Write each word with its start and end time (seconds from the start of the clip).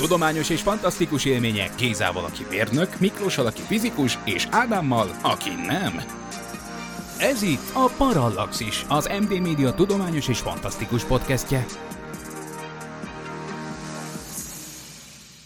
Tudományos 0.00 0.48
és 0.50 0.60
fantasztikus 0.60 1.24
élmények 1.24 1.70
Gézával, 1.76 2.24
aki 2.24 2.46
mérnök, 2.50 2.98
Miklóssal, 2.98 3.46
aki 3.46 3.62
fizikus, 3.62 4.18
és 4.24 4.46
Ádámmal, 4.50 5.10
aki 5.22 5.50
nem. 5.66 6.02
Ez 7.18 7.42
itt 7.42 7.70
a 7.72 7.90
Parallaxis, 7.96 8.84
az 8.88 9.10
MD 9.20 9.40
Média 9.40 9.74
tudományos 9.74 10.28
és 10.28 10.38
fantasztikus 10.38 11.04
podcastje. 11.04 11.66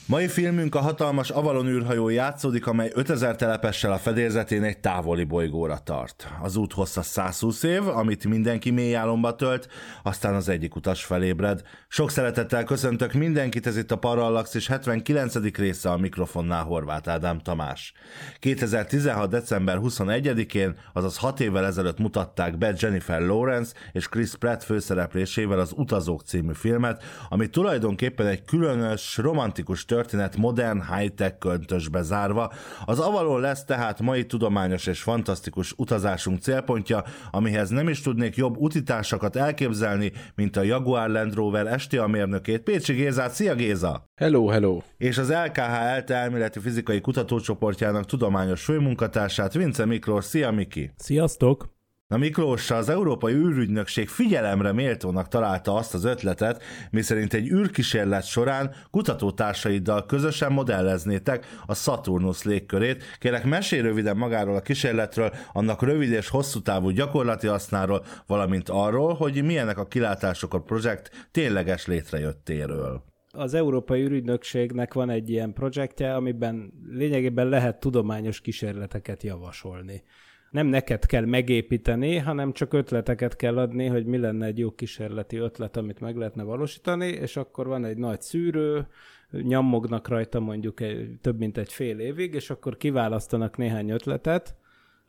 Mai 0.07 0.29
filmünk 0.29 0.75
a 0.75 0.81
hatalmas 0.81 1.31
Avalon 1.31 1.67
űrhajó 1.67 2.09
játszódik, 2.09 2.67
amely 2.67 2.91
5000 2.95 3.37
telepessel 3.37 3.93
a 3.93 3.99
fedélzetén 3.99 4.63
egy 4.63 4.79
távoli 4.79 5.25
bolygóra 5.25 5.79
tart. 5.79 6.29
Az 6.43 6.57
út 6.57 6.73
hossza 6.73 7.03
120 7.03 7.63
év, 7.63 7.89
amit 7.89 8.25
mindenki 8.25 8.71
mély 8.71 8.95
álomba 8.95 9.35
tölt, 9.35 9.69
aztán 10.03 10.35
az 10.35 10.49
egyik 10.49 10.77
utas 10.77 11.05
felébred. 11.05 11.63
Sok 11.89 12.11
szeretettel 12.11 12.65
köszöntök 12.65 13.13
mindenkit, 13.13 13.67
ez 13.67 13.77
itt 13.77 13.91
a 13.91 13.97
Parallax 13.97 14.67
79. 14.67 15.57
része 15.57 15.91
a 15.91 15.97
mikrofonnál 15.97 16.65
Horváth 16.65 17.11
Ádám 17.11 17.39
Tamás. 17.39 17.93
2016. 18.39 19.31
december 19.31 19.79
21-én, 19.83 20.77
azaz 20.93 21.17
6 21.17 21.41
évvel 21.41 21.67
ezelőtt 21.67 21.99
mutatták 21.99 22.59
be 22.59 22.75
Jennifer 22.79 23.21
Lawrence 23.21 23.75
és 23.93 24.09
Chris 24.09 24.35
Pratt 24.37 24.63
főszereplésével 24.63 25.59
az 25.59 25.73
Utazók 25.77 26.23
című 26.23 26.53
filmet, 26.53 27.03
ami 27.29 27.49
tulajdonképpen 27.49 28.27
egy 28.27 28.45
különös, 28.45 29.17
romantikus 29.17 29.85
történet 29.95 30.37
modern 30.37 30.83
high-tech 30.95 31.39
köntösbe 31.39 32.03
zárva. 32.03 32.53
Az 32.85 32.99
Avalon 32.99 33.41
lesz 33.41 33.65
tehát 33.65 34.01
mai 34.01 34.27
tudományos 34.27 34.87
és 34.87 35.03
fantasztikus 35.03 35.73
utazásunk 35.77 36.41
célpontja, 36.41 37.05
amihez 37.31 37.69
nem 37.71 37.89
is 37.89 38.01
tudnék 38.01 38.37
jobb 38.37 38.57
utitársakat 38.57 39.37
elképzelni, 39.37 40.13
mint 40.35 40.57
a 40.57 40.63
Jaguar 40.63 41.09
Land 41.11 41.35
Rover 41.35 41.81
STA 41.81 42.07
mérnökét, 42.07 42.63
Pécsi 42.63 42.93
Gézát. 42.93 43.33
Szia 43.33 43.55
Géza! 43.55 44.05
Hello, 44.15 44.47
hello! 44.47 44.81
És 44.97 45.19
az 45.19 45.31
LKH 45.31 45.83
ELTE 45.83 46.15
elméleti 46.15 46.59
fizikai 46.61 47.01
kutatócsoportjának 47.01 48.05
tudományos 48.05 48.65
főmunkatársát, 48.65 49.53
Vince 49.53 49.85
Miklós. 49.85 50.25
Szia 50.25 50.51
Miki! 50.51 50.91
Sziasztok! 50.97 51.74
Na 52.09 52.17
Miklós, 52.17 52.71
az 52.71 52.89
Európai 52.89 53.33
űrügynökség 53.33 54.09
figyelemre 54.09 54.73
méltónak 54.73 55.29
találta 55.29 55.75
azt 55.75 55.95
az 55.95 56.05
ötletet, 56.05 56.63
miszerint 56.91 57.35
egy 57.35 57.51
űrkísérlet 57.51 58.25
során 58.25 58.75
kutatótársaiddal 58.91 60.07
közösen 60.07 60.53
modelleznétek 60.53 61.47
a 61.67 61.75
Saturnus 61.75 62.43
légkörét. 62.43 63.03
Kérlek, 63.19 63.45
mesélj 63.45 63.83
röviden 63.83 64.17
magáról 64.17 64.57
a 64.57 64.61
kísérletről, 64.61 65.33
annak 65.53 65.83
rövid 65.83 66.11
és 66.11 66.29
hosszú 66.29 66.61
távú 66.61 66.91
gyakorlati 66.91 67.47
hasznáról, 67.47 68.05
valamint 68.27 68.69
arról, 68.69 69.15
hogy 69.15 69.45
milyenek 69.45 69.79
a 69.79 69.87
kilátások 69.87 70.55
a 70.55 70.61
projekt 70.61 71.29
tényleges 71.31 71.87
létrejöttéről 71.87 73.03
az 73.37 73.55
Európai 73.55 74.03
űrügynökségnek 74.03 74.95
van 74.95 75.11
egy 75.11 75.31
ilyen 75.31 75.53
projektje, 75.53 76.15
amiben 76.15 76.73
lényegében 76.89 77.49
lehet 77.49 77.81
tudományos 77.81 78.41
kísérleteket 78.41 79.23
javasolni 79.23 80.03
nem 80.55 80.67
neked 80.67 81.07
kell 81.07 81.25
megépíteni, 81.25 82.17
hanem 82.17 82.53
csak 82.53 82.73
ötleteket 82.73 83.37
kell 83.37 83.59
adni, 83.59 83.87
hogy 83.87 84.07
mi 84.07 84.19
lenne 84.19 84.47
egy 84.47 84.59
jó 84.59 84.71
kísérleti 84.71 85.37
ötlet, 85.37 85.77
amit 85.77 86.01
meg 86.01 86.17
lehetne 86.17 86.43
valósítani, 86.43 87.07
és 87.07 87.37
akkor 87.37 87.67
van 87.67 87.85
egy 87.85 87.97
nagy 87.97 88.21
szűrő, 88.21 88.87
nyammognak 89.31 90.09
rajta 90.09 90.41
mondjuk 90.41 90.81
egy, 90.81 91.19
több 91.21 91.39
mint 91.39 91.59
egy 91.59 91.73
fél 91.73 91.99
évig, 91.99 92.35
és 92.35 92.51
akkor 92.51 92.77
kiválasztanak 92.77 93.57
néhány 93.57 93.91
ötletet, 93.91 94.55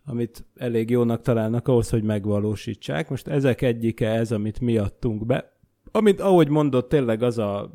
amit 0.05 0.45
elég 0.55 0.89
jónak 0.89 1.21
találnak 1.21 1.67
ahhoz, 1.67 1.89
hogy 1.89 2.03
megvalósítsák. 2.03 3.09
Most 3.09 3.27
ezek 3.27 3.61
egyike 3.61 4.09
ez, 4.09 4.31
amit 4.31 4.59
mi 4.59 4.77
adtunk 4.77 5.25
be. 5.25 5.57
Amit, 5.91 6.19
ahogy 6.19 6.49
mondott, 6.49 6.89
tényleg 6.89 7.23
az 7.23 7.37
a 7.37 7.73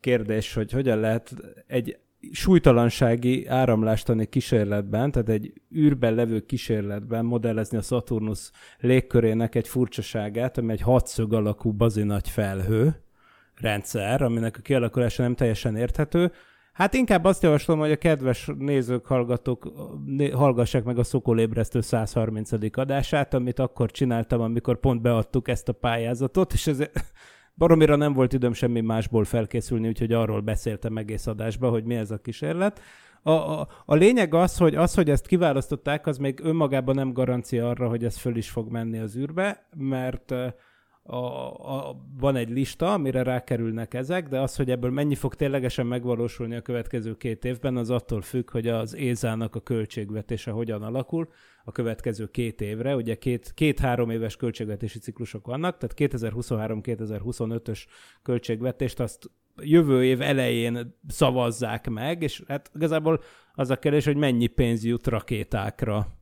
kérdés, 0.00 0.54
hogy 0.54 0.72
hogyan 0.72 1.00
lehet 1.00 1.34
egy 1.66 1.98
súlytalansági 2.30 3.46
áramlástani 3.46 4.26
kísérletben, 4.26 5.10
tehát 5.10 5.28
egy 5.28 5.52
űrben 5.76 6.14
levő 6.14 6.40
kísérletben 6.40 7.24
modellezni 7.24 7.76
a 7.76 7.82
Saturnus 7.82 8.50
légkörének 8.78 9.54
egy 9.54 9.68
furcsaságát, 9.68 10.58
ami 10.58 10.72
egy 10.72 10.80
hatszög 10.80 11.32
alakú 11.32 11.72
bazinagy 11.72 12.28
felhő 12.28 13.02
rendszer, 13.54 14.22
aminek 14.22 14.56
a 14.56 14.60
kialakulása 14.60 15.22
nem 15.22 15.34
teljesen 15.34 15.76
érthető. 15.76 16.32
Hát 16.72 16.94
inkább 16.94 17.24
azt 17.24 17.42
javaslom, 17.42 17.78
hogy 17.78 17.90
a 17.90 17.96
kedves 17.96 18.50
nézők, 18.58 19.06
hallgatók 19.06 19.72
hallgassák 20.32 20.84
meg 20.84 20.98
a 20.98 21.04
Szokolébresztő 21.04 21.80
130. 21.80 22.50
adását, 22.72 23.34
amit 23.34 23.58
akkor 23.58 23.90
csináltam, 23.90 24.40
amikor 24.40 24.80
pont 24.80 25.02
beadtuk 25.02 25.48
ezt 25.48 25.68
a 25.68 25.72
pályázatot, 25.72 26.52
és 26.52 26.66
ez 26.66 26.78
Baromira 27.54 27.96
nem 27.96 28.12
volt 28.12 28.32
időm 28.32 28.52
semmi 28.52 28.80
másból 28.80 29.24
felkészülni, 29.24 29.88
úgyhogy 29.88 30.12
arról 30.12 30.40
beszéltem 30.40 30.96
egész 30.96 31.26
adásban, 31.26 31.70
hogy 31.70 31.84
mi 31.84 31.94
ez 31.94 32.10
a 32.10 32.18
kísérlet. 32.18 32.80
A, 33.22 33.30
a, 33.30 33.68
a 33.84 33.94
lényeg 33.94 34.34
az 34.34 34.56
hogy, 34.56 34.74
az, 34.74 34.94
hogy 34.94 35.10
ezt 35.10 35.26
kiválasztották, 35.26 36.06
az 36.06 36.18
még 36.18 36.40
önmagában 36.42 36.94
nem 36.94 37.12
garancia 37.12 37.68
arra, 37.68 37.88
hogy 37.88 38.04
ez 38.04 38.16
föl 38.16 38.36
is 38.36 38.50
fog 38.50 38.70
menni 38.70 38.98
az 38.98 39.16
űrbe, 39.16 39.66
mert 39.76 40.34
a, 41.04 41.16
a, 41.16 41.96
van 42.18 42.36
egy 42.36 42.48
lista, 42.48 42.92
amire 42.92 43.22
rákerülnek 43.22 43.94
ezek, 43.94 44.28
de 44.28 44.40
az, 44.40 44.56
hogy 44.56 44.70
ebből 44.70 44.90
mennyi 44.90 45.14
fog 45.14 45.34
ténylegesen 45.34 45.86
megvalósulni 45.86 46.54
a 46.54 46.60
következő 46.60 47.16
két 47.16 47.44
évben, 47.44 47.76
az 47.76 47.90
attól 47.90 48.22
függ, 48.22 48.50
hogy 48.50 48.68
az 48.68 48.94
ézának 48.94 49.54
a 49.54 49.60
költségvetése 49.60 50.50
hogyan 50.50 50.82
alakul 50.82 51.28
a 51.64 51.72
következő 51.72 52.26
két 52.26 52.60
évre. 52.60 52.96
Ugye 52.96 53.14
két, 53.14 53.52
két-három 53.54 54.10
éves 54.10 54.36
költségvetési 54.36 54.98
ciklusok 54.98 55.46
vannak, 55.46 55.76
tehát 55.76 56.14
2023-2025-ös 56.14 57.84
költségvetést 58.22 59.00
azt 59.00 59.30
jövő 59.56 60.04
év 60.04 60.20
elején 60.20 60.98
szavazzák 61.08 61.88
meg, 61.88 62.22
és 62.22 62.42
hát 62.48 62.70
igazából 62.74 63.22
az 63.54 63.70
a 63.70 63.78
kérdés, 63.78 64.04
hogy 64.04 64.16
mennyi 64.16 64.46
pénz 64.46 64.84
jut 64.84 65.06
rakétákra 65.06 66.21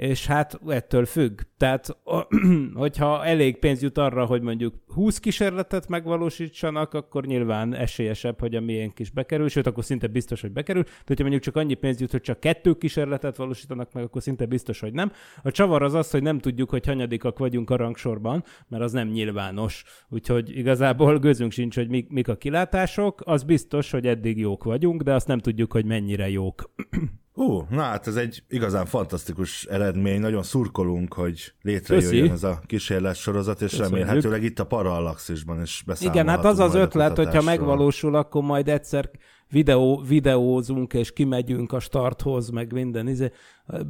és 0.00 0.26
hát 0.26 0.60
ettől 0.66 1.04
függ. 1.04 1.40
Tehát, 1.56 1.96
hogyha 2.74 3.24
elég 3.24 3.58
pénz 3.58 3.82
jut 3.82 3.98
arra, 3.98 4.24
hogy 4.24 4.42
mondjuk 4.42 4.74
20 4.86 5.18
kísérletet 5.18 5.88
megvalósítsanak, 5.88 6.94
akkor 6.94 7.26
nyilván 7.26 7.74
esélyesebb, 7.74 8.40
hogy 8.40 8.54
a 8.54 8.60
miénk 8.60 8.98
is 8.98 9.10
bekerül, 9.10 9.48
sőt, 9.48 9.66
akkor 9.66 9.84
szinte 9.84 10.06
biztos, 10.06 10.40
hogy 10.40 10.52
bekerül. 10.52 10.82
De 10.82 10.90
hogyha 11.04 11.22
mondjuk 11.22 11.42
csak 11.42 11.56
annyi 11.56 11.74
pénz 11.74 12.00
jut, 12.00 12.10
hogy 12.10 12.20
csak 12.20 12.40
kettő 12.40 12.74
kísérletet 12.74 13.36
valósítanak 13.36 13.92
meg, 13.92 14.04
akkor 14.04 14.22
szinte 14.22 14.46
biztos, 14.46 14.80
hogy 14.80 14.92
nem. 14.92 15.12
A 15.42 15.50
csavar 15.50 15.82
az 15.82 15.94
az, 15.94 16.10
hogy 16.10 16.22
nem 16.22 16.38
tudjuk, 16.38 16.70
hogy 16.70 16.86
hanyadikak 16.86 17.38
vagyunk 17.38 17.70
a 17.70 17.76
rangsorban, 17.76 18.44
mert 18.68 18.82
az 18.82 18.92
nem 18.92 19.08
nyilvános. 19.08 19.84
Úgyhogy 20.08 20.56
igazából 20.58 21.18
gőzünk 21.18 21.52
sincs, 21.52 21.74
hogy 21.74 21.88
mik, 21.88 22.10
mik 22.10 22.28
a 22.28 22.36
kilátások. 22.36 23.20
Az 23.24 23.42
biztos, 23.42 23.90
hogy 23.90 24.06
eddig 24.06 24.38
jók 24.38 24.64
vagyunk, 24.64 25.02
de 25.02 25.14
azt 25.14 25.26
nem 25.26 25.38
tudjuk, 25.38 25.72
hogy 25.72 25.84
mennyire 25.84 26.30
jók. 26.30 26.70
Hú, 27.40 27.66
na 27.70 27.82
hát 27.82 28.06
ez 28.06 28.16
egy 28.16 28.42
igazán 28.48 28.86
fantasztikus 28.86 29.64
eredmény, 29.64 30.20
nagyon 30.20 30.42
szurkolunk, 30.42 31.14
hogy 31.14 31.52
létrejöjjön 31.62 32.20
Köszi. 32.20 32.32
ez 32.32 32.42
a 32.42 32.60
kísérlet 32.66 33.16
sorozat, 33.16 33.60
és 33.60 33.70
Köszönjük. 33.70 33.98
remélhetőleg 33.98 34.42
itt 34.42 34.58
a 34.58 34.64
Parallaxisban 34.64 35.62
is 35.62 35.82
beszámolhatunk 35.86 36.28
Igen, 36.28 36.44
hát 36.44 36.52
az 36.52 36.58
az 36.58 36.74
ötlet, 36.74 37.16
hogyha 37.16 37.42
megvalósul, 37.42 38.14
akkor 38.14 38.42
majd 38.42 38.68
egyszer 38.68 39.10
videó, 39.50 40.02
videózunk, 40.08 40.94
és 40.94 41.12
kimegyünk 41.12 41.72
a 41.72 41.80
starthoz, 41.80 42.50
meg 42.50 42.72
minden, 42.72 43.08
izé, 43.08 43.30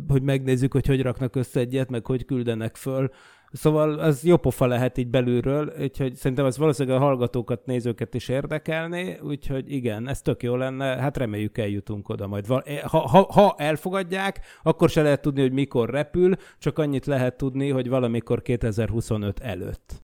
hogy 0.09 0.23
megnézzük, 0.23 0.73
hogy 0.73 0.87
hogy 0.87 1.03
raknak 1.03 1.37
össze 1.37 1.61
egyet, 1.61 1.91
meg 1.91 2.07
hogy 2.07 2.25
küldenek 2.25 2.77
föl 2.77 3.11
Szóval 3.53 3.99
az 3.99 4.25
jó 4.25 4.37
pofa 4.37 4.67
lehet 4.67 4.99
így 4.99 5.09
belülről, 5.09 5.73
úgyhogy 5.81 6.15
szerintem 6.15 6.47
az 6.47 6.59
valószínűleg 6.59 7.01
a 7.01 7.05
hallgatókat, 7.05 7.67
nézőket 7.67 8.15
is 8.15 8.29
érdekelné, 8.29 9.19
úgyhogy 9.23 9.73
igen, 9.73 10.09
ez 10.09 10.23
tök 10.23 10.43
jó 10.43 10.57
lenne, 10.57 10.85
hát 10.85 11.17
reméljük 11.17 11.59
eljutunk 11.59 12.09
oda 12.09 12.27
majd. 12.27 12.47
Ha, 12.47 12.99
ha, 12.99 13.27
ha 13.33 13.55
elfogadják, 13.59 14.41
akkor 14.63 14.91
se 14.91 15.03
lehet 15.03 15.23
tudni, 15.23 15.41
hogy 15.41 15.53
mikor 15.53 15.91
repül, 15.91 16.35
csak 16.59 16.79
annyit 16.79 17.07
lehet 17.07 17.37
tudni, 17.37 17.71
hogy 17.71 17.89
valamikor 17.89 18.43
2025 18.43 19.41
előtt. 19.41 20.03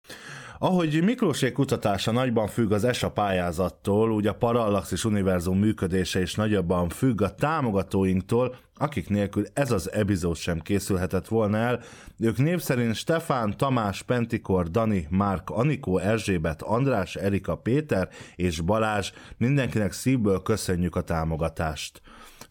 Ahogy 0.59 1.03
Miklósék 1.03 1.53
kutatása 1.53 2.11
nagyban 2.11 2.47
függ 2.47 2.71
az 2.71 2.83
ESA 2.83 3.11
pályázattól, 3.11 4.11
úgy 4.11 4.27
a 4.27 4.35
Parallaxis 4.35 5.05
univerzum 5.05 5.59
működése 5.59 6.21
is 6.21 6.35
nagyobban 6.35 6.89
függ 6.89 7.21
a 7.21 7.35
támogatóinktól, 7.35 8.55
akik 8.75 9.09
nélkül 9.09 9.45
ez 9.53 9.71
az 9.71 9.91
epizód 9.91 10.35
sem 10.35 10.59
készülhetett 10.59 11.27
volna 11.27 11.57
el. 11.57 11.79
Ők 12.19 12.37
név 12.37 12.59
szerint 12.59 12.95
Stefán, 12.95 13.57
Tamás, 13.57 14.01
Pentikor, 14.01 14.69
Dani, 14.69 15.07
Márk, 15.09 15.49
Anikó, 15.49 15.97
Erzsébet, 15.97 16.61
András, 16.61 17.15
Erika, 17.15 17.55
Péter 17.55 18.09
és 18.35 18.59
Balázs. 18.59 19.11
Mindenkinek 19.37 19.91
szívből 19.91 20.41
köszönjük 20.41 20.95
a 20.95 21.01
támogatást. 21.01 22.01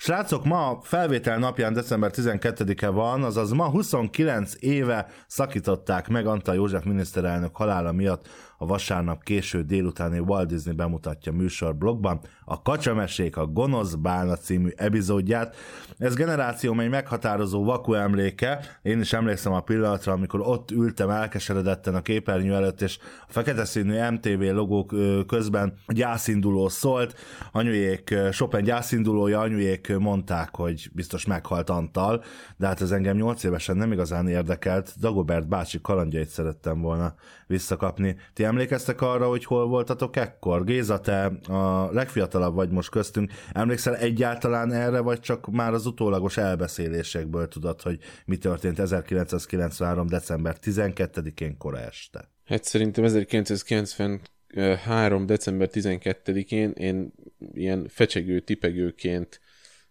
Srácok, 0.05 0.45
ma 0.45 0.69
a 0.69 0.81
felvétel 0.83 1.39
napján 1.39 1.73
december 1.73 2.11
12-e 2.15 2.89
van, 2.89 3.23
azaz 3.23 3.51
ma 3.51 3.65
29 3.65 4.53
éve 4.59 5.07
szakították 5.27 6.09
meg 6.09 6.27
Antal 6.27 6.55
József 6.55 6.85
miniszterelnök 6.85 7.57
halála 7.57 7.93
miatt 7.93 8.29
a 8.63 8.67
vasárnap 8.67 9.23
késő 9.23 9.63
délutáni 9.63 10.19
Walt 10.19 10.49
Disney 10.49 10.75
bemutatja 10.75 11.33
műsor 11.33 11.77
blogban 11.77 12.21
a 12.45 12.63
Kacsamesék 12.63 13.37
a 13.37 13.47
Gonosz 13.47 13.95
Bálna 13.95 14.37
című 14.37 14.69
epizódját. 14.77 15.57
Ez 15.99 16.15
generáció 16.15 16.81
egy 16.81 16.91
meghatározó 16.91 17.65
vaku 17.65 17.95
emléke. 17.95 18.61
Én 18.83 19.01
is 19.01 19.13
emlékszem 19.13 19.53
a 19.53 19.61
pillanatra, 19.61 20.13
amikor 20.13 20.41
ott 20.41 20.71
ültem 20.71 21.11
elkeseredetten 21.11 21.95
a 21.95 22.03
képernyő 22.03 22.55
előtt, 22.55 22.81
és 22.81 22.99
a 23.29 23.33
fekete 23.33 23.65
színű 23.65 24.09
MTV 24.11 24.41
logók 24.41 24.95
közben 25.27 25.75
gyászinduló 25.87 26.69
szólt. 26.69 27.15
Anyujék, 27.53 28.15
Chopin 28.31 28.65
gyászindulója, 28.65 29.41
anyujék 29.41 29.99
mondták, 29.99 30.57
hogy 30.57 30.91
biztos 30.93 31.27
meghalt 31.27 31.71
Antal, 31.71 32.25
de 32.57 32.67
hát 32.67 32.81
ez 32.81 32.91
engem 32.91 33.17
8 33.17 33.45
évesen 33.45 33.77
nem 33.77 33.93
igazán 33.93 34.29
érdekelt. 34.29 34.95
Dagobert 35.01 35.49
bácsi 35.49 35.81
kalandjait 35.81 36.29
szerettem 36.29 36.81
volna 36.81 37.15
visszakapni. 37.53 38.17
Ti 38.33 38.45
emlékeztek 38.45 39.01
arra, 39.01 39.29
hogy 39.29 39.45
hol 39.45 39.67
voltatok 39.67 40.17
ekkor? 40.17 40.65
Géza, 40.65 41.01
te 41.01 41.25
a 41.49 41.93
legfiatalabb 41.93 42.55
vagy 42.55 42.71
most 42.71 42.91
köztünk. 42.91 43.33
Emlékszel 43.53 43.97
egyáltalán 43.97 44.73
erre, 44.73 45.01
vagy 45.01 45.21
csak 45.21 45.51
már 45.51 45.73
az 45.73 45.87
utólagos 45.87 46.37
elbeszélésekből 46.37 47.49
tudod, 47.49 47.83
hogy 47.83 47.99
mi 48.25 48.37
történt 48.37 48.79
1993. 48.79 50.07
december 50.07 50.57
12-én 50.63 51.57
kora 51.57 51.79
este? 51.79 52.31
Hát 52.45 52.65
szerintem 52.65 53.05
1993. 53.05 55.27
december 55.27 55.69
12-én 55.73 56.71
én 56.71 57.13
ilyen 57.53 57.87
fecsegő, 57.89 58.41
tipegőként 58.41 59.41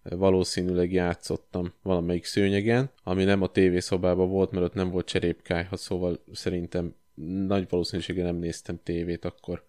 valószínűleg 0.04 0.92
játszottam 0.92 1.74
valamelyik 1.82 2.26
szőnyegen, 2.26 2.92
ami 3.04 3.24
nem 3.24 3.42
a 3.42 3.48
tévészobában 3.48 4.30
volt, 4.30 4.52
mert 4.52 4.66
ott 4.66 4.74
nem 4.74 4.90
volt 4.90 5.06
cserépkályha, 5.06 5.78
szóval 5.78 6.24
szerintem 6.32 6.96
nagy 7.48 7.70
valószínűséggel 7.70 8.26
nem 8.26 8.36
néztem 8.36 8.80
tévét 8.84 9.26
akkor. 9.26 9.66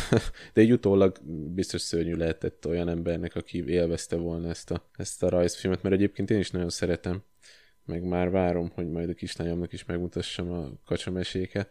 De 0.54 0.60
egy 0.60 0.72
utólag 0.72 1.18
biztos 1.54 1.80
szörnyű 1.80 2.14
lehetett 2.14 2.66
olyan 2.66 2.88
embernek, 2.88 3.34
aki 3.36 3.64
élvezte 3.66 4.16
volna 4.16 4.48
ezt 4.48 4.70
a, 4.70 4.88
ezt 4.96 5.22
a 5.22 5.28
rajzfilmet, 5.28 5.82
mert 5.82 5.94
egyébként 5.94 6.30
én 6.30 6.38
is 6.38 6.50
nagyon 6.50 6.70
szeretem 6.70 7.22
meg 7.92 8.08
már 8.08 8.30
várom, 8.30 8.70
hogy 8.74 8.90
majd 8.90 9.08
a 9.08 9.14
kislányomnak 9.14 9.72
is 9.72 9.84
megmutassam 9.84 10.52
a 10.52 10.68
kacsameséket. 10.84 11.70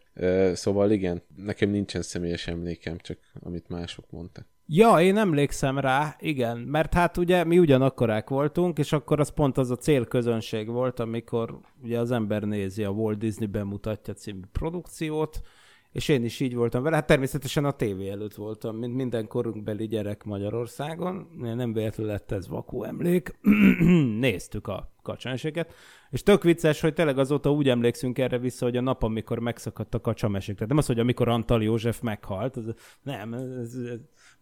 Szóval 0.52 0.90
igen, 0.90 1.22
nekem 1.36 1.70
nincsen 1.70 2.02
személyes 2.02 2.46
emlékem, 2.48 2.98
csak 2.98 3.18
amit 3.40 3.68
mások 3.68 4.10
mondtak. 4.10 4.46
Ja, 4.66 5.00
én 5.00 5.16
emlékszem 5.16 5.78
rá, 5.78 6.16
igen, 6.18 6.58
mert 6.58 6.94
hát 6.94 7.16
ugye 7.16 7.44
mi 7.44 7.58
ugyanakkorák 7.58 8.28
voltunk, 8.28 8.78
és 8.78 8.92
akkor 8.92 9.20
az 9.20 9.28
pont 9.28 9.58
az 9.58 9.70
a 9.70 9.76
célközönség 9.76 10.68
volt, 10.68 11.00
amikor 11.00 11.58
ugye 11.82 11.98
az 11.98 12.10
ember 12.10 12.42
nézi 12.42 12.84
a 12.84 12.90
Walt 12.90 13.18
Disney 13.18 13.46
bemutatja 13.46 14.14
című 14.14 14.40
produkciót, 14.52 15.40
és 15.92 16.08
én 16.08 16.24
is 16.24 16.40
így 16.40 16.54
voltam 16.54 16.82
vele. 16.82 16.96
Hát 16.96 17.06
természetesen 17.06 17.64
a 17.64 17.70
tévé 17.70 18.08
előtt 18.08 18.34
voltam, 18.34 18.76
mint 18.76 18.94
minden 18.94 19.26
korunkbeli 19.26 19.86
gyerek 19.86 20.24
Magyarországon. 20.24 21.28
Nem 21.38 21.72
véletlenül 21.72 22.12
lett 22.12 22.30
ez 22.30 22.48
vakú 22.48 22.82
emlék. 22.82 23.38
Néztük 24.18 24.66
a 24.66 24.92
kacsameséket, 25.02 25.72
és 26.10 26.22
tök 26.22 26.42
vicces, 26.42 26.80
hogy 26.80 26.94
tényleg 26.94 27.18
azóta 27.18 27.52
úgy 27.52 27.68
emlékszünk 27.68 28.18
erre 28.18 28.38
vissza, 28.38 28.64
hogy 28.64 28.76
a 28.76 28.80
nap, 28.80 29.02
amikor 29.02 29.38
megszakadt 29.38 29.94
a 29.94 30.00
kacsamesék. 30.00 30.54
Tehát 30.54 30.68
nem 30.68 30.78
az, 30.78 30.86
hogy 30.86 30.98
amikor 30.98 31.28
Antal 31.28 31.62
József 31.62 32.00
meghalt, 32.00 32.56
ez, 32.56 32.64
nem, 33.02 33.32
ez, 33.32 33.50
ez 33.54 33.76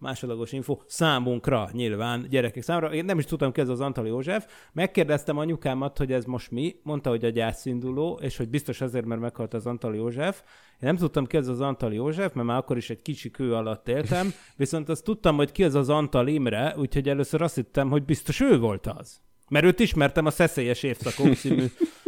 másodlagos 0.00 0.52
info, 0.52 0.78
számunkra 0.86 1.68
nyilván, 1.72 2.26
gyerekek 2.30 2.62
számára. 2.62 2.94
Én 2.94 3.04
nem 3.04 3.18
is 3.18 3.24
tudtam 3.24 3.52
ki 3.52 3.60
ez 3.60 3.68
az 3.68 3.80
Antal 3.80 4.06
József. 4.06 4.46
Megkérdeztem 4.72 5.38
anyukámat, 5.38 5.98
hogy 5.98 6.12
ez 6.12 6.24
most 6.24 6.50
mi, 6.50 6.76
mondta, 6.82 7.10
hogy 7.10 7.24
a 7.24 7.28
gyászinduló, 7.28 8.18
és 8.22 8.36
hogy 8.36 8.48
biztos 8.48 8.80
azért, 8.80 9.04
mert 9.04 9.20
meghalt 9.20 9.54
az 9.54 9.66
Antal 9.66 9.94
József. 9.94 10.42
Én 10.70 10.88
nem 10.88 10.96
tudtam 10.96 11.26
ki 11.26 11.36
ez 11.36 11.48
az 11.48 11.60
Antal 11.60 11.92
József, 11.92 12.32
mert 12.32 12.46
már 12.46 12.56
akkor 12.56 12.76
is 12.76 12.90
egy 12.90 13.02
kicsi 13.02 13.30
kő 13.30 13.54
alatt 13.54 13.88
éltem, 13.88 14.32
viszont 14.56 14.88
azt 14.88 15.04
tudtam, 15.04 15.36
hogy 15.36 15.52
ki 15.52 15.64
az 15.64 15.74
az 15.74 15.88
Antal 15.88 16.28
Imre, 16.28 16.74
úgyhogy 16.76 17.08
először 17.08 17.42
azt 17.42 17.54
hittem, 17.54 17.90
hogy 17.90 18.04
biztos 18.04 18.40
ő 18.40 18.58
volt 18.58 18.86
az. 18.86 19.20
Mert 19.48 19.64
őt 19.64 19.80
ismertem 19.80 20.26
a 20.26 20.30
Szeszélyes 20.30 20.82
Évszakok 20.82 21.34
című 21.34 21.64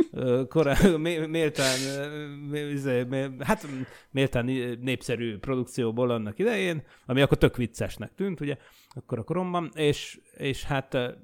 korá, 0.48 0.76
méltán, 1.28 1.78
izé, 2.72 3.06
hát 3.38 3.66
méltán 4.10 4.44
népszerű 4.80 5.38
produkcióból 5.38 6.10
annak 6.10 6.38
idején, 6.38 6.82
ami 7.06 7.20
akkor 7.20 7.38
tök 7.38 7.56
viccesnek 7.56 8.14
tűnt, 8.14 8.40
ugye, 8.40 8.56
akkor 8.90 9.18
a 9.18 9.22
koromban, 9.22 9.70
és, 9.74 10.20
és 10.36 10.64
hát 10.64 11.16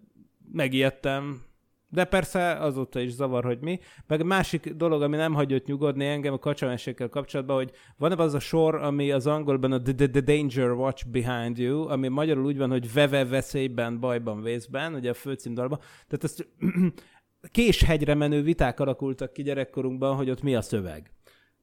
megijedtem, 0.52 1.46
de 1.90 2.04
persze 2.04 2.52
azóta 2.52 3.00
is 3.00 3.12
zavar, 3.12 3.44
hogy 3.44 3.58
mi. 3.60 3.78
Meg 4.06 4.24
másik 4.24 4.72
dolog, 4.72 5.02
ami 5.02 5.16
nem 5.16 5.34
hagyott 5.34 5.66
nyugodni 5.66 6.06
engem 6.06 6.32
a 6.32 6.38
kacsamesékkel 6.38 7.08
kapcsolatban, 7.08 7.56
hogy 7.56 7.70
van 7.96 8.12
az 8.12 8.34
a 8.34 8.38
sor, 8.38 8.74
ami 8.74 9.10
az 9.10 9.26
angolban 9.26 9.72
a 9.72 9.82
the, 9.82 10.08
the, 10.08 10.20
Danger 10.20 10.70
Watch 10.70 11.06
Behind 11.06 11.58
You, 11.58 11.88
ami 11.88 12.08
magyarul 12.08 12.44
úgy 12.44 12.58
van, 12.58 12.70
hogy 12.70 12.92
veve 12.92 13.24
veszélyben, 13.24 14.00
bajban, 14.00 14.42
vészben, 14.42 14.94
ugye 14.94 15.10
a 15.10 15.14
főcímdalban. 15.14 15.78
Tehát 15.78 16.24
ezt 16.24 16.48
késhegyre 17.50 18.14
menő 18.14 18.42
viták 18.42 18.80
alakultak 18.80 19.32
ki 19.32 19.42
gyerekkorunkban, 19.42 20.16
hogy 20.16 20.30
ott 20.30 20.42
mi 20.42 20.54
a 20.54 20.60
szöveg. 20.60 21.10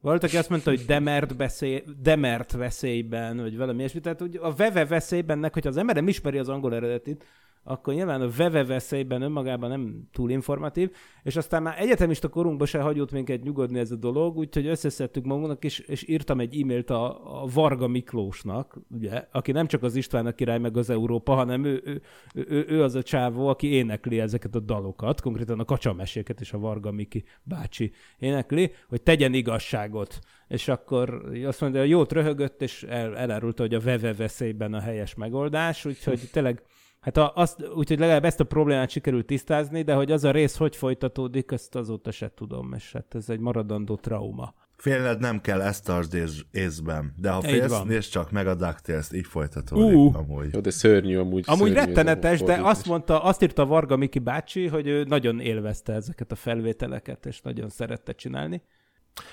Volt, 0.01 0.23
aki 0.23 0.37
azt 0.37 0.49
mondta, 0.49 0.69
hogy 0.69 0.85
demert, 0.85 1.35
beszély, 1.35 1.83
demert 2.01 2.51
veszélyben, 2.51 3.37
vagy 3.37 3.57
valami 3.57 3.79
ilyesmi. 3.79 3.99
Tehát 3.99 4.19
hogy 4.19 4.39
a 4.41 4.53
veve 4.53 4.85
veszélybennek, 4.85 5.53
hogyha 5.53 5.69
az 5.69 5.77
ember 5.77 5.95
nem 5.95 6.07
ismeri 6.07 6.37
az 6.37 6.49
angol 6.49 6.75
eredetit, 6.75 7.25
akkor 7.67 7.93
nyilván 7.93 8.21
a 8.21 8.29
veve 8.37 8.65
veszélyben 8.65 9.21
önmagában 9.21 9.69
nem 9.69 10.07
túl 10.11 10.29
informatív, 10.29 10.91
és 11.23 11.35
aztán 11.35 11.61
már 11.63 11.75
egyetemista 11.79 12.27
korunkban 12.27 12.67
se 12.67 12.81
hagyott 12.81 13.11
minket 13.11 13.43
nyugodni 13.43 13.79
ez 13.79 13.91
a 13.91 13.95
dolog, 13.95 14.37
úgyhogy 14.37 14.67
összeszedtük 14.67 15.25
magunknak, 15.25 15.63
és, 15.63 15.79
és 15.79 16.07
írtam 16.07 16.39
egy 16.39 16.61
e-mailt 16.61 16.89
a, 16.89 17.41
a 17.41 17.47
Varga 17.53 17.87
Miklósnak, 17.87 18.77
ugye, 18.91 19.27
aki 19.31 19.51
nem 19.51 19.67
csak 19.67 19.83
az 19.83 19.95
István 19.95 20.25
a 20.25 20.31
király 20.31 20.59
meg 20.59 20.77
az 20.77 20.89
Európa, 20.89 21.33
hanem 21.33 21.63
ő, 21.63 21.81
ő, 21.85 22.01
ő, 22.49 22.65
ő 22.67 22.83
az 22.83 22.95
a 22.95 23.03
csávó, 23.03 23.47
aki 23.47 23.67
énekli 23.67 24.19
ezeket 24.19 24.55
a 24.55 24.59
dalokat, 24.59 25.21
konkrétan 25.21 25.59
a 25.59 25.65
kacsameséket 25.65 26.39
és 26.39 26.53
a 26.53 26.59
Varga 26.59 26.91
Miki 26.91 27.23
bácsi 27.43 27.91
énekli, 28.19 28.71
hogy 28.89 29.01
tegyen 29.01 29.33
igazságot. 29.33 30.19
És 30.47 30.67
akkor 30.67 31.31
azt 31.45 31.61
mondja, 31.61 31.83
jót 31.83 32.11
röhögött, 32.11 32.61
és 32.61 32.83
el, 32.83 33.17
elárulta, 33.17 33.61
hogy 33.61 33.73
a 33.73 33.79
veve 33.79 34.13
veszélyben 34.13 34.73
a 34.73 34.79
helyes 34.79 35.15
megoldás, 35.15 35.85
úgyhogy 35.85 36.19
tényleg 36.31 36.63
Hát 37.05 37.17
a, 37.17 37.31
azt, 37.35 37.67
úgyhogy 37.75 37.99
legalább 37.99 38.25
ezt 38.25 38.39
a 38.39 38.43
problémát 38.43 38.89
sikerült 38.89 39.25
tisztázni, 39.25 39.81
de 39.81 39.93
hogy 39.93 40.11
az 40.11 40.23
a 40.23 40.31
rész 40.31 40.55
hogy 40.55 40.75
folytatódik, 40.75 41.51
ezt 41.51 41.75
azóta 41.75 42.11
se 42.11 42.31
tudom, 42.35 42.73
és 42.75 42.91
hát 42.91 43.15
ez 43.15 43.29
egy 43.29 43.39
maradandó 43.39 43.95
trauma. 43.95 44.53
Félned 44.77 45.19
nem 45.19 45.41
kell 45.41 45.61
ezt 45.61 45.83
tartsd 45.83 46.17
észben, 46.51 47.13
de 47.17 47.29
ha 47.29 47.41
félsz, 47.41 47.81
nézd 47.83 48.09
csak 48.09 48.31
meg 48.31 48.47
a 48.47 48.55
DuckTales-t, 48.55 49.13
így 49.13 49.25
folytatódik 49.25 49.97
uh. 49.97 50.15
amúgy. 50.17 50.53
Jó, 50.53 50.59
de 50.59 50.69
szörnyű 50.69 51.17
amúgy. 51.17 51.43
Amúgy 51.47 51.73
szörnyű 51.73 51.85
rettenetes, 51.85 52.41
de 52.41 52.59
azt 52.61 52.85
mondta, 52.85 53.23
azt 53.23 53.41
írta 53.43 53.65
Varga 53.65 53.95
Miki 53.95 54.19
bácsi, 54.19 54.67
hogy 54.67 54.87
ő 54.87 55.03
nagyon 55.03 55.39
élvezte 55.39 55.93
ezeket 55.93 56.31
a 56.31 56.35
felvételeket, 56.35 57.25
és 57.25 57.41
nagyon 57.41 57.69
szerette 57.69 58.11
csinálni. 58.11 58.61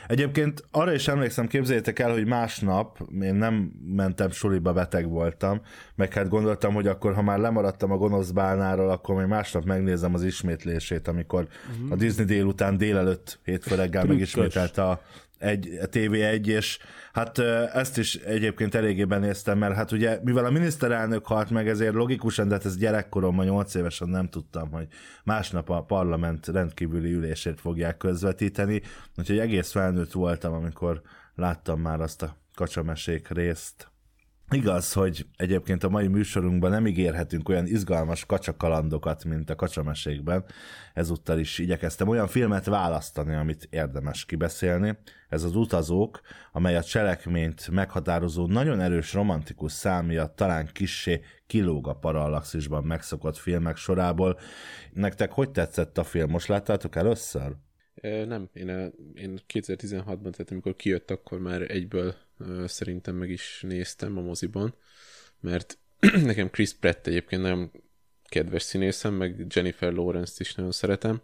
Egyébként 0.06 0.64
arra 0.70 0.92
is 0.92 1.08
emlékszem, 1.08 1.46
képzeljétek 1.46 1.98
el, 1.98 2.12
hogy 2.12 2.26
másnap 2.26 2.98
én 3.22 3.34
nem 3.34 3.72
mentem 3.86 4.30
suliba, 4.30 4.72
beteg 4.72 5.08
voltam, 5.08 5.60
meg 5.94 6.12
hát 6.12 6.28
gondoltam, 6.28 6.74
hogy 6.74 6.86
akkor, 6.86 7.14
ha 7.14 7.22
már 7.22 7.38
lemaradtam 7.38 7.90
a 7.90 7.96
gonosz 7.96 8.30
bálnáról, 8.30 8.90
akkor 8.90 9.14
még 9.14 9.26
másnap 9.26 9.64
megnézem 9.64 10.14
az 10.14 10.22
ismétlését, 10.22 11.08
amikor 11.08 11.46
uh-huh. 11.70 11.92
a 11.92 11.96
Disney 11.96 12.24
délután 12.24 12.76
délelőtt 12.76 13.38
hétfő 13.44 13.74
reggel 13.74 14.04
megismételte 14.04 14.82
a 14.82 15.02
egy, 15.42 15.78
a 15.82 15.86
TV1, 15.86 16.46
és 16.46 16.78
hát 17.12 17.38
ezt 17.74 17.98
is 17.98 18.14
egyébként 18.14 18.74
eléggé 18.74 19.04
benéztem, 19.04 19.58
mert 19.58 19.74
hát 19.74 19.92
ugye, 19.92 20.18
mivel 20.22 20.44
a 20.44 20.50
miniszterelnök 20.50 21.26
halt 21.26 21.50
meg, 21.50 21.68
ezért 21.68 21.94
logikusan, 21.94 22.48
de 22.48 22.54
hát 22.54 22.64
ez 22.64 22.76
gyerekkoromban, 22.76 23.46
8 23.46 23.74
évesen 23.74 24.08
nem 24.08 24.28
tudtam, 24.28 24.70
hogy 24.70 24.86
másnap 25.24 25.70
a 25.70 25.82
parlament 25.82 26.46
rendkívüli 26.46 27.12
ülését 27.12 27.60
fogják 27.60 27.96
közvetíteni, 27.96 28.82
úgyhogy 29.16 29.38
egész 29.38 29.70
felnőtt 29.70 30.12
voltam, 30.12 30.52
amikor 30.52 31.02
láttam 31.34 31.80
már 31.80 32.00
azt 32.00 32.22
a 32.22 32.36
kacsamesék 32.54 33.28
részt. 33.28 33.91
Igaz, 34.52 34.92
hogy 34.92 35.26
egyébként 35.36 35.84
a 35.84 35.88
mai 35.88 36.06
műsorunkban 36.06 36.70
nem 36.70 36.86
ígérhetünk 36.86 37.48
olyan 37.48 37.66
izgalmas 37.66 38.26
kacsakalandokat, 38.26 39.24
mint 39.24 39.50
a 39.50 39.54
kacsamesékben. 39.54 40.44
Ezúttal 40.94 41.38
is 41.38 41.58
igyekeztem 41.58 42.08
olyan 42.08 42.26
filmet 42.26 42.64
választani, 42.64 43.34
amit 43.34 43.68
érdemes 43.70 44.24
kibeszélni. 44.24 44.98
Ez 45.28 45.42
az 45.42 45.56
Utazók, 45.56 46.20
amely 46.52 46.76
a 46.76 46.82
cselekményt 46.82 47.70
meghatározó 47.70 48.46
nagyon 48.46 48.80
erős 48.80 49.12
romantikus 49.12 49.72
szám 49.72 50.06
miatt 50.06 50.36
talán 50.36 50.68
kissé 50.72 51.20
kilóg 51.46 51.88
a 51.88 51.94
parallaxisban 51.94 52.84
megszokott 52.84 53.36
filmek 53.36 53.76
sorából. 53.76 54.38
Nektek 54.92 55.32
hogy 55.32 55.50
tetszett 55.50 55.98
a 55.98 56.04
film? 56.04 56.30
Most 56.30 56.48
láttátok 56.48 56.96
először? 56.96 57.56
Nem, 58.02 58.48
én, 58.52 58.68
én 59.14 59.38
2016-ban, 59.48 60.30
tehát 60.30 60.50
amikor 60.50 60.76
kijött, 60.76 61.10
akkor 61.10 61.38
már 61.38 61.70
egyből 61.70 62.14
szerintem 62.66 63.14
meg 63.14 63.30
is 63.30 63.64
néztem 63.68 64.18
a 64.18 64.20
moziban, 64.20 64.74
mert 65.40 65.78
nekem 66.24 66.50
Chris 66.50 66.72
Pratt 66.72 67.06
egyébként 67.06 67.42
nagyon 67.42 67.70
kedves 68.28 68.62
színészem, 68.62 69.14
meg 69.14 69.46
Jennifer 69.48 69.92
Lawrence-t 69.92 70.40
is 70.40 70.54
nagyon 70.54 70.72
szeretem, 70.72 71.22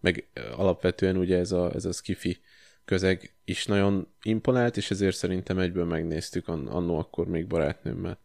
meg 0.00 0.28
alapvetően 0.56 1.16
ugye 1.16 1.38
ez 1.38 1.52
a, 1.52 1.74
ez 1.74 1.84
a 1.84 1.92
skifi 1.92 2.40
közeg 2.84 3.34
is 3.44 3.66
nagyon 3.66 4.08
imponált, 4.22 4.76
és 4.76 4.90
ezért 4.90 5.16
szerintem 5.16 5.58
egyből 5.58 5.84
megnéztük 5.84 6.48
annó 6.48 6.98
akkor 6.98 7.26
még 7.26 7.46
barátnőmmel. 7.46 8.18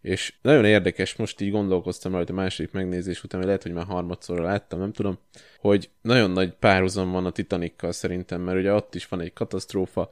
És 0.00 0.34
nagyon 0.42 0.64
érdekes, 0.64 1.16
most 1.16 1.40
így 1.40 1.50
gondolkoztam 1.50 2.12
rajta 2.12 2.32
a 2.32 2.36
második 2.36 2.72
megnézés 2.72 3.24
után, 3.24 3.38
hogy 3.38 3.48
lehet, 3.48 3.62
hogy 3.62 3.72
már 3.72 3.84
harmadszorra 3.84 4.42
láttam, 4.42 4.78
nem 4.78 4.92
tudom, 4.92 5.18
hogy 5.58 5.90
nagyon 6.00 6.30
nagy 6.30 6.52
párhuzam 6.54 7.10
van 7.10 7.26
a 7.26 7.30
Titanikkal 7.30 7.92
szerintem, 7.92 8.40
mert 8.40 8.58
ugye 8.58 8.72
ott 8.72 8.94
is 8.94 9.08
van 9.08 9.20
egy 9.20 9.32
katasztrófa, 9.32 10.10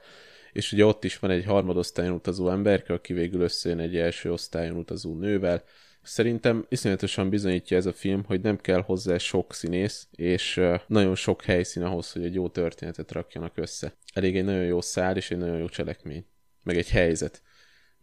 és 0.57 0.73
ugye 0.73 0.87
ott 0.87 1.05
is 1.05 1.19
van 1.19 1.31
egy 1.31 1.45
harmadosztályon 1.45 2.13
utazó 2.13 2.51
emberke, 2.51 2.93
aki 2.93 3.13
végül 3.13 3.41
összejön 3.41 3.79
egy 3.79 3.97
első 3.97 4.33
osztályon 4.33 4.77
utazó 4.77 5.15
nővel. 5.15 5.65
Szerintem 6.03 6.67
iszonyatosan 6.69 7.29
bizonyítja 7.29 7.77
ez 7.77 7.87
a 7.87 7.93
film, 7.93 8.25
hogy 8.25 8.41
nem 8.41 8.57
kell 8.57 8.83
hozzá 8.83 9.19
sok 9.19 9.55
színész, 9.55 10.09
és 10.11 10.61
nagyon 10.87 11.15
sok 11.15 11.43
helyszín 11.43 11.83
ahhoz, 11.83 12.13
hogy 12.13 12.25
egy 12.25 12.35
jó 12.35 12.49
történetet 12.49 13.13
rakjanak 13.13 13.57
össze. 13.57 13.97
Elég 14.15 14.37
egy 14.37 14.45
nagyon 14.45 14.65
jó 14.65 14.81
szál 14.81 15.17
és 15.17 15.31
egy 15.31 15.39
nagyon 15.39 15.59
jó 15.59 15.69
cselekmény. 15.69 16.27
Meg 16.63 16.77
egy 16.77 16.89
helyzet 16.89 17.43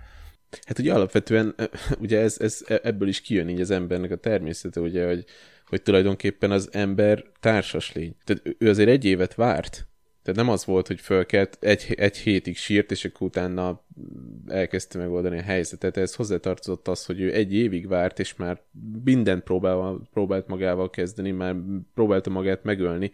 Hát 0.66 0.80
ugye 0.80 0.94
alapvetően 0.94 1.56
ugye 2.04 2.20
ez, 2.20 2.40
ez, 2.40 2.64
ebből 2.68 3.08
is 3.08 3.22
kijön 3.22 3.50
így 3.50 3.62
az 3.62 3.72
embernek 3.72 4.12
a 4.12 4.16
természete, 4.16 4.80
ugye, 4.80 5.08
hogy, 5.08 5.26
hogy 5.66 5.82
tulajdonképpen 5.82 6.52
az 6.52 6.70
ember 6.72 7.24
társas 7.40 7.94
lény. 7.94 8.16
Tehát 8.24 8.56
ő 8.60 8.70
azért 8.70 8.90
egy 8.90 9.06
évet 9.06 9.36
várt, 9.36 9.91
tehát 10.24 10.40
nem 10.40 10.50
az 10.50 10.66
volt, 10.66 10.88
hogy 10.88 11.00
fölkelt, 11.00 11.58
egy, 11.60 11.94
egy 11.98 12.18
hétig 12.18 12.58
sírt, 12.58 12.92
és 12.92 13.06
akkor 13.06 13.28
utána 13.28 13.84
elkezdte 14.48 14.98
megoldani 14.98 15.38
a 15.38 15.42
helyzetet. 15.42 15.98
Ez 15.98 16.16
hozzátartozott 16.16 16.88
az, 16.88 17.06
hogy 17.06 17.22
ő 17.22 17.34
egy 17.34 17.54
évig 17.54 17.88
várt, 17.88 18.20
és 18.20 18.36
már 18.36 18.62
mindent 19.04 19.44
próbál, 19.44 20.00
próbált 20.14 20.48
magával 20.48 20.90
kezdeni, 20.90 21.32
már 21.32 21.56
próbálta 21.94 22.30
magát 22.30 22.64
megölni, 22.64 23.12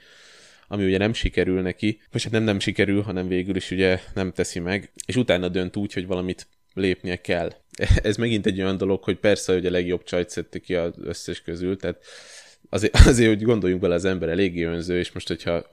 ami 0.67 0.85
ugye 0.85 0.97
nem 0.97 1.13
sikerül 1.13 1.61
neki, 1.61 2.01
vagy 2.11 2.23
hát 2.23 2.31
nem 2.31 2.43
nem 2.43 2.59
sikerül, 2.59 3.01
hanem 3.01 3.27
végül 3.27 3.55
is 3.55 3.71
ugye 3.71 3.99
nem 4.13 4.31
teszi 4.31 4.59
meg, 4.59 4.91
és 5.05 5.15
utána 5.15 5.47
dönt 5.47 5.75
úgy, 5.75 5.93
hogy 5.93 6.07
valamit 6.07 6.47
lépnie 6.73 7.15
kell. 7.21 7.53
Ez 8.03 8.17
megint 8.17 8.45
egy 8.45 8.61
olyan 8.61 8.77
dolog, 8.77 9.03
hogy 9.03 9.17
persze, 9.17 9.53
hogy 9.53 9.65
a 9.65 9.71
legjobb 9.71 10.03
csajt 10.03 10.29
szedte 10.29 10.59
ki 10.59 10.75
az 10.75 10.93
összes 11.01 11.41
közül, 11.41 11.77
tehát 11.77 12.03
azért, 12.69 12.95
azért, 13.07 13.29
hogy 13.29 13.43
gondoljunk 13.43 13.81
bele, 13.81 13.95
az 13.95 14.05
ember 14.05 14.29
eléggé 14.29 14.63
önző, 14.63 14.97
és 14.97 15.11
most, 15.11 15.27
hogyha 15.27 15.63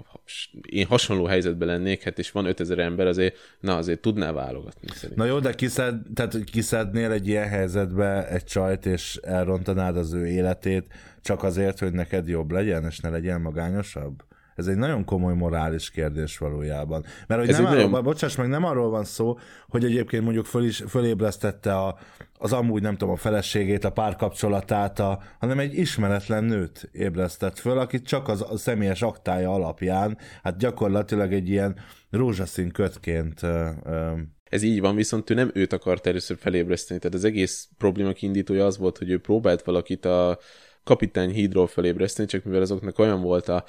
én 0.68 0.86
hasonló 0.86 1.24
helyzetben 1.24 1.68
lennék, 1.68 2.02
hát 2.02 2.18
és 2.18 2.30
van 2.30 2.46
5000 2.46 2.78
ember, 2.78 3.06
azért, 3.06 3.36
na 3.60 3.76
azért 3.76 4.00
tudná 4.00 4.32
válogatni 4.32 4.88
szerintem. 4.94 5.26
Na 5.26 5.32
jó, 5.32 5.38
de 5.38 5.52
kiszed, 5.52 5.94
tehát 6.14 6.44
kiszednél 6.44 7.10
egy 7.10 7.28
ilyen 7.28 7.48
helyzetbe 7.48 8.28
egy 8.28 8.44
csajt, 8.44 8.86
és 8.86 9.16
elrontanád 9.22 9.96
az 9.96 10.12
ő 10.12 10.26
életét, 10.26 10.86
csak 11.22 11.42
azért, 11.42 11.78
hogy 11.78 11.92
neked 11.92 12.28
jobb 12.28 12.50
legyen, 12.50 12.84
és 12.84 13.00
ne 13.00 13.08
legyen 13.08 13.40
magányosabb? 13.40 14.22
Ez 14.54 14.66
egy 14.66 14.76
nagyon 14.76 15.04
komoly 15.04 15.34
morális 15.34 15.90
kérdés 15.90 16.38
valójában. 16.38 17.04
Mert 17.26 17.40
hogy 17.40 17.50
Ez 17.50 17.56
nem 17.56 17.66
arról, 17.66 17.84
nagyon... 17.84 18.02
bocsáss 18.02 18.36
meg, 18.36 18.48
nem 18.48 18.64
arról 18.64 18.90
van 18.90 19.04
szó, 19.04 19.38
hogy 19.68 19.84
egyébként 19.84 20.24
mondjuk 20.24 20.44
föl 20.44 20.64
is, 20.64 20.82
fölébresztette 20.88 21.76
a, 21.76 21.98
az 22.44 22.52
amúgy 22.52 22.82
nem 22.82 22.96
tudom, 22.96 23.14
a 23.14 23.16
feleségét, 23.16 23.84
a 23.84 23.90
párkapcsolatát, 23.90 24.98
a, 24.98 25.22
hanem 25.38 25.58
egy 25.58 25.78
ismeretlen 25.78 26.44
nőt 26.44 26.88
ébresztett 26.92 27.58
föl, 27.58 27.78
akit 27.78 28.06
csak 28.06 28.28
az 28.28 28.44
a 28.50 28.56
személyes 28.56 29.02
aktája 29.02 29.52
alapján, 29.52 30.18
hát 30.42 30.56
gyakorlatilag 30.58 31.32
egy 31.32 31.48
ilyen 31.48 31.76
rózsaszín 32.10 32.70
kötként 32.70 33.42
ö, 33.42 33.68
ö, 33.84 34.12
ez 34.44 34.62
így 34.62 34.80
van, 34.80 34.94
viszont 34.94 35.30
ő 35.30 35.34
nem 35.34 35.50
őt 35.54 35.72
akart 35.72 36.06
először 36.06 36.36
felébreszteni, 36.36 37.00
tehát 37.00 37.16
az 37.16 37.24
egész 37.24 37.68
probléma 37.78 38.12
kiindítója 38.12 38.66
az 38.66 38.78
volt, 38.78 38.98
hogy 38.98 39.10
ő 39.10 39.20
próbált 39.20 39.62
valakit 39.62 40.04
a 40.04 40.38
kapitány 40.84 41.30
hídról 41.30 41.66
felébreszteni, 41.66 42.28
csak 42.28 42.44
mivel 42.44 42.60
azoknak 42.60 42.98
olyan 42.98 43.20
volt 43.20 43.48
a, 43.48 43.64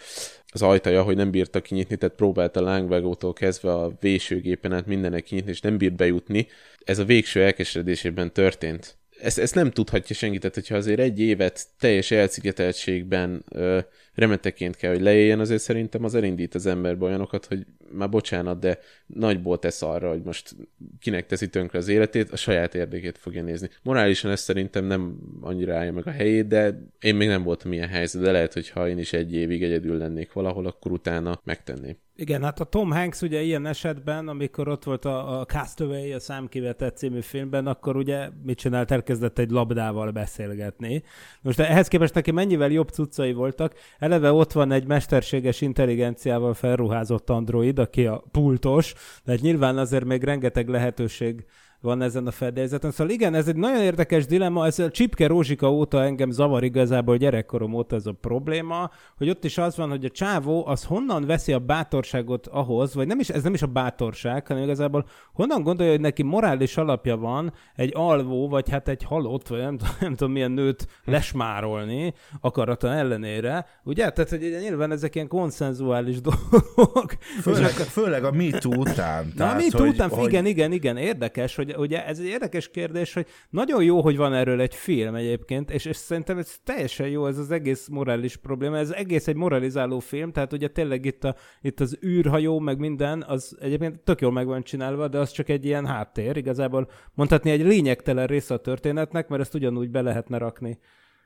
az 0.47 0.61
ajtaja, 0.61 1.03
hogy 1.03 1.15
nem 1.15 1.31
bírta 1.31 1.61
kinyitni, 1.61 1.95
tehát 1.95 2.15
próbálta 2.15 2.61
lángvágótól 2.61 3.33
kezdve 3.33 3.73
a 3.73 3.91
vésőgépen 3.99 4.73
át 4.73 4.85
mindenek 4.85 5.23
kinyitni, 5.23 5.51
és 5.51 5.61
nem 5.61 5.77
bírt 5.77 5.95
bejutni. 5.95 6.47
Ez 6.83 6.99
a 6.99 7.05
végső 7.05 7.43
elkeseredésében 7.43 8.33
történt. 8.33 8.97
Ezt, 9.21 9.39
ezt 9.39 9.55
nem 9.55 9.71
tudhatja 9.71 10.15
senki, 10.15 10.37
tehát 10.37 10.55
hogyha 10.55 10.75
azért 10.75 10.99
egy 10.99 11.19
évet 11.19 11.67
teljes 11.79 12.11
elszigeteltségben 12.11 13.43
ö, 13.49 13.79
remeteként 14.13 14.75
kell, 14.75 14.91
hogy 14.91 15.01
leéljen, 15.01 15.39
azért 15.39 15.61
szerintem 15.61 16.03
az 16.03 16.15
elindít 16.15 16.55
az 16.55 16.65
emberbe 16.65 17.05
olyanokat, 17.05 17.45
hogy 17.45 17.65
már 17.91 18.09
bocsánat, 18.09 18.59
de 18.59 18.79
nagyból 19.05 19.59
tesz 19.59 19.81
arra, 19.81 20.09
hogy 20.09 20.21
most 20.21 20.55
kinek 20.99 21.25
teszi 21.25 21.49
tönkre 21.49 21.77
az 21.77 21.87
életét, 21.87 22.31
a 22.31 22.35
saját 22.35 22.75
érdekét 22.75 23.17
fogja 23.17 23.43
nézni. 23.43 23.69
Morálisan 23.83 24.31
ez 24.31 24.39
szerintem 24.39 24.85
nem 24.85 25.17
annyira 25.41 25.75
állja 25.75 25.91
meg 25.93 26.07
a 26.07 26.11
helyét, 26.11 26.47
de 26.47 26.89
én 26.99 27.15
még 27.15 27.27
nem 27.27 27.43
voltam 27.43 27.73
ilyen 27.73 27.89
helyzet, 27.89 28.21
de 28.21 28.31
lehet, 28.31 28.53
hogy 28.53 28.69
ha 28.69 28.89
én 28.89 28.97
is 28.97 29.13
egy 29.13 29.33
évig 29.33 29.63
egyedül 29.63 29.97
lennék 29.97 30.33
valahol, 30.33 30.65
akkor 30.65 30.91
utána 30.91 31.41
megtenném. 31.43 31.97
Igen, 32.17 32.43
hát 32.43 32.59
a 32.59 32.63
Tom 32.63 32.91
Hanks 32.91 33.21
ugye 33.21 33.41
ilyen 33.41 33.65
esetben, 33.65 34.27
amikor 34.27 34.67
ott 34.67 34.83
volt 34.83 35.05
a, 35.05 35.39
a 35.39 35.45
Castaway, 35.45 36.11
a 36.11 36.19
Számkivetett 36.19 36.97
című 36.97 37.21
filmben, 37.21 37.67
akkor 37.67 37.95
ugye 37.95 38.29
mit 38.43 38.57
csinált? 38.57 38.91
Elkezdett 38.91 39.39
egy 39.39 39.49
labdával 39.49 40.11
beszélgetni. 40.11 41.03
Most 41.41 41.59
ehhez 41.59 41.87
képest 41.87 42.13
neki 42.13 42.31
mennyivel 42.31 42.71
jobb 42.71 42.89
cuccai 42.89 43.33
voltak. 43.33 43.73
Eleve 43.99 44.31
ott 44.31 44.51
van 44.51 44.71
egy 44.71 44.87
mesterséges 44.87 45.61
intelligenciával 45.61 46.53
felruházott 46.53 47.29
android, 47.29 47.79
aki 47.79 48.05
a 48.05 48.23
pultos, 48.31 48.93
de 49.23 49.37
nyilván 49.41 49.77
azért 49.77 50.05
még 50.05 50.23
rengeteg 50.23 50.67
lehetőség 50.67 51.45
van 51.85 52.01
ezen 52.01 52.27
a 52.27 52.31
fedélzeten. 52.31 52.91
Szóval 52.91 53.13
igen, 53.13 53.33
ez 53.33 53.47
egy 53.47 53.55
nagyon 53.55 53.81
érdekes 53.81 54.25
dilemma, 54.25 54.65
ez 54.65 54.79
a 54.79 54.91
Csipke 54.91 55.27
Rózsika 55.27 55.71
óta 55.71 56.03
engem 56.03 56.31
zavar 56.31 56.63
igazából 56.63 57.17
gyerekkorom 57.17 57.73
óta 57.73 57.95
ez 57.95 58.05
a 58.05 58.11
probléma, 58.11 58.89
hogy 59.17 59.29
ott 59.29 59.43
is 59.43 59.57
az 59.57 59.77
van, 59.77 59.89
hogy 59.89 60.05
a 60.05 60.09
csávó 60.09 60.67
az 60.67 60.83
honnan 60.83 61.25
veszi 61.25 61.53
a 61.53 61.59
bátorságot 61.59 62.47
ahhoz, 62.47 62.93
vagy 62.93 63.07
nem 63.07 63.19
is, 63.19 63.29
ez 63.29 63.43
nem 63.43 63.53
is 63.53 63.61
a 63.61 63.67
bátorság, 63.67 64.47
hanem 64.47 64.63
igazából 64.63 65.05
honnan 65.33 65.63
gondolja, 65.63 65.91
hogy 65.91 66.01
neki 66.01 66.23
morális 66.23 66.77
alapja 66.77 67.17
van 67.17 67.53
egy 67.75 67.91
alvó, 67.93 68.49
vagy 68.49 68.69
hát 68.69 68.87
egy 68.87 69.03
halott, 69.03 69.47
vagy 69.47 69.59
nem, 69.59 69.77
nem 69.99 70.15
tudom 70.15 70.33
milyen 70.33 70.51
nőt 70.51 70.87
lesmárolni 71.05 72.13
akarata 72.41 72.93
ellenére, 72.93 73.65
ugye? 73.83 74.09
Tehát, 74.09 74.29
hogy 74.29 74.57
nyilván 74.61 74.91
ezek 74.91 75.15
ilyen 75.15 75.27
konszenzuális 75.27 76.21
dolgok. 76.27 77.15
Főleg, 77.41 77.69
főleg 77.69 78.23
a 78.23 78.31
MeToo 78.31 78.75
után. 78.75 79.33
Na, 79.35 79.49
a 79.49 79.55
MeToo 79.55 79.87
után, 79.87 80.09
hogy... 80.09 80.27
igen, 80.27 80.45
igen, 80.45 80.71
igen, 80.71 80.97
érdekes, 80.97 81.55
hogy 81.55 81.74
ugye 81.77 82.05
ez 82.05 82.19
egy 82.19 82.25
érdekes 82.25 82.69
kérdés, 82.69 83.13
hogy 83.13 83.25
nagyon 83.49 83.83
jó, 83.83 84.01
hogy 84.01 84.17
van 84.17 84.33
erről 84.33 84.61
egy 84.61 84.75
film 84.75 85.15
egyébként, 85.15 85.71
és, 85.71 85.85
és 85.85 85.95
szerintem 85.95 86.37
ez 86.37 86.57
teljesen 86.63 87.07
jó, 87.07 87.27
ez 87.27 87.37
az 87.37 87.51
egész 87.51 87.87
morális 87.87 88.35
probléma, 88.35 88.77
ez 88.77 88.91
egész 88.91 89.27
egy 89.27 89.35
moralizáló 89.35 89.99
film, 89.99 90.31
tehát 90.31 90.53
ugye 90.53 90.67
tényleg 90.67 91.05
itt, 91.05 91.23
a, 91.23 91.35
itt 91.61 91.79
az 91.79 91.97
űrhajó, 92.05 92.59
meg 92.59 92.79
minden, 92.79 93.23
az 93.27 93.57
egyébként 93.59 93.99
tök 93.99 94.21
jól 94.21 94.31
meg 94.31 94.45
van 94.45 94.63
csinálva, 94.63 95.07
de 95.07 95.17
az 95.17 95.31
csak 95.31 95.49
egy 95.49 95.65
ilyen 95.65 95.85
háttér, 95.85 96.37
igazából 96.37 96.89
mondhatni 97.13 97.51
egy 97.51 97.65
lényegtelen 97.65 98.27
része 98.27 98.53
a 98.53 98.57
történetnek, 98.57 99.27
mert 99.27 99.41
ezt 99.41 99.53
ugyanúgy 99.53 99.89
be 99.89 100.01
lehetne 100.01 100.37
rakni. 100.37 100.79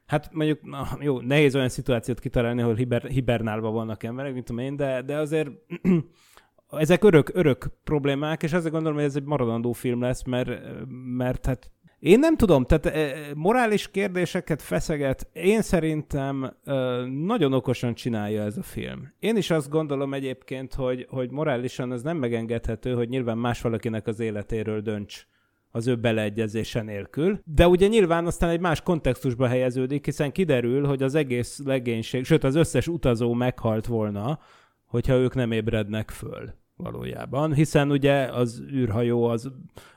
Hát 0.10 0.30
mondjuk, 0.34 0.62
na, 0.62 0.88
jó, 1.00 1.20
nehéz 1.20 1.56
olyan 1.56 1.70
szituációt 1.70 2.20
kitalálni, 2.20 2.62
ahol 2.62 2.76
hiber, 2.76 3.04
hibernálva 3.04 3.72
vannak 3.72 4.04
emberek, 4.04 4.34
mint 4.34 4.46
tudom 4.46 4.66
én, 4.66 4.76
de, 4.76 5.02
de 5.02 5.18
azért 5.18 5.50
ezek 6.72 7.04
örök, 7.04 7.30
örök 7.34 7.70
problémák, 7.84 8.44
és 8.44 8.54
azért 8.54 8.74
gondolom, 8.74 8.98
hogy 8.98 9.08
ez 9.08 9.16
egy 9.16 9.24
maradandó 9.24 9.72
film 9.72 10.02
lesz, 10.02 10.24
mert, 10.24 10.62
mert 11.18 11.46
hát 11.46 11.72
én 12.00 12.20
nem 12.20 12.36
tudom, 12.36 12.64
tehát 12.64 12.86
e, 12.86 13.16
morális 13.36 13.92
kérdéseket 13.92 14.62
feszeget, 14.62 15.30
én 15.34 15.62
szerintem 15.62 16.44
e, 16.44 16.74
nagyon 17.06 17.54
okosan 17.54 17.94
csinálja 17.94 18.44
ez 18.44 18.58
a 18.58 18.64
film. 18.64 19.14
Én 19.20 19.38
is 19.38 19.50
azt 19.50 19.70
gondolom 19.70 20.14
egyébként, 20.14 20.74
hogy, 20.74 21.08
hogy 21.10 21.30
morálisan 21.32 21.94
ez 21.94 22.02
nem 22.02 22.18
megengedhető, 22.18 22.94
hogy 22.94 23.10
nyilván 23.10 23.38
más 23.38 23.62
valakinek 23.62 24.08
az 24.08 24.20
életéről 24.20 24.82
dönts 24.82 25.28
az 25.72 25.88
ő 25.88 25.96
beleegyezése 25.96 26.82
nélkül. 26.82 27.40
De 27.46 27.68
ugye 27.68 27.88
nyilván 27.88 28.26
aztán 28.26 28.50
egy 28.50 28.60
más 28.60 28.82
kontextusba 28.82 29.48
helyeződik, 29.48 30.06
hiszen 30.06 30.32
kiderül, 30.32 30.86
hogy 30.86 31.04
az 31.04 31.16
egész 31.16 31.60
legénység, 31.66 32.26
sőt 32.26 32.44
az 32.44 32.56
összes 32.56 32.88
utazó 32.88 33.34
meghalt 33.34 33.86
volna, 33.86 34.40
hogyha 34.86 35.14
ők 35.14 35.36
nem 35.36 35.52
ébrednek 35.52 36.10
föl 36.10 36.59
valójában, 36.84 37.54
hiszen 37.54 37.92
ugye 37.92 38.24
az 38.24 38.64
űrhajó 38.72 39.24
az 39.24 39.52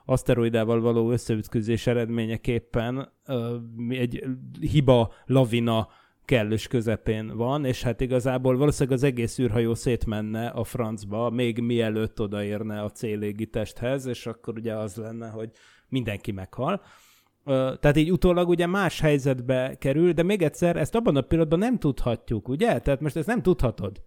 aszteroidával 0.05 0.81
való 0.81 1.11
összeütközés 1.11 1.87
eredményeképpen 1.87 3.12
egy 3.89 4.25
hiba 4.61 5.12
lavina 5.27 5.89
kellős 6.25 6.67
közepén 6.67 7.37
van, 7.37 7.65
és 7.65 7.83
hát 7.83 8.01
igazából 8.01 8.57
valószínűleg 8.57 8.99
az 8.99 9.05
egész 9.05 9.39
űrhajó 9.39 9.75
szétmenne 9.75 10.47
a 10.47 10.65
francba, 10.65 11.31
még 11.31 11.59
mielőtt 11.59 12.21
odaérne 12.21 12.83
a 12.83 12.91
célégitesthez, 12.91 14.07
és 14.07 14.27
akkor 14.27 14.55
ugye 14.57 14.75
az 14.75 14.97
lenne, 14.97 15.29
hogy 15.29 15.51
mindenki 15.89 16.33
meghal. 16.33 16.83
Tehát 17.45 17.97
így 17.97 18.12
utólag 18.12 18.49
ugye 18.49 18.67
más 18.67 19.01
helyzetbe 19.01 19.77
kerül, 19.79 20.12
de 20.12 20.23
még 20.23 20.43
egyszer 20.43 20.77
ezt 20.77 20.95
abban 20.95 21.17
a 21.17 21.21
pillanatban 21.21 21.59
nem 21.59 21.79
tudhatjuk, 21.79 22.49
ugye? 22.49 22.79
Tehát 22.79 23.01
most 23.01 23.17
ezt 23.17 23.27
nem 23.27 23.43
tudhatod. 23.43 24.03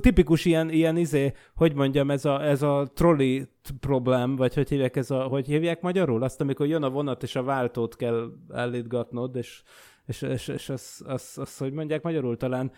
Tipikus 0.00 0.44
ilyen, 0.44 0.70
ilyen 0.70 0.96
izé, 0.96 1.32
hogy 1.54 1.74
mondjam, 1.74 2.10
ez 2.10 2.24
a, 2.24 2.44
ez 2.44 2.62
a 2.62 2.90
trolli 2.94 3.48
problém, 3.80 4.36
vagy 4.36 4.54
hogy 4.54 4.68
hívják, 4.68 4.96
ez 4.96 5.10
a, 5.10 5.22
hogy 5.22 5.46
hívják 5.46 5.80
magyarul? 5.80 6.22
Azt, 6.22 6.40
amikor 6.40 6.66
jön 6.66 6.82
a 6.82 6.90
vonat, 6.90 7.22
és 7.22 7.36
a 7.36 7.42
váltót 7.42 7.96
kell 7.96 8.32
állítgatnod, 8.48 9.36
és 9.36 9.62
és, 10.06 10.22
és, 10.22 10.48
és 10.48 10.68
az, 10.68 11.02
az, 11.06 11.32
az, 11.36 11.56
hogy 11.56 11.72
mondják 11.72 12.02
magyarul, 12.02 12.36
talán 12.36 12.72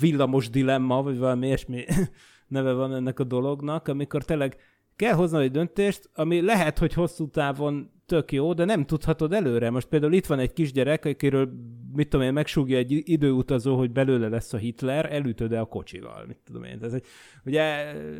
villamos 0.00 0.50
dilemma, 0.50 1.02
vagy 1.02 1.18
valami 1.18 1.46
ilyesmi 1.46 1.84
neve 2.48 2.72
van 2.72 2.94
ennek 2.94 3.18
a 3.18 3.24
dolognak, 3.24 3.88
amikor 3.88 4.24
tényleg 4.24 4.56
kell 4.96 5.14
hozni 5.14 5.42
egy 5.42 5.50
döntést, 5.50 6.10
ami 6.14 6.40
lehet, 6.40 6.78
hogy 6.78 6.92
hosszú 6.92 7.28
távon 7.28 7.90
tök 8.06 8.32
jó, 8.32 8.52
de 8.52 8.64
nem 8.64 8.84
tudhatod 8.84 9.32
előre. 9.32 9.70
Most 9.70 9.86
például 9.86 10.12
itt 10.12 10.26
van 10.26 10.38
egy 10.38 10.52
kisgyerek, 10.52 11.04
akiről, 11.04 11.48
mit 11.92 12.08
tudom 12.08 12.26
én, 12.26 12.32
megsúgja 12.32 12.76
egy 12.76 13.02
időutazó, 13.04 13.76
hogy 13.76 13.90
belőle 13.90 14.28
lesz 14.28 14.52
a 14.52 14.56
Hitler, 14.56 15.12
elütöd-e 15.12 15.60
a 15.60 15.64
kocsival, 15.64 16.24
mit 16.26 16.38
tudom 16.44 16.64
én. 16.64 16.78
Ez, 16.82 16.92
egy, 16.92 17.04
ugye, 17.44 17.62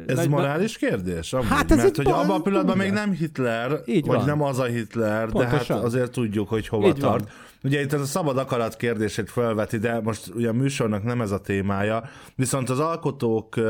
ez 0.07 0.17
nagy, 0.17 0.29
morális 0.29 0.77
kérdés? 0.79 1.33
Amúgy, 1.33 1.47
hát 1.47 1.71
ez 1.71 1.77
mert 1.77 1.97
hogy 1.97 2.07
abban 2.07 2.31
a 2.31 2.43
pillanatban 2.43 2.77
még 2.77 2.91
nem 2.91 3.11
Hitler, 3.11 3.81
Így 3.87 4.07
vagy 4.07 4.17
van. 4.17 4.27
nem 4.27 4.43
az 4.43 4.59
a 4.59 4.65
Hitler, 4.65 5.31
Pontosan. 5.31 5.67
de 5.67 5.75
hát 5.75 5.83
azért 5.83 6.13
tudjuk, 6.13 6.49
hogy 6.49 6.69
hova 6.69 6.87
Így 6.87 7.01
van. 7.01 7.11
tart. 7.11 7.31
Ugye 7.65 7.81
itt 7.81 7.93
ez 7.93 8.01
a 8.01 8.05
szabad 8.05 8.39
akarat 8.39 8.77
kérdését 8.77 9.31
felveti, 9.31 9.79
de 9.79 10.01
most 10.01 10.35
ugye 10.35 10.49
a 10.49 10.53
műsornak 10.53 11.03
nem 11.03 11.21
ez 11.21 11.31
a 11.31 11.41
témája, 11.41 12.03
viszont 12.37 12.71
az 12.71 12.79
alkotók 12.79 13.61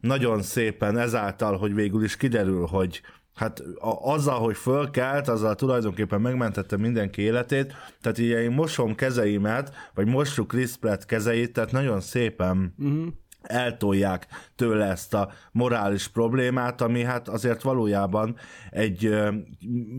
nagyon 0.00 0.42
szépen 0.42 0.98
ezáltal, 0.98 1.56
hogy 1.56 1.74
végül 1.74 2.04
is 2.04 2.16
kiderül, 2.16 2.66
hogy 2.66 3.00
hát 3.38 3.60
a, 3.78 4.12
azzal, 4.12 4.38
hogy 4.38 4.56
fölkelt, 4.56 5.28
azzal 5.28 5.54
tulajdonképpen 5.54 6.20
megmentette 6.20 6.76
mindenki 6.76 7.22
életét, 7.22 7.74
tehát 8.00 8.18
így 8.18 8.28
én 8.28 8.50
mosom 8.50 8.94
kezeimet, 8.94 9.72
vagy 9.94 10.06
mossuk 10.06 10.48
Chris 10.48 10.76
Pratt 10.76 11.04
kezeit, 11.04 11.52
tehát 11.52 11.72
nagyon 11.72 12.00
szépen 12.00 12.74
uh-huh 12.78 13.06
eltolják 13.42 14.26
tőle 14.56 14.84
ezt 14.84 15.14
a 15.14 15.30
morális 15.52 16.08
problémát, 16.08 16.80
ami 16.80 17.02
hát 17.02 17.28
azért 17.28 17.62
valójában 17.62 18.36
egy 18.70 19.16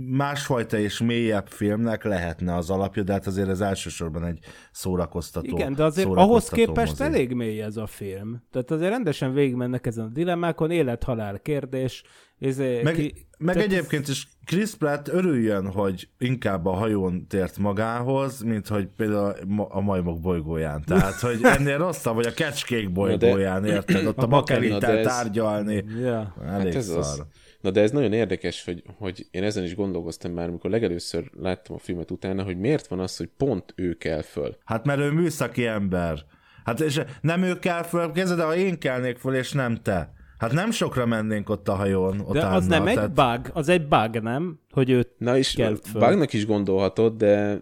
másfajta 0.10 0.78
és 0.78 1.00
mélyebb 1.00 1.48
filmnek 1.48 2.04
lehetne 2.04 2.56
az 2.56 2.70
alapja, 2.70 3.04
de 3.04 3.12
hát 3.12 3.28
azért 3.28 3.50
ez 3.50 3.62
elsősorban 3.62 4.26
egy 4.26 4.40
szórakoztató 4.72 5.58
Igen, 5.58 5.74
de 5.74 5.84
azért 5.84 6.08
ahhoz 6.08 6.50
képest 6.50 7.00
mozi. 7.00 7.04
elég 7.04 7.34
mély 7.34 7.62
ez 7.62 7.78
a 7.78 7.86
film. 7.86 8.44
Tehát 8.52 8.72
azért 8.72 8.90
rendesen 8.90 9.34
végigmennek 9.34 9.86
ezen 9.86 10.06
a 10.06 10.10
dilemmákon, 10.10 10.72
élet-halál 10.72 11.40
kérdés. 11.40 12.04
Ezé, 12.40 12.82
Meg, 12.82 12.94
ki, 12.94 13.14
meg 13.38 13.56
tehát- 13.56 13.72
egyébként 13.72 14.08
is 14.08 14.28
Chris 14.46 14.76
Pratt 14.76 15.08
örüljön, 15.08 15.72
hogy 15.72 16.10
inkább 16.18 16.66
a 16.66 16.72
hajón 16.72 17.28
tért 17.28 17.58
magához, 17.58 18.42
mint 18.42 18.68
hogy 18.68 18.88
például 18.98 19.36
a 19.70 19.80
majmok 19.80 20.20
bolygóján. 20.22 20.84
Tehát, 20.86 21.14
hogy 21.30 21.40
ennél 21.44 21.78
rosszabb, 21.78 22.16
vagy 22.16 22.26
a 22.26 22.34
kecskék 22.34 22.92
bolygóján, 22.92 23.66
érted? 23.66 24.06
Ott 24.06 24.18
a, 24.18 24.22
A 24.24 24.28
bakelittel 24.28 24.80
de 24.80 24.98
ez- 25.00 25.06
tárgyalni. 25.06 25.84
Ja. 26.02 26.36
Elég 26.46 26.66
Hát 26.66 26.76
ez 26.76 26.86
szar. 26.86 26.98
az. 26.98 27.24
Na 27.62 27.72
de 27.72 27.82
ez 27.82 27.92
nagyon 27.92 28.14
érdekes, 28.14 28.64
hogy, 28.66 28.84
hogy 28.98 29.28
én 29.32 29.44
ezen 29.44 29.64
is 29.64 29.76
gondolkoztam 29.76 30.32
már, 30.32 30.48
amikor 30.48 30.70
legelőször 30.70 31.30
láttam 31.40 31.76
a 31.76 31.80
filmet 31.80 32.12
utána, 32.12 32.44
hogy 32.44 32.58
miért 32.58 32.88
van 32.88 33.00
az, 33.00 33.18
hogy 33.18 33.30
pont 33.38 33.74
ő 33.76 33.94
kell 33.94 34.22
föl. 34.22 34.58
Hát 34.66 34.86
mert 34.86 35.00
ő 35.00 35.12
műszaki 35.12 35.66
ember. 35.66 36.20
Hát 36.64 36.80
és 36.80 37.02
nem 37.22 37.44
ő 37.44 37.60
kell 37.60 37.84
föl, 37.84 38.12
kezdve, 38.12 38.36
de 38.36 38.44
ha 38.44 38.56
én 38.56 38.80
kelnék 38.80 39.18
föl, 39.18 39.36
és 39.36 39.52
nem 39.52 39.76
te. 39.76 40.14
Hát 40.40 40.52
nem 40.52 40.72
sokra 40.72 41.06
mennénk 41.06 41.50
ott 41.50 41.68
a 41.68 41.76
hajón. 41.76 42.20
Ott 42.20 42.34
De 42.34 42.46
az 42.46 42.66
nem 42.66 42.88
egy 42.88 42.96
tehát... 42.96 43.14
bug, 43.14 43.52
az 43.54 43.68
egy 43.68 43.88
bug, 43.88 44.20
nem? 44.22 44.60
Hogy 44.72 44.90
őt 44.90 45.10
Na 45.18 45.38
és 45.38 45.54
kelt 45.54 45.88
föl. 45.88 46.02
Bugnak 46.02 46.34
is 46.34 46.46
gondolhatod, 46.46 47.18
de 47.18 47.62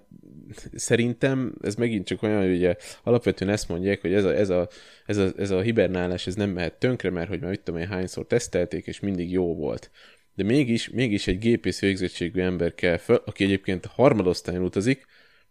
szerintem 0.73 1.53
ez 1.61 1.75
megint 1.75 2.05
csak 2.05 2.23
olyan, 2.23 2.41
hogy 2.41 2.55
ugye 2.55 2.75
alapvetően 3.03 3.51
ezt 3.51 3.69
mondják, 3.69 4.01
hogy 4.01 4.13
ez 4.13 4.23
a, 4.23 4.35
ez 4.35 4.49
a, 4.49 4.67
ez 5.05 5.17
a, 5.17 5.27
ez 5.37 5.51
a 5.51 5.61
hibernálás 5.61 6.27
ez 6.27 6.35
nem 6.35 6.49
mehet 6.49 6.73
tönkre, 6.73 7.09
mert 7.09 7.29
hogy 7.29 7.39
már 7.39 7.49
mit 7.49 7.61
tudom 7.61 7.81
én 7.81 7.87
hányszor 7.87 8.27
tesztelték, 8.27 8.85
és 8.87 8.99
mindig 8.99 9.31
jó 9.31 9.55
volt. 9.55 9.91
De 10.35 10.43
mégis, 10.43 10.89
mégis 10.89 11.27
egy 11.27 11.39
gépész 11.39 11.79
végzettségű 11.79 12.41
ember 12.41 12.75
kell 12.75 12.97
fel, 12.97 13.21
aki 13.25 13.43
egyébként 13.43 13.85
harmadosztályon 13.85 14.63
utazik, 14.63 15.05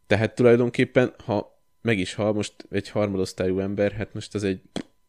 tehát 0.07 0.35
tulajdonképpen, 0.35 1.15
ha 1.25 1.61
meg 1.83 1.99
is 1.99 2.15
hal 2.15 2.33
most 2.33 2.55
egy 2.71 2.89
harmadosztályú 2.89 3.59
ember, 3.59 3.93
hát 3.93 4.15
most 4.15 4.35
az 4.35 4.45
egy. 4.45 4.61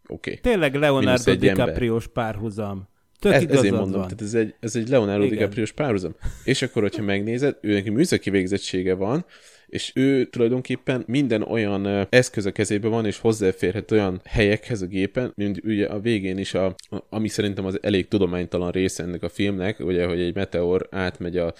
Okay. 0.08 0.38
Tényleg 0.38 0.76
Leonardo. 0.76 1.36
DiCaprio-s 1.36 2.08
párhuzam. 2.08 2.88
Tök 3.20 3.34
Ez, 3.34 3.44
ezért 3.44 3.76
mondom, 3.76 4.00
van. 4.00 4.02
tehát 4.02 4.22
ez 4.22 4.34
egy, 4.34 4.56
ez 4.60 4.76
egy 4.76 4.90
Leonardo 4.90 5.24
Igen. 5.24 5.38
DiCaprio-s 5.38 5.72
párhuzam. 5.72 6.16
És 6.44 6.62
akkor, 6.62 6.82
hogyha 6.82 7.04
megnézed, 7.04 7.58
ő 7.62 7.74
neki 7.74 7.90
műszaki 7.90 8.30
végzettsége 8.30 8.94
van, 8.94 9.26
és 9.68 9.92
ő 9.96 10.26
tulajdonképpen 10.26 11.04
minden 11.08 11.42
olyan 11.42 12.08
eszköz 12.10 12.46
a 12.46 12.52
kezében 12.52 12.92
van, 12.92 13.06
és 13.06 13.20
hozzáférhet 13.20 13.92
olyan 13.92 14.22
helyekhez 14.26 14.82
a 14.82 14.86
gépen, 14.86 15.32
mint 15.36 15.60
ugye 15.64 15.88
a 15.88 16.00
végén 16.00 16.38
is, 16.38 16.54
a, 16.54 16.66
a, 16.66 16.98
ami 17.10 17.28
szerintem 17.28 17.66
az 17.66 17.80
elég 17.82 18.08
tudománytalan 18.08 18.72
része 18.72 19.04
ennek 19.04 19.24
a 19.24 19.30
filmnek, 19.30 19.80
ugye, 19.80 20.06
hogy 20.06 20.20
egy 20.20 20.36
meteor 20.36 20.88
átmegy 20.92 21.38
a 21.38 21.54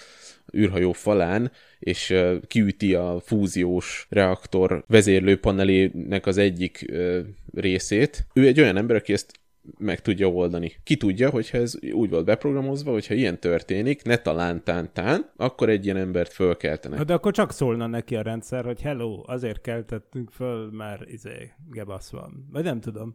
űrhajó 0.56 0.92
falán, 0.92 1.52
és 1.78 2.14
kiüti 2.46 2.94
a 2.94 3.20
fúziós 3.20 4.06
reaktor 4.10 4.84
vezérlőpanelének 4.86 6.26
az 6.26 6.36
egyik 6.36 6.92
részét. 7.54 8.26
Ő 8.32 8.46
egy 8.46 8.60
olyan 8.60 8.76
ember, 8.76 8.96
aki 8.96 9.12
ezt 9.12 9.32
meg 9.78 10.00
tudja 10.00 10.28
oldani. 10.28 10.72
Ki 10.84 10.96
tudja, 10.96 11.30
hogyha 11.30 11.58
ez 11.58 11.74
úgy 11.92 12.10
volt 12.10 12.24
beprogramozva, 12.24 12.92
hogyha 12.92 13.14
ilyen 13.14 13.40
történik, 13.40 14.02
ne 14.02 14.16
talán 14.16 14.64
tán, 14.64 14.92
tán 14.92 15.30
akkor 15.36 15.68
egy 15.68 15.84
ilyen 15.84 15.96
embert 15.96 16.32
fölkeltenek. 16.32 17.00
De 17.00 17.14
akkor 17.14 17.32
csak 17.32 17.52
szólna 17.52 17.86
neki 17.86 18.16
a 18.16 18.22
rendszer, 18.22 18.64
hogy 18.64 18.80
hello, 18.80 19.22
azért 19.26 19.60
keltettünk 19.60 20.30
föl, 20.30 20.70
mert 20.70 21.10
izé, 21.10 21.50
gebasz 21.70 22.10
van. 22.10 22.48
Vagy 22.52 22.64
nem 22.64 22.80
tudom. 22.80 23.14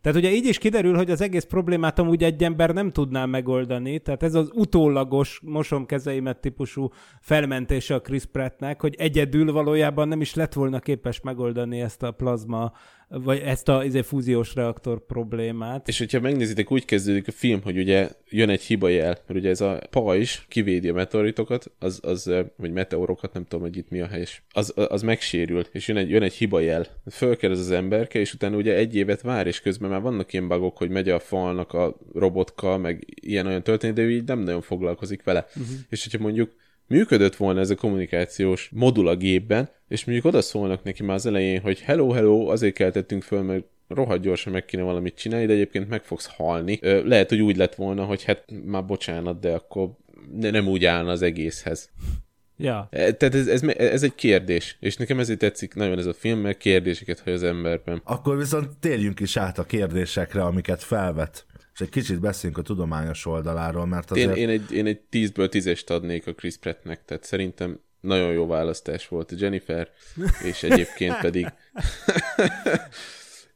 Tehát 0.00 0.18
ugye 0.18 0.30
így 0.30 0.46
is 0.46 0.58
kiderül, 0.58 0.96
hogy 0.96 1.10
az 1.10 1.20
egész 1.20 1.44
problémát 1.44 1.98
amúgy 1.98 2.24
egy 2.24 2.44
ember 2.44 2.70
nem 2.70 2.90
tudná 2.90 3.24
megoldani, 3.24 3.98
tehát 3.98 4.22
ez 4.22 4.34
az 4.34 4.50
utólagos 4.54 5.40
mosom 5.44 5.86
kezeimet 5.86 6.40
típusú 6.40 6.90
felmentése 7.20 7.94
a 7.94 8.00
Chris 8.00 8.24
Prattnek, 8.24 8.80
hogy 8.80 8.94
egyedül 8.98 9.52
valójában 9.52 10.08
nem 10.08 10.20
is 10.20 10.34
lett 10.34 10.52
volna 10.52 10.78
képes 10.80 11.20
megoldani 11.20 11.80
ezt 11.80 12.02
a 12.02 12.10
plazma 12.10 12.72
vagy 13.08 13.38
ezt 13.38 13.68
a 13.68 13.84
izé, 13.84 14.02
fúziós 14.02 14.54
reaktor 14.54 15.06
problémát. 15.06 15.88
És 15.88 15.98
hogyha 15.98 16.20
megnézitek, 16.20 16.72
úgy 16.72 16.84
kezdődik 16.84 17.28
a 17.28 17.32
film, 17.32 17.62
hogy 17.62 17.78
ugye 17.78 18.10
jön 18.28 18.48
egy 18.48 18.62
hiba 18.62 18.88
jel, 18.88 19.18
mert 19.26 19.40
ugye 19.40 19.48
ez 19.48 19.60
a 19.60 19.80
pajzs 19.90 20.44
kivédi 20.48 20.88
a 20.88 20.92
meteoritokat, 20.92 21.70
az, 21.78 22.00
az, 22.02 22.32
vagy 22.56 22.72
meteorokat, 22.72 23.32
nem 23.32 23.42
tudom, 23.42 23.60
hogy 23.60 23.76
itt 23.76 23.90
mi 23.90 24.00
a 24.00 24.06
helyes, 24.06 24.42
az, 24.52 24.72
az 24.74 25.02
megsérül, 25.02 25.64
és 25.72 25.88
jön 25.88 25.96
egy, 25.96 26.10
jön 26.10 26.22
egy 26.22 26.34
hiba 26.34 26.60
jel. 26.60 26.86
Fölkerez 27.10 27.58
az 27.58 27.70
emberke, 27.70 28.18
és 28.18 28.34
utána 28.34 28.56
ugye 28.56 28.74
egy 28.74 28.96
évet 28.96 29.20
vár, 29.20 29.46
és 29.46 29.60
közben 29.60 29.90
már 29.90 30.00
vannak 30.00 30.32
ilyen 30.32 30.48
bugok, 30.48 30.76
hogy 30.76 30.90
megy 30.90 31.08
a 31.08 31.18
falnak 31.18 31.72
a 31.72 31.96
robotka, 32.14 32.76
meg 32.76 33.04
ilyen-olyan 33.20 33.62
történik, 33.62 33.96
de 33.96 34.02
ő 34.02 34.10
így 34.10 34.26
nem 34.26 34.38
nagyon 34.38 34.60
foglalkozik 34.60 35.22
vele. 35.22 35.46
Uh-huh. 35.48 35.76
És 35.88 36.02
hogyha 36.02 36.18
mondjuk 36.22 36.50
működött 36.88 37.36
volna 37.36 37.60
ez 37.60 37.70
a 37.70 37.74
kommunikációs 37.74 38.70
modul 38.72 39.08
a 39.08 39.16
gépben, 39.16 39.68
és 39.88 40.04
mondjuk 40.04 40.26
oda 40.26 40.40
szólnak 40.40 40.82
neki 40.82 41.02
már 41.02 41.16
az 41.16 41.26
elején, 41.26 41.60
hogy 41.60 41.80
hello, 41.80 42.10
hello, 42.10 42.48
azért 42.48 42.74
keltettünk 42.74 43.22
föl, 43.22 43.42
mert 43.42 43.64
rohadt 43.88 44.22
gyorsan 44.22 44.52
meg 44.52 44.64
kéne 44.64 44.82
valamit 44.82 45.16
csinálni, 45.16 45.46
de 45.46 45.52
egyébként 45.52 45.88
meg 45.88 46.02
fogsz 46.02 46.26
halni. 46.36 46.78
Lehet, 46.82 47.28
hogy 47.28 47.40
úgy 47.40 47.56
lett 47.56 47.74
volna, 47.74 48.04
hogy 48.04 48.24
hát 48.24 48.44
már 48.64 48.84
bocsánat, 48.84 49.40
de 49.40 49.52
akkor 49.52 49.90
nem 50.36 50.68
úgy 50.68 50.84
állna 50.84 51.10
az 51.10 51.22
egészhez. 51.22 51.90
Ja. 52.56 52.88
Tehát 52.90 53.34
ez, 53.34 53.46
ez, 53.46 53.62
ez 53.62 54.02
egy 54.02 54.14
kérdés, 54.14 54.76
és 54.80 54.96
nekem 54.96 55.18
ezért 55.18 55.38
tetszik 55.38 55.74
nagyon 55.74 55.98
ez 55.98 56.06
a 56.06 56.14
film, 56.14 56.38
mert 56.38 56.58
kérdéseket 56.58 57.20
hagy 57.20 57.32
az 57.32 57.42
emberben. 57.42 58.00
Akkor 58.04 58.36
viszont 58.36 58.68
térjünk 58.80 59.20
is 59.20 59.36
át 59.36 59.58
a 59.58 59.64
kérdésekre, 59.64 60.42
amiket 60.42 60.82
felvet. 60.82 61.46
És 61.78 61.84
egy 61.84 61.90
kicsit 61.90 62.20
beszéljünk 62.20 62.62
a 62.62 62.66
tudományos 62.66 63.26
oldaláról, 63.26 63.86
mert 63.86 64.10
azért... 64.10 64.36
Én, 64.36 64.48
én 64.48 64.48
egy, 64.48 64.72
én 64.72 64.86
egy 64.86 65.00
10-ből 65.10 65.48
10-est 65.52 65.86
adnék 65.86 66.26
a 66.26 66.34
Chris 66.34 66.56
Prattnek, 66.56 67.04
tehát 67.04 67.24
szerintem 67.24 67.80
nagyon 68.00 68.32
jó 68.32 68.46
választás 68.46 69.08
volt 69.08 69.32
a 69.32 69.34
Jennifer, 69.38 69.90
és 70.44 70.62
egyébként 70.62 71.18
pedig 71.18 71.46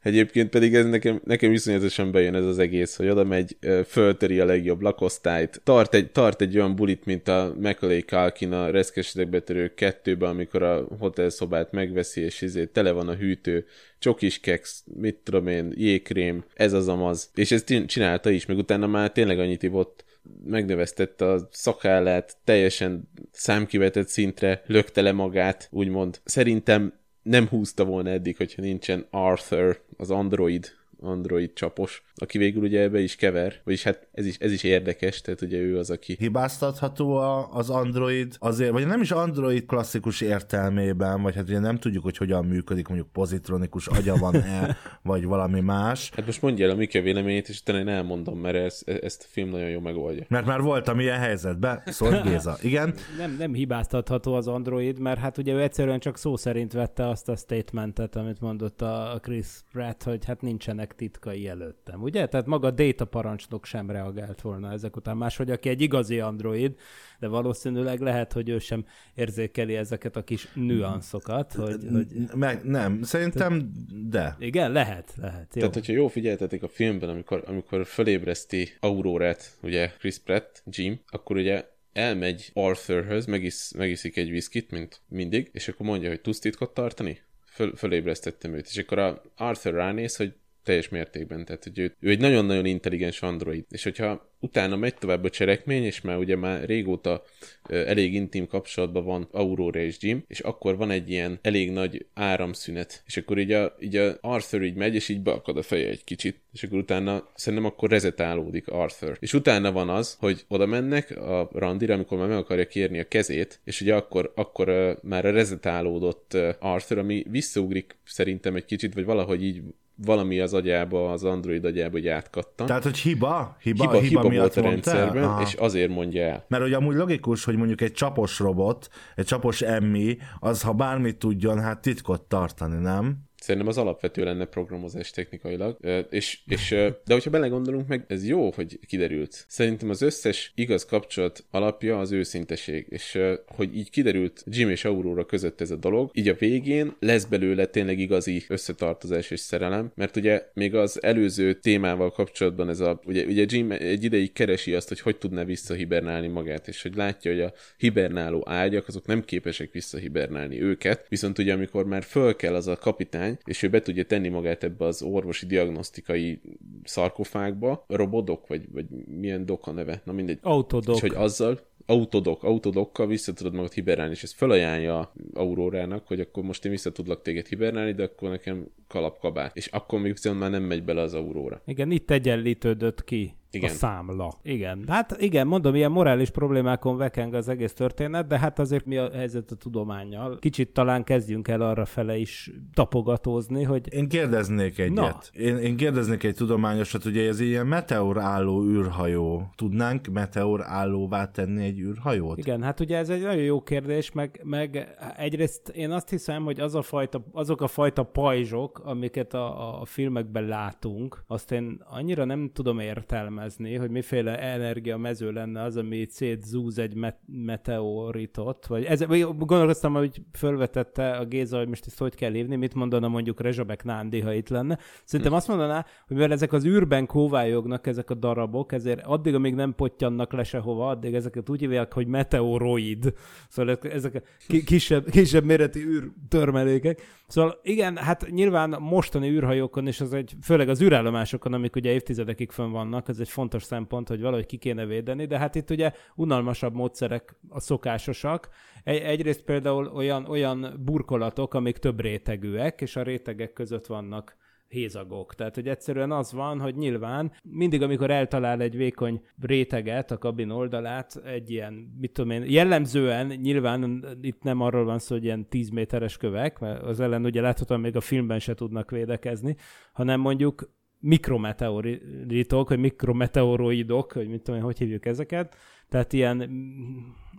Egyébként 0.03 0.49
pedig 0.49 0.75
ez 0.75 0.85
nekem, 0.85 1.21
nekem 1.25 1.51
iszonyatosan 1.51 2.11
bejön 2.11 2.35
ez 2.35 2.45
az 2.45 2.59
egész, 2.59 2.95
hogy 2.95 3.09
oda 3.09 3.23
megy, 3.23 3.57
fölteri 3.87 4.39
a 4.39 4.45
legjobb 4.45 4.81
lakosztályt, 4.81 5.61
tart 5.63 5.93
egy, 5.93 6.11
tart 6.11 6.41
egy 6.41 6.55
olyan 6.55 6.75
bulit, 6.75 7.05
mint 7.05 7.27
a 7.27 7.55
Macaulay 7.61 8.01
Culkin 8.01 8.51
a 8.51 8.69
Reszkesetek 8.69 9.29
betörő 9.29 9.73
kettőben, 9.73 10.29
amikor 10.29 10.63
a 10.63 10.87
hotelszobát 10.99 11.71
megveszi, 11.71 12.21
és 12.21 12.41
izé 12.41 12.65
tele 12.65 12.91
van 12.91 13.07
a 13.07 13.15
hűtő, 13.15 13.65
csokis 13.99 14.39
keks, 14.39 14.83
mit 14.95 15.15
tudom 15.15 15.47
én, 15.47 15.73
jégkrém, 15.75 16.43
ez 16.53 16.73
az 16.73 16.87
amaz. 16.87 17.29
És 17.35 17.51
ezt 17.51 17.85
csinálta 17.85 18.29
is, 18.29 18.45
meg 18.45 18.57
utána 18.57 18.87
már 18.87 19.11
tényleg 19.11 19.39
annyit 19.39 19.63
ivott, 19.63 20.03
megnövesztette 20.45 21.29
a 21.29 21.49
szakállát, 21.51 22.37
teljesen 22.43 23.09
számkivetett 23.31 24.07
szintre 24.07 24.63
lökte 24.65 25.01
le 25.01 25.11
magát, 25.11 25.67
úgymond. 25.71 26.19
Szerintem 26.23 26.93
nem 27.23 27.47
húzta 27.47 27.85
volna 27.85 28.09
eddig, 28.09 28.37
hogyha 28.37 28.61
nincsen 28.61 29.05
Arthur, 29.09 29.81
az 29.97 30.11
android, 30.11 30.71
android 30.99 31.53
csapos, 31.53 32.03
aki 32.15 32.37
végül 32.37 32.63
ugye 32.63 32.81
ebbe 32.81 32.99
is 32.99 33.15
kever, 33.15 33.61
vagyis 33.63 33.83
hát 33.83 34.07
ez 34.11 34.25
is, 34.25 34.37
ez 34.37 34.51
is 34.51 34.63
érdekes, 34.63 35.21
tehát 35.21 35.41
ugye 35.41 35.57
ő 35.57 35.77
az, 35.77 35.89
aki... 35.89 36.15
Hibáztatható 36.19 37.15
a, 37.15 37.49
az 37.53 37.69
Android 37.69 38.35
azért, 38.39 38.71
vagy 38.71 38.87
nem 38.87 39.01
is 39.01 39.11
Android 39.11 39.65
klasszikus 39.65 40.21
értelmében, 40.21 41.21
vagy 41.21 41.35
hát 41.35 41.49
ugye 41.49 41.59
nem 41.59 41.77
tudjuk, 41.77 42.03
hogy 42.03 42.17
hogyan 42.17 42.45
működik, 42.45 42.87
mondjuk 42.87 43.11
pozitronikus 43.11 43.87
agya 43.87 44.15
van-e, 44.15 44.77
vagy 45.03 45.25
valami 45.25 45.59
más. 45.59 46.11
Hát 46.15 46.25
most 46.25 46.41
mondja 46.41 46.65
el 46.65 46.71
a 46.71 46.75
Mike 46.75 47.01
véleményét, 47.01 47.49
és 47.49 47.59
utána 47.59 47.79
én 47.79 47.87
elmondom, 47.87 48.39
mert 48.39 48.55
ez, 48.55 48.81
ezt 49.01 49.23
a 49.23 49.27
film 49.29 49.49
nagyon 49.49 49.69
jó 49.69 49.79
megoldja. 49.79 50.25
Mert 50.27 50.45
már 50.45 50.61
voltam 50.61 50.99
ilyen 50.99 51.19
helyzetben, 51.19 51.81
szóval 51.85 52.21
Géza, 52.21 52.57
igen. 52.61 52.93
Nem, 53.17 53.35
nem 53.37 53.53
hibáztatható 53.53 54.33
az 54.33 54.47
Android, 54.47 54.99
mert 54.99 55.19
hát 55.19 55.37
ugye 55.37 55.53
ő 55.53 55.61
egyszerűen 55.61 55.99
csak 55.99 56.17
szó 56.17 56.35
szerint 56.35 56.73
vette 56.73 57.07
azt 57.07 57.29
a 57.29 57.35
statementet, 57.35 58.15
amit 58.15 58.41
mondott 58.41 58.81
a 58.81 59.19
Chris 59.21 59.47
Pratt, 59.71 60.03
hogy 60.03 60.25
hát 60.25 60.41
nincsenek 60.41 60.95
titkai 60.95 61.47
előttem 61.47 62.01
ugye? 62.03 62.27
Tehát 62.27 62.45
maga 62.45 62.67
a 62.67 62.71
data 62.71 63.05
parancsnok 63.05 63.65
sem 63.65 63.89
reagált 63.89 64.41
volna 64.41 64.71
ezek 64.71 64.95
után. 64.95 65.17
Máshogy 65.17 65.51
aki 65.51 65.69
egy 65.69 65.81
igazi 65.81 66.19
android, 66.19 66.75
de 67.19 67.27
valószínűleg 67.27 67.99
lehet, 67.99 68.33
hogy 68.33 68.49
ő 68.49 68.59
sem 68.59 68.85
érzékeli 69.15 69.75
ezeket 69.75 70.15
a 70.15 70.23
kis 70.23 70.47
nüanszokat. 70.53 71.53
Hogy, 71.53 71.87
hogy... 71.91 72.07
Meg, 72.35 72.63
nem, 72.63 73.03
szerintem 73.03 73.71
de. 74.09 74.35
Igen, 74.39 74.71
lehet, 74.71 75.13
lehet. 75.21 75.47
Jó. 75.53 75.59
Tehát, 75.59 75.73
hogyha 75.73 75.93
jól 75.93 76.09
figyeltetek 76.09 76.63
a 76.63 76.67
filmben, 76.67 77.09
amikor, 77.09 77.43
amikor 77.45 77.85
fölébreszti 77.85 78.69
Aurórát, 78.79 79.57
ugye 79.61 79.91
Chris 79.99 80.17
Pratt, 80.17 80.63
Jim, 80.65 80.99
akkor 81.07 81.35
ugye 81.35 81.65
elmegy 81.93 82.49
Arthurhöz, 82.53 83.25
megisz, 83.25 83.71
megiszik 83.71 84.17
egy 84.17 84.29
viszkit, 84.29 84.71
mint 84.71 85.01
mindig, 85.07 85.49
és 85.51 85.67
akkor 85.67 85.85
mondja, 85.85 86.09
hogy 86.09 86.21
tudsz 86.21 86.39
titkot 86.39 86.73
tartani? 86.73 87.21
Föl, 87.45 87.75
fölébresztettem 87.75 88.53
őt. 88.53 88.67
És 88.67 88.77
akkor 88.77 88.99
a 88.99 89.21
Arthur 89.37 89.73
ránéz, 89.73 90.15
hogy 90.15 90.33
teljes 90.63 90.89
mértékben. 90.89 91.45
Tehát, 91.45 91.63
hogy 91.63 91.79
ő, 91.79 91.95
ő 91.99 92.09
egy 92.09 92.19
nagyon-nagyon 92.19 92.65
intelligens 92.65 93.21
android. 93.21 93.65
És 93.69 93.83
hogyha 93.83 94.31
utána 94.43 94.75
megy 94.75 94.93
tovább 94.93 95.23
a 95.23 95.29
cselekmény, 95.29 95.83
és 95.83 96.01
már 96.01 96.17
ugye 96.17 96.35
már 96.35 96.65
régóta 96.65 97.23
elég 97.69 98.13
intim 98.13 98.47
kapcsolatban 98.47 99.05
van 99.05 99.27
Aurora 99.31 99.79
és 99.79 99.95
Jim, 99.99 100.23
és 100.27 100.39
akkor 100.39 100.77
van 100.77 100.91
egy 100.91 101.09
ilyen 101.09 101.39
elég 101.41 101.71
nagy 101.71 102.05
áramszünet, 102.13 103.03
és 103.05 103.17
akkor 103.17 103.37
így 103.37 103.51
a, 103.51 103.75
így 103.79 103.95
a 103.95 104.17
Arthur 104.21 104.63
így 104.63 104.75
megy, 104.75 104.95
és 104.95 105.09
így 105.09 105.21
beakad 105.21 105.57
a 105.57 105.61
feje 105.61 105.87
egy 105.87 106.03
kicsit, 106.03 106.41
és 106.53 106.63
akkor 106.63 106.77
utána 106.77 107.29
szerintem 107.35 107.67
akkor 107.67 107.89
rezetálódik 107.89 108.67
Arthur. 108.67 109.17
És 109.19 109.33
utána 109.33 109.71
van 109.71 109.89
az, 109.89 110.15
hogy 110.19 110.45
oda 110.47 110.65
mennek 110.65 111.17
a 111.17 111.49
randira, 111.53 111.93
amikor 111.93 112.17
már 112.17 112.27
meg 112.27 112.37
akarja 112.37 112.67
kérni 112.67 112.99
a 112.99 113.07
kezét, 113.07 113.59
és 113.63 113.81
ugye 113.81 113.95
akkor, 113.95 114.31
akkor 114.35 114.97
már 115.01 115.25
a 115.25 115.31
rezetálódott 115.31 116.37
Arthur, 116.59 116.97
ami 116.97 117.25
visszaugrik 117.29 117.95
szerintem 118.05 118.55
egy 118.55 118.65
kicsit, 118.65 118.93
vagy 118.93 119.05
valahogy 119.05 119.43
így 119.43 119.61
valami 119.95 120.39
az 120.39 120.53
agyába, 120.53 121.11
az 121.11 121.23
Android 121.23 121.65
agyába, 121.65 121.91
hogy 121.91 122.07
átkattan. 122.07 122.67
Tehát, 122.67 122.83
hogy 122.83 122.97
hiba? 122.97 123.57
Hiba, 123.61 123.83
hiba, 123.83 123.99
hiba, 123.99 124.21
hiba 124.21 124.35
volt 124.39 124.57
a 124.57 124.61
rendszerben, 124.61 125.23
Aha. 125.23 125.41
és 125.41 125.53
azért 125.53 125.89
mondja 125.89 126.23
el. 126.23 126.45
Mert 126.47 126.63
hogy 126.63 126.73
amúgy 126.73 126.95
logikus, 126.95 127.43
hogy 127.43 127.55
mondjuk 127.55 127.81
egy 127.81 127.91
csapos 127.91 128.39
robot, 128.39 128.87
egy 129.15 129.25
csapos 129.25 129.61
emmi, 129.61 130.17
az 130.39 130.61
ha 130.61 130.73
bármit 130.73 131.17
tudjon, 131.17 131.59
hát 131.59 131.81
titkot 131.81 132.21
tartani, 132.21 132.81
nem? 132.81 133.17
Szerintem 133.43 133.69
az 133.69 133.77
alapvető 133.77 134.23
lenne 134.23 134.45
programozás 134.45 135.11
technikailag, 135.11 135.77
és, 136.09 136.39
és, 136.45 136.69
de 137.05 137.13
hogyha 137.13 137.29
belegondolunk 137.29 137.87
meg, 137.87 138.05
ez 138.07 138.27
jó, 138.27 138.51
hogy 138.51 138.79
kiderült. 138.87 139.45
Szerintem 139.47 139.89
az 139.89 140.01
összes 140.01 140.51
igaz 140.55 140.85
kapcsolat 140.85 141.43
alapja 141.51 141.99
az 141.99 142.11
őszinteség, 142.11 142.85
és 142.89 143.19
hogy 143.47 143.77
így 143.77 143.89
kiderült 143.89 144.43
Jim 144.47 144.69
és 144.69 144.85
Aurora 144.85 145.25
között 145.25 145.61
ez 145.61 145.71
a 145.71 145.75
dolog, 145.75 146.11
így 146.13 146.27
a 146.27 146.33
végén 146.33 146.95
lesz 146.99 147.25
belőle 147.25 147.65
tényleg 147.65 147.99
igazi 147.99 148.43
összetartozás 148.47 149.31
és 149.31 149.39
szerelem, 149.39 149.91
mert 149.95 150.15
ugye 150.15 150.45
még 150.53 150.75
az 150.75 151.03
előző 151.03 151.53
témával 151.53 152.11
kapcsolatban 152.11 152.69
ez 152.69 152.79
a, 152.79 153.01
ugye, 153.05 153.25
ugye 153.25 153.45
Jim 153.47 153.71
egy 153.71 154.03
ideig 154.03 154.33
keresi 154.33 154.73
azt, 154.73 154.87
hogy 154.87 154.99
hogy 154.99 155.17
tudná 155.17 155.43
visszahibernálni 155.43 156.27
magát, 156.27 156.67
és 156.67 156.81
hogy 156.81 156.95
látja, 156.95 157.31
hogy 157.31 157.41
a 157.41 157.53
hibernáló 157.77 158.43
ágyak, 158.45 158.87
azok 158.87 159.05
nem 159.05 159.23
képesek 159.23 159.71
visszahibernálni 159.71 160.61
őket, 160.61 161.05
viszont 161.09 161.39
ugye 161.39 161.53
amikor 161.53 161.85
már 161.85 162.03
föl 162.03 162.35
kell 162.35 162.55
az 162.55 162.67
a 162.67 162.75
kapitány, 162.75 163.31
kormány, 163.33 163.55
és 163.55 163.63
ő 163.63 163.69
be 163.69 163.81
tudja 163.81 164.05
tenni 164.05 164.29
magát 164.29 164.63
ebbe 164.63 164.85
az 164.85 165.01
orvosi 165.01 165.45
diagnosztikai 165.45 166.41
szarkofágba, 166.83 167.85
robodok, 167.87 168.47
vagy, 168.47 168.71
vagy 168.71 168.85
milyen 169.19 169.45
dok 169.45 169.67
a 169.67 169.71
neve, 169.71 170.01
na 170.05 170.13
mindegy. 170.13 170.39
Autodok. 170.41 170.95
És 170.95 171.01
hogy 171.01 171.15
azzal, 171.15 171.59
autodok, 171.85 172.43
autodokkal 172.43 173.07
vissza 173.07 173.33
tudod 173.33 173.53
magad 173.53 173.73
hibernálni, 173.73 174.11
és 174.11 174.23
ezt 174.23 174.35
felajánlja 174.35 175.13
Aurórának, 175.33 176.07
hogy 176.07 176.19
akkor 176.19 176.43
most 176.43 176.65
én 176.65 176.71
vissza 176.71 176.91
tudlak 176.91 177.21
téged 177.21 177.47
hibernálni, 177.47 177.93
de 177.93 178.03
akkor 178.03 178.29
nekem 178.29 178.67
kalapkabát. 178.87 179.55
És 179.55 179.67
akkor 179.67 179.99
még 179.99 180.11
viszont 180.11 180.39
már 180.39 180.49
nem 180.49 180.63
megy 180.63 180.83
bele 180.83 181.01
az 181.01 181.13
Auróra. 181.13 181.61
Igen, 181.65 181.91
itt 181.91 182.11
egyenlítődött 182.11 183.03
ki 183.03 183.33
igen. 183.55 183.69
a 183.69 183.73
számla. 183.73 184.33
Igen. 184.41 184.83
Hát 184.87 185.15
igen, 185.19 185.47
mondom, 185.47 185.75
ilyen 185.75 185.91
morális 185.91 186.29
problémákon 186.29 186.97
vekeng 186.97 187.33
az 187.33 187.47
egész 187.47 187.73
történet, 187.73 188.27
de 188.27 188.39
hát 188.39 188.59
azért 188.59 188.85
mi 188.85 188.97
a 188.97 189.09
helyzet 189.13 189.51
a 189.51 189.55
tudományjal? 189.55 190.37
Kicsit 190.39 190.69
talán 190.69 191.03
kezdjünk 191.03 191.47
el 191.47 191.61
arra 191.61 191.85
fele 191.85 192.17
is 192.17 192.51
tapogatózni, 192.73 193.63
hogy... 193.63 193.93
Én 193.93 194.07
kérdeznék 194.07 194.79
egyet. 194.79 195.29
Én, 195.33 195.57
én 195.57 195.75
kérdeznék 195.75 196.23
egy 196.23 196.35
tudományosat, 196.35 197.05
ugye 197.05 197.27
ez 197.27 197.39
ilyen 197.39 197.67
meteor 197.67 198.19
álló 198.19 198.63
űrhajó. 198.63 199.49
Tudnánk 199.55 200.07
meteor 200.07 200.63
állóvá 200.63 201.31
tenni 201.31 201.63
egy 201.63 201.79
űrhajót? 201.79 202.37
Igen, 202.37 202.63
hát 202.63 202.79
ugye 202.79 202.97
ez 202.97 203.09
egy 203.09 203.21
nagyon 203.21 203.43
jó 203.43 203.61
kérdés, 203.61 204.11
meg, 204.11 204.41
meg 204.43 204.95
egyrészt 205.17 205.69
én 205.69 205.91
azt 205.91 206.09
hiszem, 206.09 206.43
hogy 206.43 206.59
az 206.59 206.75
a 206.75 206.81
fajta, 206.81 207.23
azok 207.31 207.61
a 207.61 207.67
fajta 207.67 208.03
pajzsok, 208.03 208.81
amiket 208.83 209.33
a, 209.33 209.81
a 209.81 209.85
filmekben 209.85 210.43
látunk, 210.43 211.23
azt 211.27 211.51
én 211.51 211.81
annyira 211.89 212.25
nem 212.25 212.49
tudom 212.53 212.79
értelmezni, 212.79 213.42
értelmezni, 213.43 213.75
hogy 213.75 213.89
miféle 213.89 214.39
energia 214.39 214.97
mező 214.97 215.31
lenne 215.31 215.61
az, 215.61 215.77
ami 215.77 216.05
szétzúz 216.09 216.77
egy 216.77 216.95
met- 216.95 217.19
meteoritot, 217.25 218.65
vagy 218.65 218.83
ez, 218.83 219.05
vagy 219.05 219.27
gondolkoztam, 219.37 219.93
hogy 219.93 220.21
fölvetette 220.31 221.11
a 221.11 221.25
Géza, 221.25 221.57
hogy 221.57 221.67
most 221.67 221.85
ezt 221.87 221.99
hogy 221.99 222.15
kell 222.15 222.31
hívni, 222.31 222.55
mit 222.55 222.73
mondana 222.73 223.07
mondjuk 223.07 223.41
Rezsabek 223.41 223.83
Nándi, 223.83 224.19
ha 224.19 224.33
itt 224.33 224.49
lenne. 224.49 224.77
Szerintem 225.03 225.31
hm. 225.31 225.37
azt 225.37 225.47
mondaná, 225.47 225.85
hogy 226.07 226.15
mivel 226.15 226.31
ezek 226.31 226.53
az 226.53 226.65
űrben 226.65 227.05
kóvályognak 227.05 227.87
ezek 227.87 228.09
a 228.09 228.13
darabok, 228.13 228.71
ezért 228.71 229.05
addig, 229.05 229.33
amíg 229.33 229.53
nem 229.53 229.75
pottyannak 229.75 230.33
le 230.33 230.43
sehova, 230.43 230.89
addig 230.89 231.13
ezeket 231.13 231.49
úgy 231.49 231.59
hívják, 231.59 231.93
hogy 231.93 232.07
meteoroid. 232.07 233.13
Szóval 233.49 233.77
ezek 233.81 234.15
a 234.15 234.21
kisebb, 234.65 235.09
kisebb 235.09 235.43
méretű 235.43 235.85
űrtörmelékek. 235.87 237.01
Szóval 237.33 237.59
igen, 237.63 237.97
hát 237.97 238.29
nyilván 238.29 238.69
mostani 238.79 239.29
űrhajókon, 239.29 239.87
és 239.87 240.01
az 240.01 240.13
egy, 240.13 240.33
főleg 240.41 240.69
az 240.69 240.81
űrállomásokon, 240.81 241.53
amik 241.53 241.75
ugye 241.75 241.91
évtizedekig 241.91 242.51
fönn 242.51 242.71
vannak, 242.71 243.07
ez 243.07 243.19
egy 243.19 243.29
fontos 243.29 243.63
szempont, 243.63 244.07
hogy 244.07 244.21
valahogy 244.21 244.45
ki 244.45 244.57
kéne 244.57 244.85
védeni, 244.85 245.25
de 245.25 245.37
hát 245.37 245.55
itt 245.55 245.69
ugye 245.69 245.91
unalmasabb 246.15 246.73
módszerek 246.73 247.35
a 247.49 247.59
szokásosak. 247.59 248.49
Egy, 248.83 248.97
egyrészt 248.97 249.41
például 249.41 249.87
olyan, 249.87 250.25
olyan 250.25 250.81
burkolatok, 250.85 251.53
amik 251.53 251.77
több 251.77 251.99
rétegűek, 251.99 252.81
és 252.81 252.95
a 252.95 253.03
rétegek 253.03 253.53
között 253.53 253.85
vannak 253.85 254.35
hézagok. 254.73 255.35
Tehát, 255.35 255.55
hogy 255.55 255.67
egyszerűen 255.67 256.11
az 256.11 256.31
van, 256.31 256.59
hogy 256.59 256.75
nyilván 256.75 257.31
mindig, 257.43 257.81
amikor 257.81 258.11
eltalál 258.11 258.61
egy 258.61 258.75
vékony 258.75 259.21
réteget, 259.41 260.11
a 260.11 260.17
kabin 260.17 260.49
oldalát, 260.49 261.21
egy 261.25 261.51
ilyen, 261.51 261.73
mit 261.99 262.11
tudom 262.11 262.31
én, 262.31 262.43
jellemzően 262.47 263.27
nyilván 263.27 264.05
itt 264.21 264.43
nem 264.43 264.61
arról 264.61 264.85
van 264.85 264.99
szó, 264.99 265.15
hogy 265.15 265.23
ilyen 265.23 265.49
10 265.49 265.69
méteres 265.69 266.17
kövek, 266.17 266.59
mert 266.59 266.83
az 266.83 266.99
ellen 266.99 267.25
ugye 267.25 267.41
láthatóan 267.41 267.79
még 267.79 267.95
a 267.95 268.01
filmben 268.01 268.39
se 268.39 268.53
tudnak 268.53 268.91
védekezni, 268.91 269.55
hanem 269.93 270.19
mondjuk 270.19 270.71
mikrometeoritok, 270.99 272.69
vagy 272.69 272.79
mikrometeoroidok, 272.79 274.11
hogy 274.11 274.27
mit 274.27 274.41
tudom 274.41 274.59
én, 274.59 274.65
hogy 274.65 274.77
hívjuk 274.77 275.05
ezeket, 275.05 275.55
tehát 275.89 276.13
ilyen 276.13 276.49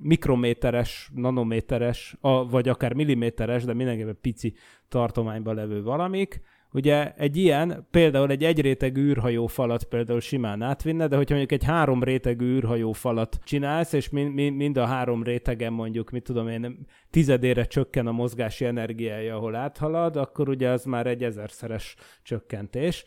mikrométeres, 0.00 1.10
nanométeres, 1.14 2.16
vagy 2.50 2.68
akár 2.68 2.92
milliméteres, 2.92 3.64
de 3.64 3.74
mindenképpen 3.74 4.18
pici 4.20 4.54
tartományban 4.88 5.54
levő 5.54 5.82
valamik, 5.82 6.40
Ugye 6.74 7.12
egy 7.16 7.36
ilyen, 7.36 7.86
például 7.90 8.30
egy 8.30 8.44
egyrétegű 8.44 9.02
űrhajó 9.02 9.46
falat 9.46 9.84
például 9.84 10.20
simán 10.20 10.62
átvinne, 10.62 11.06
de 11.06 11.16
hogyha 11.16 11.34
mondjuk 11.34 11.60
egy 11.60 11.66
három 11.66 12.02
rétegű 12.02 12.44
űrhajó 12.44 12.92
falat 12.92 13.38
csinálsz, 13.44 13.92
és 13.92 14.08
mind, 14.08 14.34
mind 14.34 14.76
a 14.76 14.84
három 14.84 15.22
rétegen 15.22 15.72
mondjuk, 15.72 16.10
mit 16.10 16.22
tudom 16.22 16.48
én, 16.48 16.86
tizedére 17.10 17.64
csökken 17.64 18.06
a 18.06 18.12
mozgási 18.12 18.64
energiája, 18.64 19.36
ahol 19.36 19.54
áthalad, 19.54 20.16
akkor 20.16 20.48
ugye 20.48 20.68
az 20.68 20.84
már 20.84 21.06
egy 21.06 21.24
ezerszeres 21.24 21.96
csökkentés. 22.22 23.04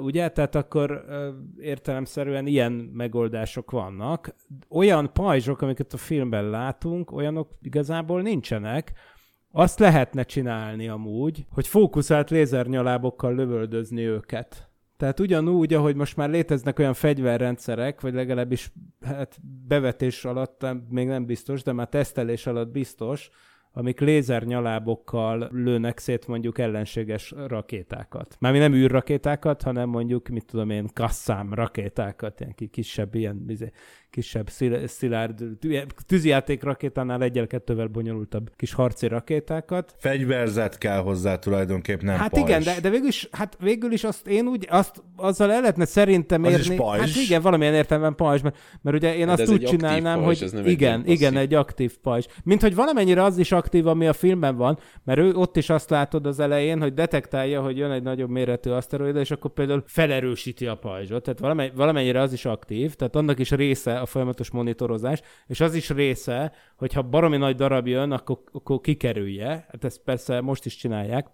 Ugye, 0.00 0.28
tehát 0.28 0.54
akkor 0.54 1.04
értelemszerűen 1.60 2.46
ilyen 2.46 2.72
megoldások 2.72 3.70
vannak. 3.70 4.34
Olyan 4.68 5.12
pajzsok, 5.12 5.62
amiket 5.62 5.92
a 5.92 5.96
filmben 5.96 6.50
látunk, 6.50 7.12
olyanok 7.12 7.48
igazából 7.62 8.22
nincsenek, 8.22 8.92
azt 9.52 9.78
lehetne 9.78 10.22
csinálni 10.22 10.88
amúgy, 10.88 11.46
hogy 11.50 11.66
fókuszált 11.66 12.30
lézernyalábokkal 12.30 13.34
lövöldözni 13.34 14.02
őket. 14.02 14.70
Tehát 14.96 15.20
ugyanúgy, 15.20 15.74
ahogy 15.74 15.94
most 15.94 16.16
már 16.16 16.30
léteznek 16.30 16.78
olyan 16.78 16.94
fegyverrendszerek, 16.94 18.00
vagy 18.00 18.14
legalábbis 18.14 18.72
hát 19.04 19.38
bevetés 19.68 20.24
alatt 20.24 20.66
még 20.88 21.06
nem 21.06 21.26
biztos, 21.26 21.62
de 21.62 21.72
már 21.72 21.88
tesztelés 21.88 22.46
alatt 22.46 22.70
biztos, 22.70 23.30
amik 23.72 24.00
lézernyalábokkal 24.00 25.48
lőnek 25.52 25.98
szét 25.98 26.26
mondjuk 26.26 26.58
ellenséges 26.58 27.34
rakétákat. 27.46 28.36
Mármi 28.38 28.58
nem 28.58 28.74
űrrakétákat, 28.74 29.62
hanem 29.62 29.88
mondjuk, 29.88 30.28
mit 30.28 30.46
tudom 30.46 30.70
én, 30.70 30.88
kasszám 30.94 31.54
rakétákat, 31.54 32.40
ilyen 32.40 32.54
kisebb 32.70 33.14
ilyen 33.14 33.44
izé, 33.48 33.70
kisebb 34.12 34.48
szilárd 34.86 35.42
tűzijáték 36.06 36.62
rakétánál 36.62 37.22
egyel-kettővel 37.22 37.86
bonyolultabb 37.86 38.50
kis 38.56 38.72
harci 38.72 39.06
rakétákat. 39.06 39.94
Fegyverzet 39.98 40.78
kell 40.78 40.98
hozzá 40.98 41.36
tulajdonképpen, 41.36 42.04
nem 42.04 42.16
Hát 42.16 42.30
pajzs. 42.30 42.44
igen, 42.44 42.62
de, 42.62 42.80
de 42.80 42.90
végül, 42.90 43.08
is, 43.08 43.28
hát 43.30 43.56
végül 43.60 43.92
is 43.92 44.04
azt 44.04 44.26
én 44.26 44.46
úgy, 44.46 44.66
azt, 44.70 45.02
azzal 45.16 45.52
el 45.52 45.60
lehetne 45.60 45.84
szerintem 45.84 46.44
érni. 46.44 46.56
Az 46.56 46.70
is 46.70 46.76
pajzs. 46.76 47.00
Hát 47.00 47.24
igen, 47.24 47.42
valamilyen 47.42 47.74
értelemben 47.74 48.14
pajzs, 48.14 48.42
mert, 48.42 48.56
mert 48.82 48.96
ugye 48.96 49.16
én 49.16 49.28
Hát 49.28 49.40
azt 49.40 49.52
úgy 49.52 49.62
csinálnám, 49.62 50.22
pajzs, 50.22 50.52
hogy 50.52 50.68
igen, 50.68 51.00
egy 51.00 51.10
igen, 51.10 51.36
egy 51.36 51.54
aktív 51.54 51.96
pajzs. 51.98 52.26
Mint 52.44 52.60
hogy 52.60 52.74
valamennyire 52.74 53.22
az 53.22 53.38
is 53.38 53.52
aktív, 53.52 53.86
ami 53.86 54.06
a 54.06 54.12
filmben 54.12 54.56
van, 54.56 54.78
mert 55.04 55.18
ő 55.18 55.34
ott 55.34 55.56
is 55.56 55.70
azt 55.70 55.90
látod 55.90 56.26
az 56.26 56.40
elején, 56.40 56.80
hogy 56.80 56.94
detektálja, 56.94 57.62
hogy 57.62 57.76
jön 57.76 57.90
egy 57.90 58.02
nagyobb 58.02 58.30
méretű 58.30 58.70
aszteroida, 58.70 59.20
és 59.20 59.30
akkor 59.30 59.52
például 59.52 59.82
felerősíti 59.86 60.66
a 60.66 60.74
pajzsot. 60.74 61.22
Tehát 61.22 61.72
valamennyire 61.74 62.20
az 62.20 62.32
is 62.32 62.44
aktív, 62.44 62.94
tehát 62.94 63.16
annak 63.16 63.38
is 63.38 63.50
része 63.50 64.00
a 64.02 64.06
folyamatos 64.06 64.50
monitorozás, 64.50 65.20
és 65.46 65.60
az 65.60 65.74
is 65.74 65.90
része, 65.90 66.52
hogyha 66.76 67.02
baromi 67.02 67.36
nagy 67.36 67.56
darab 67.56 67.86
jön, 67.86 68.10
akkor, 68.10 68.38
akkor 68.52 68.80
kikerülje. 68.80 69.66
Hát 69.70 69.84
ezt 69.84 70.02
persze 70.04 70.40
most 70.40 70.64
is 70.64 70.76
csinálják, 70.76 71.26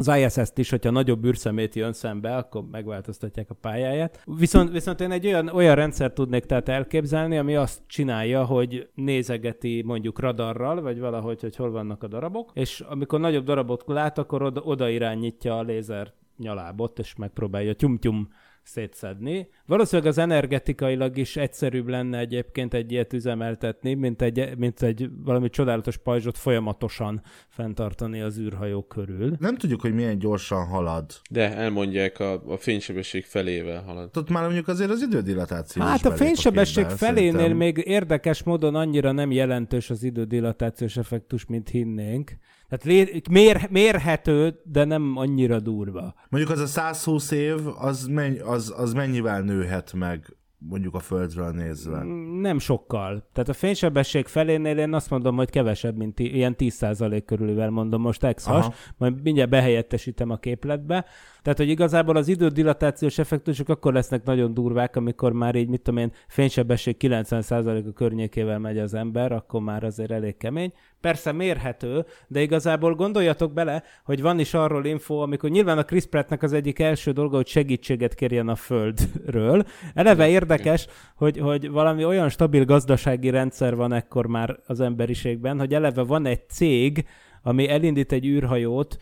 az 0.00 0.10
ISS-t 0.16 0.58
is, 0.58 0.70
hogyha 0.70 0.90
nagyobb 0.90 1.24
űrszemét 1.24 1.74
jön 1.74 1.92
szembe, 1.92 2.36
akkor 2.36 2.64
megváltoztatják 2.70 3.50
a 3.50 3.54
pályáját. 3.54 4.22
Viszont, 4.38 4.70
viszont 4.70 5.00
én 5.00 5.10
egy 5.10 5.26
olyan, 5.26 5.48
olyan 5.48 5.74
rendszer 5.74 6.12
tudnék 6.12 6.44
tehát 6.44 6.68
elképzelni, 6.68 7.38
ami 7.38 7.56
azt 7.56 7.82
csinálja, 7.86 8.44
hogy 8.44 8.88
nézegeti 8.94 9.82
mondjuk 9.86 10.18
radarral, 10.18 10.80
vagy 10.80 10.98
valahogy, 10.98 11.40
hogy 11.40 11.56
hol 11.56 11.70
vannak 11.70 12.02
a 12.02 12.08
darabok, 12.08 12.50
és 12.54 12.80
amikor 12.80 13.20
nagyobb 13.20 13.44
darabot 13.44 13.82
lát, 13.86 14.18
akkor 14.18 14.42
oda, 14.42 14.60
oda 14.60 14.88
irányítja 14.88 15.58
a 15.58 15.62
lézer 15.62 16.12
nyalábot, 16.36 16.98
és 16.98 17.14
megpróbálja 17.16 17.74
tyum-tyum 17.74 18.28
szétszedni. 18.62 19.48
Valószínűleg 19.70 20.10
az 20.10 20.18
energetikailag 20.18 21.16
is 21.16 21.36
egyszerűbb 21.36 21.88
lenne 21.88 22.18
egyébként 22.18 22.74
egy 22.74 22.92
ilyet 22.92 23.12
üzemeltetni, 23.12 23.94
mint 23.94 24.22
egy, 24.22 24.56
mint 24.56 24.82
egy 24.82 25.10
valami 25.24 25.48
csodálatos 25.48 25.96
pajzsot 25.96 26.38
folyamatosan 26.38 27.22
fenntartani 27.48 28.20
az 28.20 28.38
űrhajó 28.38 28.82
körül. 28.82 29.36
Nem 29.38 29.56
tudjuk, 29.56 29.80
hogy 29.80 29.94
milyen 29.94 30.18
gyorsan 30.18 30.66
halad. 30.66 31.04
De 31.30 31.56
elmondják, 31.56 32.18
a, 32.18 32.32
a 32.32 32.56
fénysebesség 32.56 33.24
felével 33.24 33.82
halad. 33.82 34.16
Ott 34.16 34.30
már 34.30 34.44
mondjuk 34.44 34.68
azért 34.68 34.90
az 34.90 35.02
idődilatáció 35.02 35.82
Hát 35.82 36.04
a 36.04 36.12
fénysebesség 36.12 36.84
a 36.84 36.88
felénél 36.88 37.32
szerintem. 37.32 37.56
még 37.56 37.82
érdekes 37.86 38.42
módon 38.42 38.74
annyira 38.74 39.12
nem 39.12 39.30
jelentős 39.30 39.90
az 39.90 40.02
idődilatációs 40.02 40.96
effektus, 40.96 41.46
mint 41.46 41.68
hinnénk. 41.68 42.32
Tehát 42.70 42.84
lé- 42.84 43.28
mér, 43.28 43.68
mérhető, 43.70 44.60
de 44.64 44.84
nem 44.84 45.16
annyira 45.16 45.60
durva. 45.60 46.14
Mondjuk 46.28 46.52
az 46.52 46.60
a 46.60 46.66
120 46.66 47.30
év, 47.30 47.56
az, 47.78 48.06
menny, 48.06 48.40
az, 48.40 48.74
az 48.76 48.92
mennyivel 48.92 49.42
nőhet 49.60 49.92
meg 49.92 50.36
mondjuk 50.58 50.94
a 50.94 50.98
Földről 50.98 51.50
nézve? 51.50 52.02
Nem 52.40 52.58
sokkal. 52.58 53.28
Tehát 53.32 53.48
a 53.48 53.52
fénysebesség 53.52 54.26
felénél 54.26 54.78
én 54.78 54.94
azt 54.94 55.10
mondom, 55.10 55.36
hogy 55.36 55.50
kevesebb, 55.50 55.96
mint 55.96 56.18
ilyen 56.18 56.54
10% 56.58 57.22
körülivel 57.26 57.70
mondom 57.70 58.00
most 58.00 58.24
ex 58.24 58.48
majd 58.96 59.22
mindjárt 59.22 59.50
behelyettesítem 59.50 60.30
a 60.30 60.36
képletbe. 60.36 61.04
Tehát, 61.42 61.58
hogy 61.58 61.68
igazából 61.68 62.16
az 62.16 62.28
idődilatációs 62.28 63.18
effektusok 63.18 63.68
akkor 63.68 63.92
lesznek 63.92 64.24
nagyon 64.24 64.54
durvák, 64.54 64.96
amikor 64.96 65.32
már 65.32 65.54
így, 65.54 65.68
mit 65.68 65.80
tudom 65.80 66.00
én, 66.00 66.12
fénysebesség 66.28 66.96
90%-a 66.98 67.92
környékével 67.92 68.58
megy 68.58 68.78
az 68.78 68.94
ember, 68.94 69.32
akkor 69.32 69.60
már 69.60 69.84
azért 69.84 70.10
elég 70.10 70.36
kemény. 70.36 70.72
Persze 71.00 71.32
mérhető, 71.32 72.04
de 72.28 72.40
igazából 72.40 72.94
gondoljatok 72.94 73.52
bele, 73.52 73.82
hogy 74.04 74.22
van 74.22 74.38
is 74.38 74.54
arról 74.54 74.84
info, 74.84 75.16
amikor 75.16 75.50
nyilván 75.50 75.78
a 75.78 75.84
Chris 75.84 76.06
Prattnek 76.06 76.42
az 76.42 76.52
egyik 76.52 76.78
első 76.78 77.12
dolga, 77.12 77.36
hogy 77.36 77.46
segítséget 77.46 78.14
kérjen 78.14 78.48
a 78.48 78.54
Földről. 78.54 79.64
Eleve 79.94 80.28
érdekes, 80.28 80.86
hogy, 81.16 81.38
hogy 81.38 81.70
valami 81.70 82.04
olyan 82.04 82.28
stabil 82.28 82.64
gazdasági 82.64 83.30
rendszer 83.30 83.76
van 83.76 83.92
ekkor 83.92 84.26
már 84.26 84.58
az 84.66 84.80
emberiségben, 84.80 85.58
hogy 85.58 85.74
eleve 85.74 86.02
van 86.02 86.26
egy 86.26 86.48
cég, 86.48 87.04
ami 87.42 87.68
elindít 87.68 88.12
egy 88.12 88.26
űrhajót, 88.26 88.96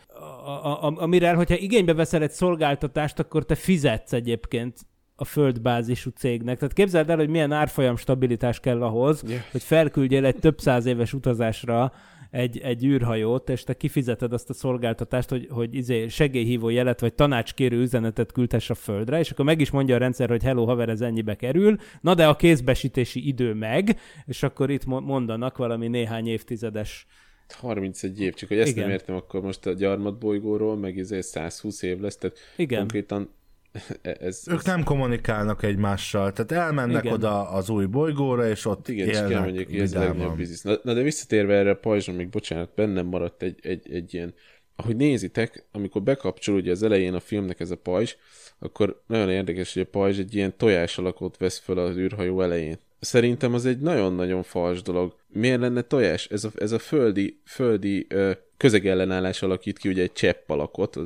a, 0.49 0.87
a, 0.87 0.93
amire, 0.95 1.33
hogyha 1.33 1.55
igénybe 1.57 1.93
veszel 1.93 2.21
egy 2.21 2.31
szolgáltatást, 2.31 3.19
akkor 3.19 3.45
te 3.45 3.55
fizetsz 3.55 4.13
egyébként 4.13 4.77
a 5.15 5.25
földbázisú 5.25 6.09
cégnek. 6.09 6.57
Tehát 6.57 6.73
képzeld 6.73 7.09
el, 7.09 7.17
hogy 7.17 7.29
milyen 7.29 7.51
árfolyam 7.51 7.95
stabilitás 7.95 8.59
kell 8.59 8.83
ahhoz, 8.83 9.23
yeah. 9.27 9.41
hogy 9.51 9.63
felküldjél 9.63 10.25
egy 10.25 10.35
több 10.35 10.59
száz 10.59 10.85
éves 10.85 11.13
utazásra 11.13 11.91
egy, 12.31 12.57
egy 12.57 12.85
űrhajót, 12.85 13.49
és 13.49 13.63
te 13.63 13.73
kifizeted 13.73 14.33
azt 14.33 14.49
a 14.49 14.53
szolgáltatást, 14.53 15.29
hogy, 15.29 15.47
hogy 15.49 15.75
izé 15.75 16.07
segélyhívó 16.07 16.69
jelet 16.69 16.99
vagy 16.99 17.13
tanácskérő 17.13 17.81
üzenetet 17.81 18.31
küldhess 18.31 18.69
a 18.69 18.75
földre, 18.75 19.19
és 19.19 19.31
akkor 19.31 19.45
meg 19.45 19.61
is 19.61 19.69
mondja 19.69 19.95
a 19.95 19.99
rendszer, 19.99 20.29
hogy 20.29 20.43
hello 20.43 20.65
haver, 20.65 20.89
ez 20.89 21.01
ennyibe 21.01 21.35
kerül, 21.35 21.75
na 22.01 22.13
de 22.13 22.27
a 22.27 22.35
kézbesítési 22.35 23.27
idő 23.27 23.53
meg, 23.53 23.99
és 24.25 24.43
akkor 24.43 24.69
itt 24.69 24.85
mondanak 24.85 25.57
valami 25.57 25.87
néhány 25.87 26.27
évtizedes 26.27 27.05
31 27.53 28.21
év, 28.21 28.33
csak 28.33 28.49
hogy 28.49 28.59
ezt 28.59 28.71
Igen. 28.71 28.83
nem 28.83 28.91
értem, 28.91 29.15
akkor 29.15 29.41
most 29.41 29.65
a 29.65 29.73
gyarmatbolygóról, 29.73 30.77
meg 30.77 30.99
ez 30.99 31.25
120 31.25 31.81
év 31.81 31.99
lesz, 31.99 32.17
tehát 32.17 32.37
Igen. 32.55 32.79
konkrétan 32.79 33.29
ez, 34.01 34.43
ők 34.47 34.57
ez... 34.57 34.65
nem 34.65 34.83
kommunikálnak 34.83 35.63
egymással, 35.63 36.33
tehát 36.33 36.65
elmennek 36.65 37.03
Igen. 37.03 37.15
oda 37.15 37.49
az 37.49 37.69
új 37.69 37.85
bolygóra, 37.85 38.49
és 38.49 38.65
ott 38.65 38.87
Igen, 38.87 39.07
élnek 39.07 39.31
elmondják, 39.31 39.67
hogy 39.67 39.79
ez 39.79 39.93
a 39.93 39.99
legnagyobb 39.99 40.35
biznisz. 40.35 40.61
Na, 40.61 40.79
na, 40.83 40.93
de 40.93 41.01
visszatérve 41.01 41.55
erre 41.55 41.69
a 41.69 41.75
pajzson, 41.75 42.15
még 42.15 42.29
bocsánat, 42.29 42.69
bennem 42.75 43.05
maradt 43.05 43.41
egy, 43.41 43.59
egy, 43.61 43.91
egy 43.91 44.13
ilyen, 44.13 44.33
ahogy 44.75 44.95
nézitek, 44.95 45.65
amikor 45.71 46.01
bekapcsol 46.01 46.55
ugye 46.55 46.71
az 46.71 46.83
elején 46.83 47.13
a 47.13 47.19
filmnek 47.19 47.59
ez 47.59 47.71
a 47.71 47.77
pajzs, 47.77 48.15
akkor 48.59 49.03
nagyon 49.07 49.29
érdekes, 49.29 49.73
hogy 49.73 49.81
a 49.81 49.89
pajzs 49.89 50.19
egy 50.19 50.35
ilyen 50.35 50.57
tojás 50.57 50.97
alakot 50.97 51.37
vesz 51.37 51.57
föl 51.57 51.77
az 51.77 51.97
űrhajó 51.97 52.41
elején. 52.41 52.79
Szerintem 52.99 53.53
az 53.53 53.65
egy 53.65 53.79
nagyon-nagyon 53.79 54.43
fals 54.43 54.81
dolog. 54.81 55.15
Miért 55.27 55.59
lenne 55.59 55.81
tojás? 55.81 56.25
Ez 56.25 56.43
a, 56.43 56.49
ez 56.55 56.71
a 56.71 56.79
földi, 56.79 57.41
földi 57.45 58.05
ö, 58.09 58.31
közegellenállás 58.57 59.41
alakít 59.41 59.77
ki 59.77 59.89
ugye 59.89 60.01
egy 60.01 60.11
csepp 60.11 60.49
alakot, 60.49 60.99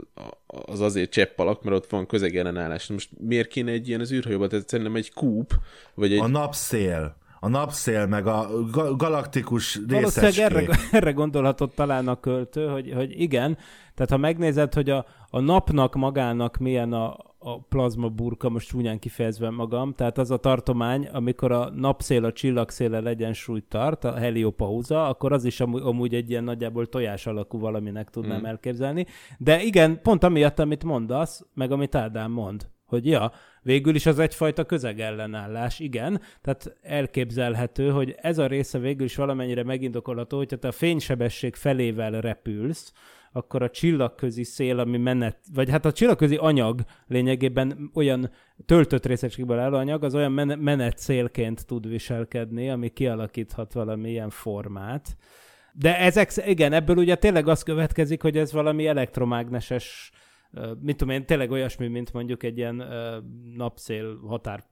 az 0.47 0.79
azért 0.79 1.12
csepp 1.12 1.39
alak, 1.39 1.63
mert 1.63 1.75
ott 1.75 1.89
van 1.89 2.06
közegellenállás. 2.06 2.88
Most 2.88 3.10
miért 3.19 3.47
kéne 3.47 3.71
egy 3.71 3.88
ilyen 3.88 3.99
az 3.99 4.12
űrhajóban? 4.12 4.49
Tehát 4.49 4.69
szerintem 4.69 4.95
egy 4.95 5.13
kúp, 5.13 5.53
vagy 5.93 6.13
egy... 6.13 6.19
A 6.19 6.27
napszél 6.27 7.21
a 7.43 7.47
napszél, 7.47 8.06
meg 8.06 8.27
a 8.27 8.47
galaktikus 8.97 9.79
részecskék. 9.88 10.43
Erre, 10.43 10.65
erre 10.91 11.12
gondolhatott 11.12 11.75
talán 11.75 12.08
a 12.08 12.19
költő, 12.19 12.67
hogy, 12.67 12.91
hogy 12.95 13.21
igen, 13.21 13.58
tehát 13.95 14.12
ha 14.12 14.17
megnézed, 14.17 14.73
hogy 14.73 14.89
a, 14.89 15.06
a 15.29 15.39
napnak 15.39 15.95
magának 15.95 16.58
milyen 16.58 16.93
a, 16.93 17.17
a 17.43 17.60
plazma 17.69 18.10
burka, 18.10 18.49
most 18.49 18.67
csúnyán 18.67 18.99
kifejezve 18.99 19.49
magam, 19.49 19.93
tehát 19.93 20.17
az 20.17 20.32
a 20.32 20.38
tartomány, 20.38 21.08
amikor 21.08 21.51
a 21.51 21.69
napszél 21.69 22.25
a 22.25 22.32
csillagszéle 22.32 23.03
egyensúlyt 23.03 23.65
tart, 23.65 24.03
a 24.03 24.13
heliopauza, 24.13 25.08
akkor 25.08 25.32
az 25.32 25.45
is 25.45 25.60
amúgy, 25.60 25.82
amúgy 25.82 26.13
egy 26.13 26.29
ilyen 26.29 26.43
nagyjából 26.43 26.86
tojás 26.86 27.27
alakú 27.27 27.60
valaminek 27.60 28.10
tudnám 28.10 28.39
mm. 28.39 28.45
elképzelni. 28.45 29.06
De 29.38 29.62
igen, 29.62 30.01
pont 30.01 30.23
amiatt, 30.23 30.60
amit 30.60 30.84
mondasz, 30.84 31.45
meg 31.53 31.71
amit 31.71 31.95
Ádám 31.95 32.32
mond, 32.32 32.69
hogy 32.86 33.06
ja, 33.06 33.32
végül 33.62 33.95
is 33.95 34.06
az 34.06 34.19
egyfajta 34.19 34.63
közegellenállás, 34.63 35.79
igen, 35.79 36.21
tehát 36.41 36.77
elképzelhető, 36.82 37.89
hogy 37.89 38.15
ez 38.21 38.38
a 38.38 38.47
része 38.47 38.79
végül 38.79 39.06
is 39.06 39.15
valamennyire 39.15 39.63
megindokolható, 39.63 40.38
hogyha 40.38 40.58
te 40.58 40.67
a 40.67 40.71
fénysebesség 40.71 41.56
felével 41.56 42.12
repülsz, 42.12 42.93
akkor 43.34 43.62
a 43.62 43.69
csillagközi 43.69 44.43
szél, 44.43 44.80
ami 44.80 44.98
menet, 44.98 45.38
vagy 45.54 45.69
hát 45.69 45.86
a 45.86 45.91
csillagközi 45.91 46.36
anyag 46.36 46.82
lényegében 47.08 47.91
olyan 47.93 48.30
töltött 48.65 49.06
részecskéből 49.06 49.60
álló 49.60 49.78
anyag, 49.78 50.04
az 50.04 50.15
olyan 50.15 50.32
menet 50.60 50.98
szélként 50.98 51.65
tud 51.65 51.88
viselkedni, 51.88 52.69
ami 52.69 52.89
kialakíthat 52.89 53.74
valamilyen 53.74 54.30
formát. 54.30 55.17
De 55.74 56.00
ezek, 56.00 56.32
igen, 56.46 56.74
ebből 56.74 56.98
ugye 56.98 57.15
tényleg 57.15 57.48
az 57.48 57.63
következik, 57.63 58.22
hogy 58.22 58.38
ez 58.38 58.52
valami 58.52 58.88
elektromágneses 58.88 60.12
mit 60.82 60.98
tudom 60.98 61.13
én, 61.13 61.26
tényleg 61.26 61.52
olyasmi, 61.52 61.88
mint 61.88 62.13
mondjuk 62.13 62.43
egy 62.43 62.58
ilyen 62.58 62.84
napszél 63.56 64.19
határ 64.28 64.63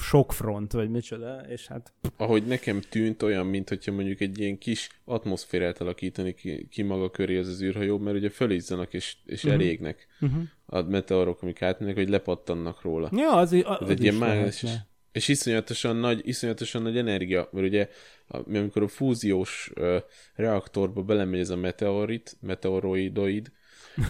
sok 0.00 0.32
front, 0.32 0.72
vagy 0.72 0.90
micsoda, 0.90 1.40
és 1.48 1.66
hát... 1.66 1.92
Ahogy 2.16 2.46
nekem 2.46 2.80
tűnt 2.80 3.22
olyan, 3.22 3.46
mint 3.46 3.68
hogyha 3.68 3.92
mondjuk 3.92 4.20
egy 4.20 4.38
ilyen 4.38 4.58
kis 4.58 4.88
atmoszférát 5.04 5.80
alakítani 5.80 6.34
ki, 6.34 6.66
ki 6.70 6.82
maga 6.82 7.10
köré 7.10 7.38
az 7.38 7.48
az 7.48 7.62
űrhajó, 7.62 7.98
mert 7.98 8.16
ugye 8.16 8.30
fölizzanak 8.30 8.94
és, 8.94 9.16
és 9.24 9.44
uh-huh. 9.44 9.60
elégnek 9.60 10.06
uh-huh. 10.20 10.42
a 10.66 10.82
meteorok, 10.82 11.42
amik 11.42 11.62
átmennek, 11.62 11.94
hogy 11.94 12.08
lepattannak 12.08 12.82
róla. 12.82 13.10
Ja, 13.12 13.32
az, 13.32 13.52
az, 13.52 13.62
az 13.64 13.90
egy 13.90 14.02
ilyen 14.02 14.14
mágnes, 14.14 14.62
és, 14.62 14.70
és 15.12 15.28
iszonyatosan 15.28 15.96
nagy, 15.96 16.20
iszonyatosan 16.24 16.82
nagy 16.82 16.96
energia, 16.96 17.48
mert 17.52 17.66
ugye 17.66 17.88
amikor 18.28 18.82
a 18.82 18.88
fúziós 18.88 19.70
uh, 19.74 19.96
reaktorba 20.34 21.02
belemegy 21.02 21.40
ez 21.40 21.50
a 21.50 21.56
meteorit, 21.56 22.36
meteoroidoid, 22.40 23.52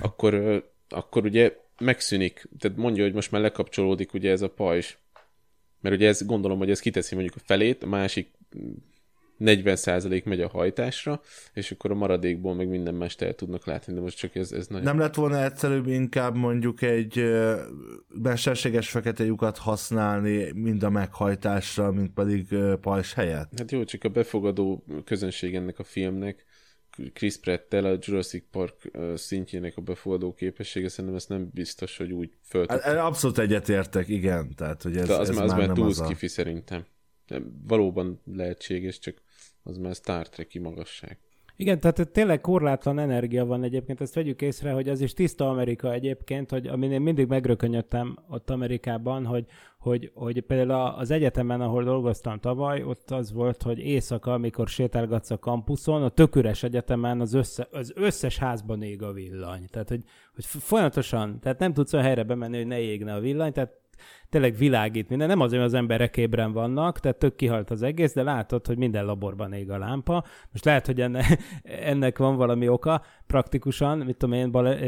akkor, 0.00 0.64
akkor 0.88 1.24
ugye 1.24 1.56
megszűnik. 1.80 2.48
Tehát 2.58 2.76
mondja, 2.78 3.02
hogy 3.02 3.12
most 3.12 3.30
már 3.30 3.40
lekapcsolódik 3.40 4.12
ugye 4.12 4.30
ez 4.30 4.42
a 4.42 4.50
pajzs. 4.50 4.94
Mert 5.80 5.94
ugye 5.94 6.08
ez, 6.08 6.26
gondolom, 6.26 6.58
hogy 6.58 6.70
ez 6.70 6.80
kiteszi 6.80 7.14
mondjuk 7.14 7.36
a 7.36 7.44
felét, 7.44 7.82
a 7.82 7.86
másik 7.86 8.30
40% 9.40 10.24
megy 10.24 10.40
a 10.40 10.48
hajtásra, 10.48 11.20
és 11.52 11.70
akkor 11.70 11.90
a 11.90 11.94
maradékból 11.94 12.54
meg 12.54 12.68
minden 12.68 12.94
mást 12.94 13.22
el 13.22 13.34
tudnak 13.34 13.66
látni, 13.66 13.94
de 13.94 14.00
most 14.00 14.16
csak 14.16 14.34
ez, 14.34 14.52
ez 14.52 14.66
nagyon... 14.66 14.84
Nem 14.84 14.98
lett 14.98 15.14
volna 15.14 15.44
egyszerűbb 15.44 15.86
inkább 15.86 16.36
mondjuk 16.36 16.82
egy 16.82 17.24
mesterséges 18.08 18.90
fekete 18.90 19.24
lyukat 19.24 19.58
használni 19.58 20.52
mind 20.52 20.82
a 20.82 20.90
meghajtásra, 20.90 21.92
mint 21.92 22.12
pedig 22.12 22.56
pajzs 22.80 23.12
helyett? 23.12 23.52
Hát 23.56 23.72
jó, 23.72 23.84
csak 23.84 24.04
a 24.04 24.08
befogadó 24.08 24.84
közönség 25.04 25.54
ennek 25.54 25.78
a 25.78 25.84
filmnek 25.84 26.44
Chris 27.12 27.36
Pratt-tel 27.36 27.84
a 27.84 27.98
Jurassic 28.00 28.44
Park 28.50 28.90
szintjének 29.14 29.76
a 29.76 29.80
befogadó 29.80 30.34
képessége, 30.34 30.88
szerintem 30.88 31.14
ezt 31.14 31.28
nem 31.28 31.50
biztos, 31.54 31.96
hogy 31.96 32.12
úgy 32.12 32.36
föltettek. 32.42 32.82
Hát, 32.82 32.96
abszolút 32.96 33.38
egyetértek, 33.38 34.08
igen. 34.08 34.54
Tehát, 34.54 34.82
hogy 34.82 34.96
ez, 34.96 35.06
De 35.06 35.14
az, 35.14 35.28
ez 35.28 35.34
már, 35.34 35.44
az 35.44 35.50
már, 35.50 35.66
már 35.66 35.76
túl 35.76 35.92
a... 35.98 36.06
kifi 36.06 36.28
szerintem. 36.28 36.86
Valóban 37.66 38.20
lehetséges, 38.24 38.98
csak 38.98 39.22
az 39.62 39.76
már 39.76 39.94
Star 39.94 40.28
Trek-i 40.28 40.58
magasság. 40.58 41.18
Igen, 41.58 41.80
tehát 41.80 42.08
tényleg 42.12 42.40
korlátlan 42.40 42.98
energia 42.98 43.44
van 43.44 43.62
egyébként, 43.62 44.00
ezt 44.00 44.14
vegyük 44.14 44.42
észre, 44.42 44.72
hogy 44.72 44.88
az 44.88 45.00
is 45.00 45.12
tiszta 45.12 45.48
Amerika 45.48 45.92
egyébként, 45.92 46.50
hogy 46.50 46.66
amin 46.66 46.92
én 46.92 47.00
mindig 47.00 47.26
megrökönyödtem 47.26 48.18
ott 48.28 48.50
Amerikában, 48.50 49.26
hogy, 49.26 49.46
hogy, 49.78 50.10
hogy 50.14 50.40
például 50.40 50.94
az 50.98 51.10
egyetemen, 51.10 51.60
ahol 51.60 51.84
dolgoztam 51.84 52.38
tavaly, 52.38 52.82
ott 52.82 53.10
az 53.10 53.32
volt, 53.32 53.62
hogy 53.62 53.78
éjszaka, 53.78 54.32
amikor 54.32 54.68
sétálgatsz 54.68 55.30
a 55.30 55.38
kampuszon, 55.38 56.02
a 56.02 56.08
töküres 56.08 56.62
egyetemen 56.62 57.20
az, 57.20 57.34
össze, 57.34 57.68
az 57.70 57.92
összes 57.94 58.38
házban 58.38 58.82
ég 58.82 59.02
a 59.02 59.12
villany. 59.12 59.66
Tehát, 59.70 59.88
hogy, 59.88 60.02
hogy 60.34 60.44
folyamatosan, 60.44 61.38
tehát 61.40 61.58
nem 61.58 61.72
tudsz 61.72 61.92
a 61.92 62.00
helyre 62.00 62.22
bemenni, 62.22 62.56
hogy 62.56 62.66
ne 62.66 62.78
égne 62.78 63.14
a 63.14 63.20
villany, 63.20 63.52
tehát 63.52 63.72
tényleg 64.28 64.56
világít 64.56 65.08
minden. 65.08 65.28
Nem 65.28 65.40
azért, 65.40 65.60
mert 65.60 65.72
az 65.72 65.78
emberek 65.78 66.16
ébren 66.16 66.52
vannak, 66.52 67.00
tehát 67.00 67.18
tök 67.18 67.36
kihalt 67.36 67.70
az 67.70 67.82
egész, 67.82 68.14
de 68.14 68.22
látod, 68.22 68.66
hogy 68.66 68.78
minden 68.78 69.04
laborban 69.04 69.52
ég 69.52 69.70
a 69.70 69.78
lámpa. 69.78 70.24
Most 70.52 70.64
lehet, 70.64 70.86
hogy 70.86 71.00
enne, 71.00 71.24
ennek 71.92 72.18
van 72.18 72.36
valami 72.36 72.68
oka 72.68 73.02
praktikusan, 73.26 73.98
mit 73.98 74.16
tudom 74.16 74.34
én, 74.34 74.50
bale, 74.50 74.78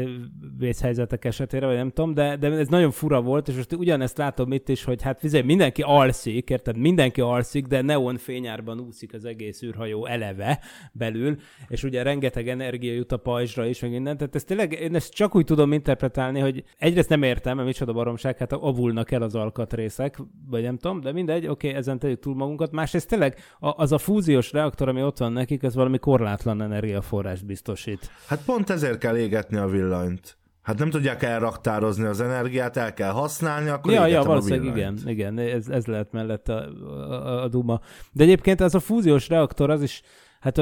vészhelyzetek 0.57 1.25
esetére, 1.25 1.65
vagy 1.65 1.75
nem 1.75 1.91
tudom, 1.91 2.13
de, 2.13 2.37
de 2.37 2.51
ez 2.51 2.67
nagyon 2.67 2.91
fura 2.91 3.21
volt, 3.21 3.47
és 3.47 3.55
most 3.55 3.73
ugyanezt 3.73 4.17
látom 4.17 4.51
itt 4.51 4.69
is, 4.69 4.83
hogy 4.83 5.01
hát 5.01 5.21
vizé, 5.21 5.41
mindenki 5.41 5.81
alszik, 5.81 6.49
érted? 6.49 6.77
Mindenki 6.77 7.21
alszik, 7.21 7.65
de 7.65 7.81
neon 7.81 8.17
fényárban 8.17 8.79
úszik 8.79 9.13
az 9.13 9.25
egész 9.25 9.61
űrhajó 9.63 10.05
eleve 10.05 10.59
belül, 10.91 11.37
és 11.67 11.83
ugye 11.83 12.03
rengeteg 12.03 12.47
energia 12.47 12.93
jut 12.93 13.11
a 13.11 13.17
pajzsra 13.17 13.65
is, 13.65 13.79
meg 13.79 13.91
minden. 13.91 14.17
Tehát 14.17 14.35
ezt 14.35 14.47
tényleg, 14.47 14.73
én 14.73 14.95
ezt 14.95 15.13
csak 15.13 15.35
úgy 15.35 15.45
tudom 15.45 15.73
interpretálni, 15.73 16.39
hogy 16.39 16.63
egyrészt 16.77 17.09
nem 17.09 17.23
értem, 17.23 17.55
mert 17.55 17.67
micsoda 17.67 17.93
baromság, 17.93 18.37
hát 18.37 18.53
avulnak 18.53 19.11
el 19.11 19.21
az 19.21 19.35
alkatrészek, 19.39 20.17
vagy 20.49 20.63
nem 20.63 20.77
tudom, 20.77 21.01
de 21.01 21.11
mindegy, 21.11 21.47
oké, 21.47 21.67
okay, 21.67 21.79
ezen 21.79 21.99
tegyük 21.99 22.19
túl 22.19 22.35
magunkat. 22.35 22.71
Másrészt 22.71 23.07
tényleg 23.07 23.37
az 23.59 23.91
a 23.91 23.97
fúziós 23.97 24.51
reaktor, 24.51 24.87
ami 24.87 25.03
ott 25.03 25.17
van 25.17 25.31
nekik, 25.31 25.63
ez 25.63 25.75
valami 25.75 25.97
korlátlan 25.97 26.61
energiaforrást 26.61 27.45
biztosít. 27.45 28.11
Hát 28.27 28.43
pont 28.45 28.69
ezért 28.69 28.97
kell 28.97 29.17
égetni 29.17 29.57
a 29.57 29.67
villanyt. 29.67 30.37
Hát 30.61 30.77
nem 30.77 30.89
tudják 30.89 31.23
elraktározni 31.23 32.05
az 32.05 32.21
energiát, 32.21 32.77
el 32.77 32.93
kell 32.93 33.11
használni, 33.11 33.69
akkor 33.69 33.93
Ja, 33.93 34.05
ja, 34.05 34.23
valószínűleg 34.23 34.77
igen, 34.77 34.99
igen, 35.05 35.37
ez, 35.37 35.67
ez 35.67 35.85
lehet 35.85 36.11
mellett 36.11 36.49
a, 36.49 36.67
a, 37.09 37.43
a 37.43 37.47
Duma. 37.47 37.81
De 38.11 38.23
egyébként 38.23 38.61
ez 38.61 38.73
a 38.75 38.79
fúziós 38.79 39.27
reaktor, 39.27 39.69
az 39.69 39.81
is, 39.81 40.01
Hát 40.39 40.57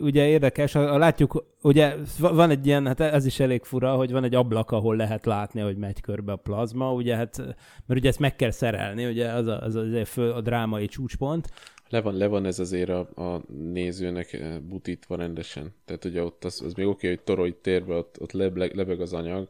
ugye 0.00 0.28
érdekes, 0.28 0.72
látjuk, 0.72 1.44
ugye 1.62 1.96
van 2.18 2.50
egy 2.50 2.66
ilyen, 2.66 2.86
hát 2.86 3.00
ez 3.00 3.26
is 3.26 3.40
elég 3.40 3.62
fura, 3.64 3.94
hogy 3.94 4.12
van 4.12 4.24
egy 4.24 4.34
ablak, 4.34 4.70
ahol 4.70 4.96
lehet 4.96 5.26
látni, 5.26 5.60
hogy 5.60 5.76
megy 5.76 6.00
körbe 6.00 6.32
a 6.32 6.36
plazma, 6.36 6.92
ugye 6.92 7.16
hát, 7.16 7.38
mert 7.86 8.00
ugye 8.00 8.08
ezt 8.08 8.18
meg 8.18 8.36
kell 8.36 8.50
szerelni, 8.50 9.06
ugye 9.06 9.28
az 9.28 9.46
a, 9.46 9.60
az 9.60 9.74
a, 9.74 10.04
fő, 10.04 10.30
a 10.30 10.40
drámai 10.40 10.86
csúcspont. 10.86 11.48
Le 11.88 12.00
van, 12.00 12.14
le 12.14 12.26
van 12.26 12.46
ez 12.46 12.58
azért 12.58 12.88
a, 12.88 12.98
a 13.14 13.42
nézőnek 13.72 14.38
butítva 14.68 15.16
rendesen. 15.16 15.74
Tehát 15.84 16.04
ugye 16.04 16.22
ott 16.22 16.44
az, 16.44 16.62
az 16.64 16.74
még 16.74 16.86
oké, 16.86 17.06
okay, 17.06 17.10
hogy 17.10 17.20
torony 17.20 17.56
térbe 17.62 17.94
ott, 17.94 18.20
ott 18.20 18.32
lebeg, 18.32 18.74
lebeg 18.74 19.00
az 19.00 19.12
anyag, 19.12 19.48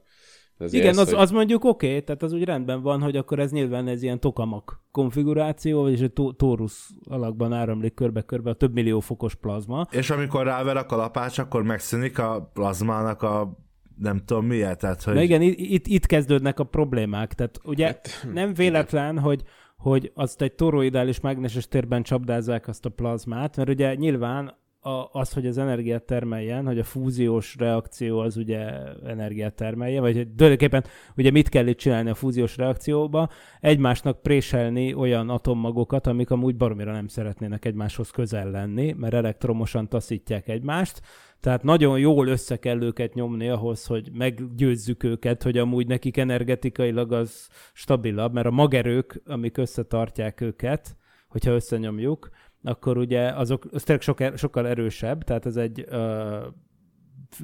igen, 0.69 0.99
az, 0.99 1.11
hogy... 1.11 1.19
az 1.19 1.31
mondjuk 1.31 1.65
oké, 1.65 1.87
okay, 1.87 2.03
tehát 2.03 2.23
az 2.23 2.33
úgy 2.33 2.45
rendben 2.45 2.83
van, 2.83 3.01
hogy 3.03 3.17
akkor 3.17 3.39
ez 3.39 3.51
nyilván 3.51 3.89
ez 3.89 4.03
ilyen 4.03 4.21
tokamak 4.21 4.83
konfiguráció, 4.91 5.83
vagyis 5.83 6.01
egy 6.01 6.13
tórusz 6.37 6.91
alakban 7.09 7.53
áramlik 7.53 7.95
körbe-körbe 7.95 8.51
a 8.51 8.55
több 8.55 8.73
millió 8.73 9.01
fokos 9.01 9.35
plazma. 9.35 9.87
És 9.91 10.11
amikor 10.11 10.45
ráver 10.45 10.77
a 10.77 10.87
kalapács, 10.87 11.39
akkor 11.39 11.63
megszűnik 11.63 12.19
a 12.19 12.51
plazmának 12.53 13.23
a 13.23 13.59
nem 13.97 14.23
tudom 14.25 14.47
miért, 14.47 14.79
tehát 14.79 15.03
hogy... 15.03 15.15
Na 15.15 15.23
igen, 15.23 15.43
itt, 15.43 15.87
itt 15.87 16.07
kezdődnek 16.07 16.59
a 16.59 16.65
problémák, 16.65 17.35
tehát 17.35 17.61
ugye 17.65 17.87
hát, 17.87 18.27
nem 18.33 18.55
véletlen, 18.55 19.19
hogy 19.19 19.43
hogy 19.81 20.13
azt 20.15 20.43
egy 20.43 20.53
toroidális 20.53 21.21
mágneses 21.21 21.69
térben 21.69 22.03
csapdázzák 22.03 22.69
azt 22.69 22.85
a 22.85 22.89
plazmát, 22.89 23.57
mert 23.57 23.69
ugye 23.69 23.95
nyilván 23.95 24.59
a, 24.81 25.09
az, 25.13 25.33
hogy 25.33 25.47
az 25.47 25.59
energiát 25.59 26.03
termeljen, 26.03 26.67
hogy 26.67 26.79
a 26.79 26.85
fúziós 26.85 27.57
reakció 27.59 28.19
az 28.19 28.37
ugye 28.37 28.59
energiát 29.07 29.55
termelje, 29.55 30.01
vagy 30.01 30.29
tulajdonképpen 30.37 30.85
ugye 31.17 31.31
mit 31.31 31.49
kell 31.49 31.67
itt 31.67 31.79
csinálni 31.79 32.11
a 32.11 32.15
fúziós 32.15 32.57
reakcióba? 32.57 33.29
Egymásnak 33.61 34.23
préselni 34.23 34.95
olyan 34.95 35.29
atommagokat, 35.29 36.07
amik 36.07 36.31
amúgy 36.31 36.57
baromira 36.57 36.93
nem 36.93 37.07
szeretnének 37.07 37.65
egymáshoz 37.65 38.11
közel 38.11 38.51
lenni, 38.51 38.93
mert 38.99 39.15
elektromosan 39.15 39.89
taszítják 39.89 40.49
egymást, 40.49 41.01
tehát 41.41 41.63
nagyon 41.63 41.99
jól 41.99 42.27
össze 42.27 42.57
kell 42.57 42.83
őket 42.83 43.15
nyomni 43.15 43.49
ahhoz, 43.49 43.87
hogy 43.87 44.11
meggyőzzük 44.13 45.03
őket, 45.03 45.43
hogy 45.43 45.59
amúgy 45.59 45.87
nekik 45.87 46.17
energetikailag 46.17 47.13
az 47.13 47.49
stabilabb, 47.73 48.33
mert 48.33 48.47
a 48.47 48.51
magerők, 48.51 49.23
amik 49.27 49.57
összetartják 49.57 50.41
őket, 50.41 50.97
hogyha 51.29 51.53
összenyomjuk, 51.53 52.31
akkor 52.63 52.99
ugye 52.99 53.29
azok, 53.29 53.69
az 53.73 53.83
tényleg 53.83 54.05
sok, 54.05 54.37
sokkal 54.37 54.67
erősebb, 54.67 55.23
tehát 55.23 55.47
ez 55.47 55.57
egy 55.57 55.85
ö, 55.89 56.47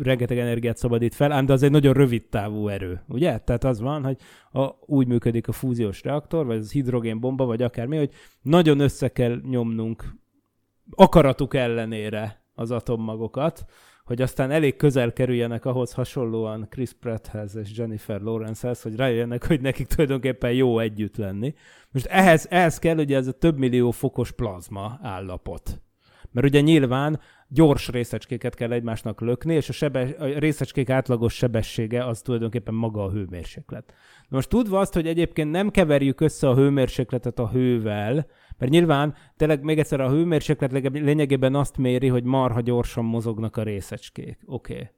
rengeteg 0.03 0.39
energiát 0.39 0.77
szabadít 0.77 1.15
fel, 1.15 1.33
ám 1.33 1.47
de 1.47 1.53
az 1.53 1.63
egy 1.63 1.71
nagyon 1.71 1.93
rövid 1.93 2.29
távú 2.29 2.69
erő, 2.69 3.03
ugye? 3.09 3.39
Tehát 3.39 3.65
az 3.65 3.81
van, 3.81 4.05
hogy 4.05 4.17
a, 4.53 4.71
úgy 4.87 5.07
működik 5.07 5.49
a 5.49 5.53
fúziós 5.53 6.03
reaktor, 6.03 6.47
vagy 6.47 6.57
az 6.57 6.73
hidrogénbomba, 6.73 7.45
vagy 7.45 7.63
akármi, 7.63 7.97
hogy 7.97 8.11
nagyon 8.43 8.81
össze 8.81 9.09
kell 9.09 9.41
nyomnunk 9.49 10.05
akaratuk 10.91 11.55
ellenére 11.55 12.45
az 12.55 12.71
atommagokat, 12.71 13.65
hogy 14.07 14.23
aztán 14.23 14.51
elég 14.51 14.77
közel 14.77 15.13
kerüljenek 15.13 15.65
ahhoz 15.65 15.93
hasonlóan 15.93 16.67
Chris 16.71 16.93
Pratthez 16.93 17.57
és 17.57 17.77
Jennifer 17.77 18.21
Lawrencehez, 18.21 18.83
hogy 18.83 18.97
rájöjjenek, 18.97 19.47
hogy 19.47 19.61
nekik 19.61 19.87
tulajdonképpen 19.87 20.53
jó 20.53 20.79
együtt 20.79 21.17
lenni. 21.17 21.55
Most 21.91 22.07
ehhez, 22.07 22.47
ehhez 22.51 22.79
kell 22.79 22.99
ugye 22.99 23.17
ez 23.17 23.27
a 23.27 23.33
több 23.33 23.59
millió 23.59 23.91
fokos 23.91 24.33
plazma 24.33 24.99
állapot. 25.03 25.81
Mert 26.31 26.47
ugye 26.47 26.61
nyilván 26.61 27.21
gyors 27.49 27.89
részecskéket 27.89 28.55
kell 28.55 28.73
egymásnak 28.73 29.21
lökni, 29.21 29.55
és 29.55 29.69
a, 29.69 29.73
sebe, 29.73 30.15
a 30.19 30.25
részecskék 30.25 30.91
átlagos 30.91 31.35
sebessége 31.35 32.05
az 32.05 32.21
tulajdonképpen 32.21 32.75
maga 32.75 33.05
a 33.05 33.11
hőmérséklet. 33.11 33.95
Most 34.29 34.49
tudva 34.49 34.79
azt, 34.79 34.95
hogy 34.95 35.07
egyébként 35.07 35.51
nem 35.51 35.71
keverjük 35.71 36.21
össze 36.21 36.49
a 36.49 36.55
hőmérsékletet 36.55 37.39
a 37.39 37.49
hővel, 37.49 38.27
mert 38.59 38.73
nyilván 38.73 39.15
tényleg 39.37 39.63
még 39.63 39.79
egyszer 39.79 40.01
a 40.01 40.11
hőmérséklet 40.11 40.73
lényegében 40.93 41.55
azt 41.55 41.77
méri, 41.77 42.09
hogy 42.09 42.25
marha 42.25 42.61
gyorsan 42.61 43.05
mozognak 43.05 43.57
a 43.57 43.63
részecskék. 43.63 44.39
Oké. 44.47 44.73
Okay. 44.73 44.89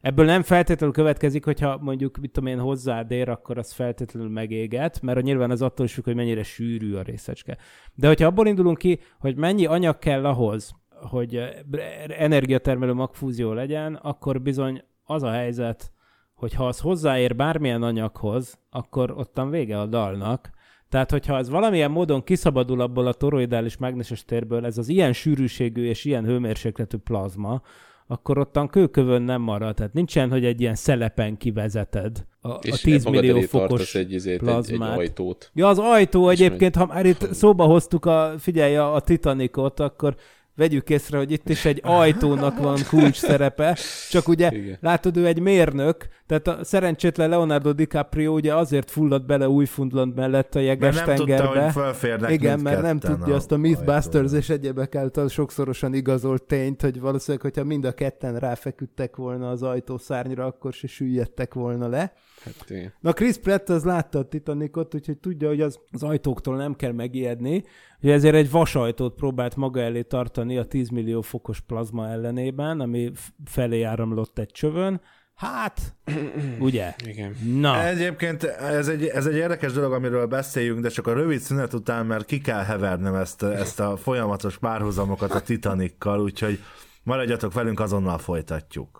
Ebből 0.00 0.24
nem 0.24 0.42
feltétlenül 0.42 0.94
következik, 0.94 1.44
hogyha 1.44 1.78
mondjuk, 1.80 2.16
mit 2.16 2.32
tudom 2.32 2.48
én, 2.48 2.58
hozzád 2.58 3.10
ér, 3.10 3.28
akkor 3.28 3.58
az 3.58 3.72
feltétlenül 3.72 4.28
megéget, 4.28 5.02
mert 5.02 5.22
nyilván 5.22 5.50
az 5.50 5.62
attól 5.62 5.86
is 5.86 5.92
függ, 5.92 6.04
hogy 6.04 6.14
mennyire 6.14 6.42
sűrű 6.42 6.94
a 6.94 7.02
részecske. 7.02 7.56
De 7.94 8.06
hogyha 8.06 8.26
abból 8.26 8.46
indulunk 8.46 8.78
ki, 8.78 9.00
hogy 9.18 9.36
mennyi 9.36 9.66
anyag 9.66 9.98
kell 9.98 10.26
ahhoz, 10.26 10.74
hogy 10.90 11.40
energiatermelő 12.18 12.92
magfúzió 12.92 13.52
legyen, 13.52 13.94
akkor 13.94 14.42
bizony 14.42 14.82
az 15.04 15.22
a 15.22 15.30
helyzet, 15.30 15.92
hogy 16.34 16.54
ha 16.54 16.66
az 16.66 16.80
hozzáér 16.80 17.36
bármilyen 17.36 17.82
anyaghoz, 17.82 18.58
akkor 18.70 19.10
ottan 19.10 19.50
vége 19.50 19.80
a 19.80 19.86
dalnak, 19.86 20.50
tehát, 20.90 21.10
hogyha 21.10 21.36
ez 21.36 21.50
valamilyen 21.50 21.90
módon 21.90 22.24
kiszabadul 22.24 22.80
abból 22.80 23.06
a 23.06 23.12
toroidális 23.12 23.76
mágneses 23.76 24.24
térből, 24.24 24.66
ez 24.66 24.78
az 24.78 24.88
ilyen 24.88 25.12
sűrűségű 25.12 25.84
és 25.84 26.04
ilyen 26.04 26.24
hőmérsékletű 26.24 26.96
plazma, 26.96 27.62
akkor 28.06 28.38
ottan 28.38 28.68
kőkövön 28.68 29.22
nem 29.22 29.42
marad. 29.42 29.74
Tehát 29.74 29.92
nincsen, 29.92 30.30
hogy 30.30 30.44
egy 30.44 30.60
ilyen 30.60 30.74
szelepen 30.74 31.36
kivezeted 31.36 32.26
a, 32.40 32.48
és 32.48 32.72
a 32.72 32.76
10 32.76 33.04
millió 33.04 33.40
fokos 33.40 33.94
egy, 33.94 34.12
izét, 34.12 34.38
plazmát. 34.38 34.92
Egy, 34.92 35.00
egy 35.00 35.08
ajtót. 35.08 35.50
Ja, 35.54 35.68
az 35.68 35.78
ajtó 35.78 36.28
egyébként, 36.28 36.76
ha 36.76 36.86
már 36.86 37.06
itt 37.06 37.32
szóba 37.40 37.64
hoztuk 37.64 38.04
a, 38.04 38.34
figyelj, 38.38 38.76
a 38.76 39.00
Titanicot, 39.04 39.80
akkor 39.80 40.16
vegyük 40.56 40.90
észre, 40.90 41.18
hogy 41.18 41.30
itt 41.30 41.48
is 41.48 41.64
egy 41.64 41.80
ajtónak 41.84 42.58
van 42.58 42.78
kulcs 42.88 43.16
szerepe, 43.16 43.76
csak 44.10 44.28
ugye 44.28 44.50
Igen. 44.52 44.78
látod, 44.80 45.16
ő 45.16 45.26
egy 45.26 45.40
mérnök, 45.40 46.08
tehát 46.26 46.46
a 46.48 46.64
szerencsétlen 46.64 47.28
Leonardo 47.28 47.72
DiCaprio 47.72 48.32
ugye 48.32 48.54
azért 48.54 48.90
fulladt 48.90 49.26
bele 49.26 49.48
Újfundland 49.48 50.14
mellett 50.14 50.54
a 50.54 50.58
jeges 50.58 50.94
mert 50.94 51.06
nem 51.06 51.16
tengerbe. 51.16 51.72
Tudta, 51.72 52.26
hogy 52.26 52.32
Igen, 52.32 52.60
mert 52.60 52.82
nem 52.82 52.98
tudja 52.98 53.34
azt 53.34 53.52
a 53.52 53.56
Mythbusters 53.56 54.32
és 54.32 54.48
egyebek 54.48 54.94
által 54.94 55.28
sokszorosan 55.28 55.94
igazolt 55.94 56.42
tényt, 56.42 56.82
hogy 56.82 57.00
valószínűleg, 57.00 57.42
hogyha 57.42 57.64
mind 57.64 57.84
a 57.84 57.92
ketten 57.92 58.36
ráfeküdtek 58.36 59.16
volna 59.16 59.50
az 59.50 59.62
ajtószárnyra, 59.62 60.44
akkor 60.44 60.72
se 60.72 60.86
süllyedtek 60.86 61.54
volna 61.54 61.88
le. 61.88 62.12
Hát, 62.44 62.72
Na 63.00 63.12
Chris 63.12 63.36
Pratt 63.36 63.68
az 63.68 63.84
látta 63.84 64.18
a 64.18 64.28
Titanicot, 64.28 64.94
úgyhogy 64.94 65.18
tudja, 65.18 65.48
hogy 65.48 65.60
az, 65.60 65.78
az 65.90 66.02
ajtóktól 66.02 66.56
nem 66.56 66.74
kell 66.74 66.92
megijedni, 66.92 67.64
hogy 68.00 68.10
ezért 68.10 68.34
egy 68.34 68.50
vasajtót 68.50 69.14
próbált 69.14 69.56
maga 69.56 69.80
elé 69.80 70.02
tartani 70.02 70.39
a 70.48 70.64
10 70.64 70.88
millió 70.88 71.20
fokos 71.20 71.60
plazma 71.60 72.08
ellenében, 72.08 72.80
ami 72.80 73.10
felé 73.44 73.82
áramlott 73.82 74.38
egy 74.38 74.50
csövön, 74.50 75.00
Hát, 75.40 75.94
ugye? 76.58 76.94
Igen. 77.06 77.36
Na. 77.54 77.84
Egyébként 77.84 78.42
ez 78.44 78.88
egy, 78.88 79.04
ez 79.04 79.26
egy 79.26 79.34
érdekes 79.34 79.72
dolog, 79.72 79.92
amiről 79.92 80.26
beszéljünk, 80.26 80.80
de 80.80 80.88
csak 80.88 81.06
a 81.06 81.12
rövid 81.12 81.40
szünet 81.40 81.72
után, 81.72 82.06
mert 82.06 82.24
ki 82.24 82.40
kell 82.40 82.62
hevernem 82.62 83.14
ezt, 83.14 83.42
ezt 83.42 83.80
a 83.80 83.96
folyamatos 83.96 84.58
párhuzamokat 84.58 85.30
a 85.30 85.40
Titanikkal, 85.40 86.20
úgyhogy 86.20 86.58
maradjatok 87.02 87.52
velünk, 87.52 87.80
azonnal 87.80 88.18
folytatjuk. 88.18 88.99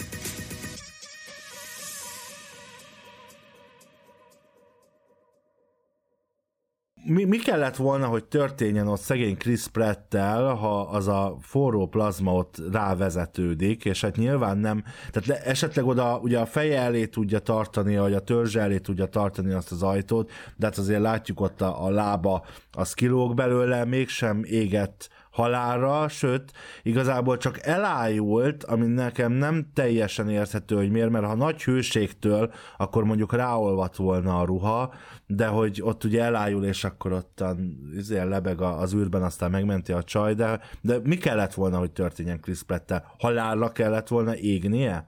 mi, 7.05 7.23
mi 7.23 7.37
kellett 7.37 7.75
volna, 7.75 8.07
hogy 8.07 8.23
történjen 8.23 8.87
ott 8.87 8.99
szegény 8.99 9.37
Chris 9.37 9.67
Pratt-tel, 9.67 10.53
ha 10.53 10.81
az 10.81 11.07
a 11.07 11.37
forró 11.41 11.87
plazma 11.87 12.33
ott 12.33 12.61
rávezetődik, 12.71 13.85
és 13.85 14.01
hát 14.01 14.15
nyilván 14.15 14.57
nem, 14.57 14.83
tehát 15.11 15.25
le, 15.27 15.43
esetleg 15.43 15.85
oda 15.85 16.17
ugye 16.17 16.39
a 16.39 16.45
feje 16.45 16.81
elé 16.81 17.05
tudja 17.05 17.39
tartani, 17.39 17.97
vagy 17.97 18.13
a 18.13 18.19
törzse 18.19 18.59
elé 18.59 18.77
tudja 18.77 19.05
tartani 19.05 19.53
azt 19.53 19.71
az 19.71 19.83
ajtót, 19.83 20.31
de 20.55 20.65
hát 20.65 20.77
azért 20.77 21.01
látjuk 21.01 21.41
ott 21.41 21.61
a, 21.61 21.85
a 21.85 21.89
lába, 21.89 22.45
az 22.71 22.93
kilóg 22.93 23.35
belőle, 23.35 23.85
mégsem 23.85 24.43
égett 24.43 25.09
halálra, 25.31 26.07
sőt, 26.07 26.51
igazából 26.83 27.37
csak 27.37 27.65
elájult, 27.65 28.63
ami 28.63 28.85
nekem 28.85 29.31
nem 29.31 29.67
teljesen 29.73 30.29
érthető, 30.29 30.75
hogy 30.75 30.91
miért, 30.91 31.09
mert 31.09 31.25
ha 31.25 31.35
nagy 31.35 31.63
hőségtől, 31.63 32.53
akkor 32.77 33.03
mondjuk 33.03 33.33
ráolvat 33.33 33.95
volna 33.95 34.39
a 34.39 34.45
ruha, 34.45 34.93
de 35.35 35.47
hogy 35.47 35.81
ott 35.83 36.03
ugye 36.03 36.23
elájul, 36.23 36.65
és 36.65 36.83
akkor 36.83 37.11
ottan 37.11 37.89
izé 37.95 38.21
lebeg 38.21 38.61
az 38.61 38.93
űrben, 38.93 39.23
aztán 39.23 39.51
megmenti 39.51 39.91
a 39.91 40.03
csaj, 40.03 40.33
de, 40.33 40.59
de 40.81 40.99
mi 41.03 41.17
kellett 41.17 41.53
volna, 41.53 41.77
hogy 41.77 41.91
történjen 41.91 42.39
Chris 42.39 42.63
pratt 42.63 42.93
Halálra 43.17 43.71
kellett 43.71 44.07
volna 44.07 44.37
égnie? 44.37 45.05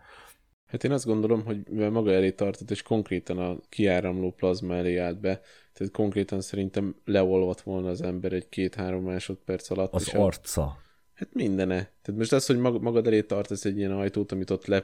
Hát 0.66 0.84
én 0.84 0.92
azt 0.92 1.06
gondolom, 1.06 1.46
hogy 1.46 1.58
mivel 1.70 1.90
maga 1.90 2.12
elé 2.12 2.32
tartott, 2.32 2.72
és 2.72 2.82
konkrétan 2.82 3.38
a 3.38 3.58
kiáramló 3.70 4.32
plazma 4.32 4.76
elé 4.76 4.98
állt 4.98 5.20
be, 5.20 5.42
tehát 5.74 5.94
konkrétan 5.94 6.42
szerintem 6.42 6.96
leolvat 7.06 7.62
volna 7.62 7.90
az 7.90 8.02
ember 8.02 8.34
egy 8.34 8.50
két-három 8.50 9.04
másodperc 9.04 9.70
alatt. 9.70 9.94
Az 9.94 10.14
arca. 10.14 10.62
A... 10.62 10.83
Hát 11.14 11.34
mindene. 11.34 11.76
Tehát 11.76 12.20
most 12.20 12.34
az, 12.34 12.46
hogy 12.46 12.58
magad 12.58 13.08
elé 13.08 13.22
tartasz 13.22 13.66
egy 13.66 13.78
ilyen 13.78 13.92
ajtót, 13.92 14.32
amit 14.32 14.50
ott 14.50 14.84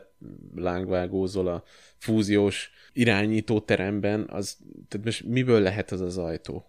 lelángvágózol 0.55 1.47
a 1.47 1.63
fúziós 1.97 2.71
irányító 2.93 3.59
teremben, 3.59 4.25
az, 4.29 4.57
tehát 4.87 5.05
most 5.05 5.23
miből 5.23 5.61
lehet 5.61 5.91
az 5.91 6.01
az 6.01 6.17
ajtó? 6.17 6.65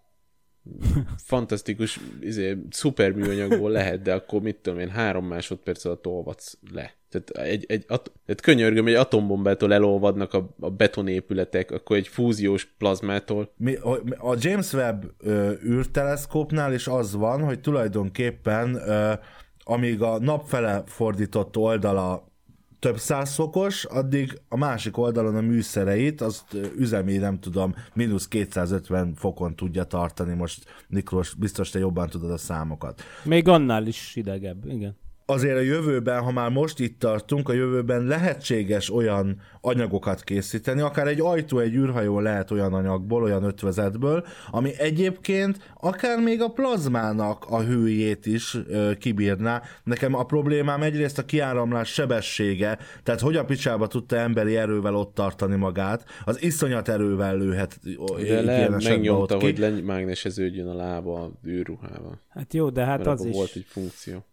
Fantasztikus, 1.17 2.01
izé, 2.21 2.57
szuper 2.71 3.13
műanyagból 3.13 3.71
lehet, 3.71 4.03
de 4.03 4.15
akkor 4.15 4.41
mit 4.41 4.57
tudom 4.57 4.79
én, 4.79 4.89
három 4.89 5.27
másodperc 5.27 5.85
alatt 5.85 6.07
olvadsz 6.07 6.59
le. 6.73 6.95
Tehát, 7.09 7.31
egy, 7.31 7.65
egy, 7.69 7.85
at, 7.89 8.13
tehát 8.25 8.41
könyörgöm, 8.41 8.87
egy 8.87 8.95
atombombától 8.95 9.73
elolvadnak 9.73 10.35
a, 10.35 10.55
a 10.61 10.71
betonépületek, 10.71 11.71
akkor 11.71 11.97
egy 11.97 12.09
fúziós 12.09 12.65
plazmától. 12.79 13.53
Mi, 13.57 13.75
a 14.19 14.37
James 14.39 14.73
Webb 14.73 15.15
ö, 15.19 15.53
űrteleszkópnál 15.65 16.75
is 16.75 16.87
az 16.87 17.15
van, 17.15 17.43
hogy 17.43 17.61
tulajdonképpen 17.61 18.75
ö, 18.75 19.13
amíg 19.71 20.03
a 20.03 20.19
napfele 20.19 20.83
fordított 20.87 21.57
oldala 21.57 22.29
több 22.79 22.99
száz 22.99 23.35
fokos, 23.35 23.85
addig 23.85 24.41
a 24.49 24.57
másik 24.57 24.97
oldalon 24.97 25.37
a 25.37 25.41
műszereit, 25.41 26.21
azt 26.21 26.57
üzemi, 26.77 27.17
nem 27.17 27.39
tudom, 27.39 27.75
mínusz 27.95 28.29
250 28.29 29.15
fokon 29.15 29.57
tudja 29.57 29.85
tartani. 29.85 30.35
Most 30.35 30.65
Miklós, 30.89 31.35
biztos 31.35 31.71
te 31.71 31.79
jobban 31.79 32.09
tudod 32.09 32.31
a 32.31 32.37
számokat. 32.37 33.03
Még 33.25 33.49
annál 33.49 33.87
is 33.87 34.17
idegebb, 34.17 34.67
igen 34.67 34.97
azért 35.31 35.57
a 35.57 35.61
jövőben, 35.61 36.23
ha 36.23 36.31
már 36.31 36.51
most 36.51 36.81
itt 36.81 36.99
tartunk, 36.99 37.49
a 37.49 37.53
jövőben 37.53 38.05
lehetséges 38.05 38.93
olyan 38.93 39.41
anyagokat 39.61 40.23
készíteni, 40.25 40.81
akár 40.81 41.07
egy 41.07 41.21
ajtó, 41.21 41.59
egy 41.59 41.75
űrhajó 41.75 42.21
lehet 42.21 42.51
olyan 42.51 42.75
anyagból, 42.75 43.23
olyan 43.23 43.43
ötvezetből, 43.43 44.27
ami 44.51 44.71
egyébként 44.79 45.73
akár 45.81 46.19
még 46.19 46.43
a 46.43 46.49
plazmának 46.49 47.45
a 47.49 47.63
hőjét 47.63 48.27
is 48.27 48.57
ö, 48.69 48.93
kibírná. 48.99 49.63
Nekem 49.85 50.15
a 50.15 50.25
problémám 50.25 50.83
egyrészt 50.83 51.19
a 51.19 51.25
kiáramlás 51.25 51.93
sebessége, 51.93 52.79
tehát 53.03 53.21
hogy 53.21 53.37
a 53.37 53.45
picsába 53.45 53.87
tudta 53.87 54.17
emberi 54.17 54.57
erővel 54.57 54.95
ott 54.95 55.15
tartani 55.15 55.57
magát, 55.57 56.05
az 56.25 56.43
iszonyat 56.43 56.89
erővel 56.89 57.37
lőhet. 57.37 57.79
De 58.27 58.41
le, 58.41 58.69
megnyomta, 58.69 59.41
hogy 59.41 59.59
lemágneseződjön 59.59 60.67
a 60.67 60.75
lába 60.75 61.23
a 61.23 61.33
űrruhával. 61.47 62.21
Hát 62.29 62.55
jó, 62.55 62.71
de 62.71 62.85
hát 62.85 62.99
Mert 62.99 63.11
az 63.11 63.25
is. 63.25 63.35
volt 63.35 63.53
egy 63.55 63.67
funkció 63.69 64.25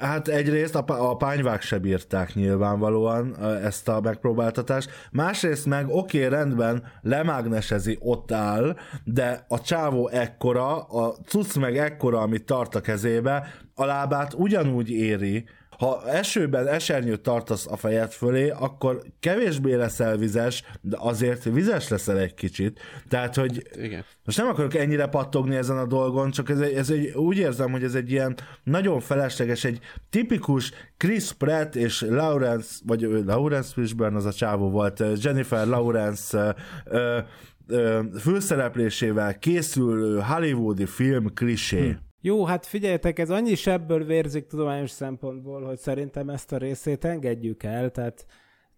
Hát 0.00 0.28
egyrészt 0.28 0.74
a, 0.74 1.10
a 1.10 1.16
pányvák 1.16 1.62
se 1.62 1.78
bírták 1.78 2.34
nyilvánvalóan 2.34 3.44
ezt 3.62 3.88
a 3.88 4.00
megpróbáltatást, 4.00 4.90
másrészt 5.10 5.66
meg 5.66 5.88
oké, 5.88 6.26
okay, 6.26 6.38
rendben, 6.38 6.84
lemágnesezi, 7.02 7.98
ott 8.00 8.32
áll, 8.32 8.76
de 9.04 9.44
a 9.48 9.60
csávó 9.60 10.08
ekkora, 10.08 10.82
a 10.82 11.14
cucc 11.26 11.56
meg 11.56 11.76
ekkora, 11.76 12.20
amit 12.20 12.44
tart 12.44 12.74
a 12.74 12.80
kezébe, 12.80 13.46
a 13.74 13.84
lábát 13.84 14.34
ugyanúgy 14.34 14.90
éri, 14.90 15.44
ha 15.78 16.08
esőben 16.08 16.66
esernyőt 16.66 17.20
tartasz 17.20 17.66
a 17.66 17.76
fejed 17.76 18.10
fölé, 18.10 18.50
akkor 18.50 19.02
kevésbé 19.20 19.74
leszel 19.74 20.16
vizes, 20.16 20.62
de 20.80 20.96
azért 21.00 21.44
vizes 21.44 21.88
leszel 21.88 22.18
egy 22.18 22.34
kicsit. 22.34 22.80
Tehát, 23.08 23.34
hogy 23.34 23.68
Igen. 23.74 24.04
most 24.24 24.38
nem 24.38 24.46
akarok 24.46 24.74
ennyire 24.74 25.06
pattogni 25.06 25.56
ezen 25.56 25.78
a 25.78 25.86
dolgon, 25.86 26.30
csak 26.30 26.50
ez 26.50 26.60
egy, 26.60 26.72
ez 26.72 26.90
egy, 26.90 27.06
úgy 27.14 27.38
érzem, 27.38 27.70
hogy 27.70 27.82
ez 27.82 27.94
egy 27.94 28.10
ilyen 28.10 28.34
nagyon 28.64 29.00
felesleges, 29.00 29.64
egy 29.64 29.78
tipikus 30.10 30.72
Chris 30.96 31.32
Pratt 31.32 31.74
és 31.74 32.00
Lawrence, 32.00 32.78
vagy 32.86 33.00
Lawrence 33.26 33.72
Fishburne 33.72 34.16
az 34.16 34.24
a 34.24 34.32
csávó 34.32 34.70
volt, 34.70 35.02
Jennifer 35.22 35.66
Lawrence 35.66 36.54
ö, 36.84 37.18
ö, 37.66 38.00
főszereplésével 38.20 39.38
készülő 39.38 40.20
hollywoodi 40.20 40.86
film 40.86 41.34
klisé. 41.34 41.88
Hm. 41.88 42.04
Jó, 42.20 42.44
hát 42.44 42.66
figyeljetek, 42.66 43.18
ez 43.18 43.30
annyi 43.30 43.54
sebből 43.54 44.04
vérzik 44.04 44.46
tudományos 44.46 44.90
szempontból, 44.90 45.62
hogy 45.62 45.78
szerintem 45.78 46.28
ezt 46.28 46.52
a 46.52 46.56
részét 46.56 47.04
engedjük 47.04 47.62
el, 47.62 47.90
tehát 47.90 48.26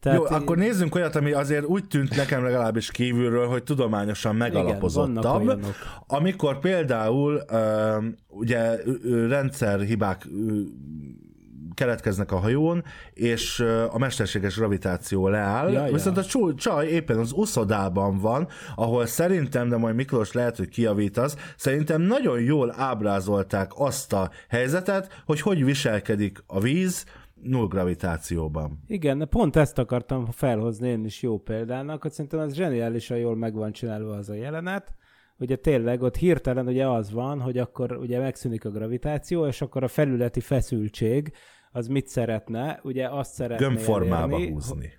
tehát 0.01 0.18
Jó, 0.18 0.24
én... 0.24 0.32
akkor 0.32 0.57
nézzünk 0.57 0.95
olyat, 0.95 1.16
ami 1.16 1.32
azért 1.32 1.64
úgy 1.64 1.86
tűnt 1.86 2.16
nekem 2.16 2.43
legalábbis 2.43 2.91
kívülről, 2.91 3.47
hogy 3.47 3.62
tudományosan 3.62 4.36
megalapozottabb. 4.36 5.43
Igen, 5.43 5.64
amikor 6.07 6.59
például 6.59 7.43
ugye 8.28 8.76
rendszerhibák 9.28 10.26
keletkeznek 11.78 12.32
a 12.32 12.36
hajón, 12.36 12.84
és 13.12 13.60
a 13.90 13.98
mesterséges 13.98 14.56
gravitáció 14.56 15.28
leáll, 15.28 15.72
ja, 15.72 15.92
viszont 15.92 16.16
ja. 16.16 16.46
a 16.46 16.54
csaj 16.54 16.86
éppen 16.86 17.18
az 17.18 17.32
uszodában 17.32 18.18
van, 18.18 18.48
ahol 18.74 19.06
szerintem, 19.06 19.68
de 19.68 19.76
majd 19.76 19.94
Miklós 19.94 20.32
lehet, 20.32 20.56
hogy 20.56 20.68
kiavítasz, 20.68 21.36
szerintem 21.56 22.00
nagyon 22.00 22.40
jól 22.40 22.74
ábrázolták 22.76 23.70
azt 23.74 24.12
a 24.12 24.30
helyzetet, 24.48 25.22
hogy 25.26 25.40
hogy 25.40 25.64
viselkedik 25.64 26.42
a 26.46 26.60
víz, 26.60 27.04
null 27.42 27.68
gravitációban. 27.68 28.82
Igen, 28.86 29.26
pont 29.30 29.56
ezt 29.56 29.78
akartam 29.78 30.26
felhozni 30.30 30.88
én 30.88 31.04
is 31.04 31.22
jó 31.22 31.38
példának, 31.38 32.02
hogy 32.02 32.12
szerintem 32.12 32.40
ez 32.40 32.54
zseniálisan 32.54 33.18
jól 33.18 33.36
meg 33.36 33.54
van 33.54 33.72
csinálva 33.72 34.16
az 34.16 34.28
a 34.28 34.34
jelenet, 34.34 34.94
ugye 35.38 35.56
tényleg 35.56 36.02
ott 36.02 36.16
hirtelen 36.16 36.66
ugye 36.66 36.88
az 36.88 37.12
van, 37.12 37.40
hogy 37.40 37.58
akkor 37.58 37.96
ugye 37.96 38.18
megszűnik 38.18 38.64
a 38.64 38.70
gravitáció, 38.70 39.46
és 39.46 39.60
akkor 39.60 39.82
a 39.82 39.88
felületi 39.88 40.40
feszültség 40.40 41.32
az 41.72 41.86
mit 41.86 42.06
szeretne? 42.06 42.80
Ugye 42.82 43.08
azt 43.08 43.32
szeretné 43.32 43.66
Gömbformába 43.66 44.34
elérni, 44.34 44.52
húzni. 44.52 44.92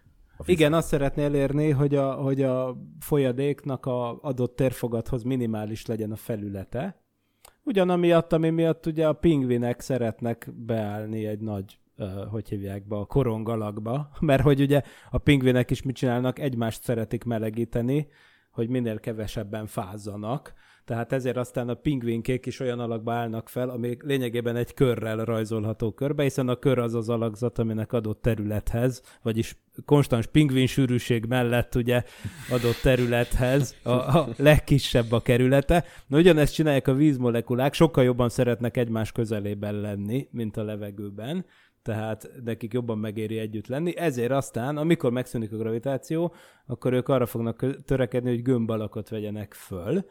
Igen, 0.45 0.74
azt 0.74 0.88
szeretné 0.88 1.24
elérni, 1.24 1.70
hogy 1.70 1.95
a, 1.95 2.13
hogy 2.13 2.41
a 2.41 2.78
folyadéknak 2.99 3.86
a 3.86 4.22
adott 4.22 4.55
térfogathoz 4.55 5.24
minimális 5.24 5.86
legyen 5.86 6.11
a 6.11 6.15
felülete. 6.15 7.03
Ugyanamiatt, 7.63 8.34
ami 8.34 8.49
miatt 8.49 8.86
ugye 8.86 9.07
a 9.07 9.13
pingvinek 9.13 9.80
szeretnek 9.80 10.49
beállni 10.55 11.26
egy 11.26 11.39
nagy, 11.39 11.80
hogy 12.30 12.49
hívják 12.49 12.88
be, 12.88 12.95
a 12.95 13.05
korongalakba, 13.05 14.09
mert 14.20 14.41
hogy 14.43 14.61
ugye 14.61 14.82
a 15.09 15.17
pingvinek 15.17 15.72
is 15.72 15.82
mit 15.82 15.95
csinálnak, 15.95 16.39
egymást 16.39 16.84
szeretik 16.84 17.24
melegíteni, 17.24 18.07
hogy 18.51 18.70
minél 18.70 18.99
kevesebben 18.99 19.65
fázzanak, 19.65 20.53
tehát 20.90 21.14
ezért 21.14 21.38
aztán 21.38 21.70
a 21.70 21.74
pingvinkék 21.74 22.46
is 22.46 22.60
olyan 22.60 22.80
alakba 22.80 23.14
állnak 23.14 23.50
fel, 23.50 23.70
ami 23.70 23.98
lényegében 24.02 24.56
egy 24.56 24.74
körrel 24.74 25.26
rajzolható 25.26 25.92
körbe, 25.92 26.24
hiszen 26.24 26.48
a 26.48 26.56
kör 26.56 26.80
az 26.80 26.94
az 26.94 27.10
alakzat, 27.10 27.60
aminek 27.60 27.94
adott 27.94 28.22
területhez, 28.22 29.02
vagyis 29.22 29.58
konstans 29.86 30.28
pingvin 30.28 30.68
sűrűség 30.68 31.26
mellett 31.26 31.76
ugye 31.76 32.04
adott 32.52 32.80
területhez 32.82 33.76
a, 33.84 33.90
a 33.90 34.28
legkisebb 34.38 35.12
a 35.12 35.22
kerülete. 35.22 35.84
Na 36.08 36.18
ugyanezt 36.18 36.54
csinálják 36.54 36.88
a 36.88 36.94
vízmolekulák, 36.94 37.74
sokkal 37.74 38.04
jobban 38.04 38.30
szeretnek 38.30 38.78
egymás 38.78 39.12
közelében 39.12 39.76
lenni, 39.82 40.28
mint 40.32 40.58
a 40.58 40.64
levegőben 40.64 41.46
tehát 41.82 42.32
nekik 42.44 42.74
jobban 42.74 42.98
megéri 42.98 43.38
együtt 43.38 43.68
lenni. 43.68 43.98
Ezért 43.98 44.32
aztán, 44.32 44.78
amikor 44.78 45.12
megszűnik 45.12 45.52
a 45.52 45.58
gravitáció, 45.58 46.34
akkor 46.66 46.94
ők 46.94 47.08
arra 47.08 47.26
fognak 47.26 47.84
törekedni, 47.86 48.30
hogy 48.30 48.42
gömb 48.42 48.70
alakot 48.70 49.10
vegyenek 49.10 49.54
föl, 49.54 50.04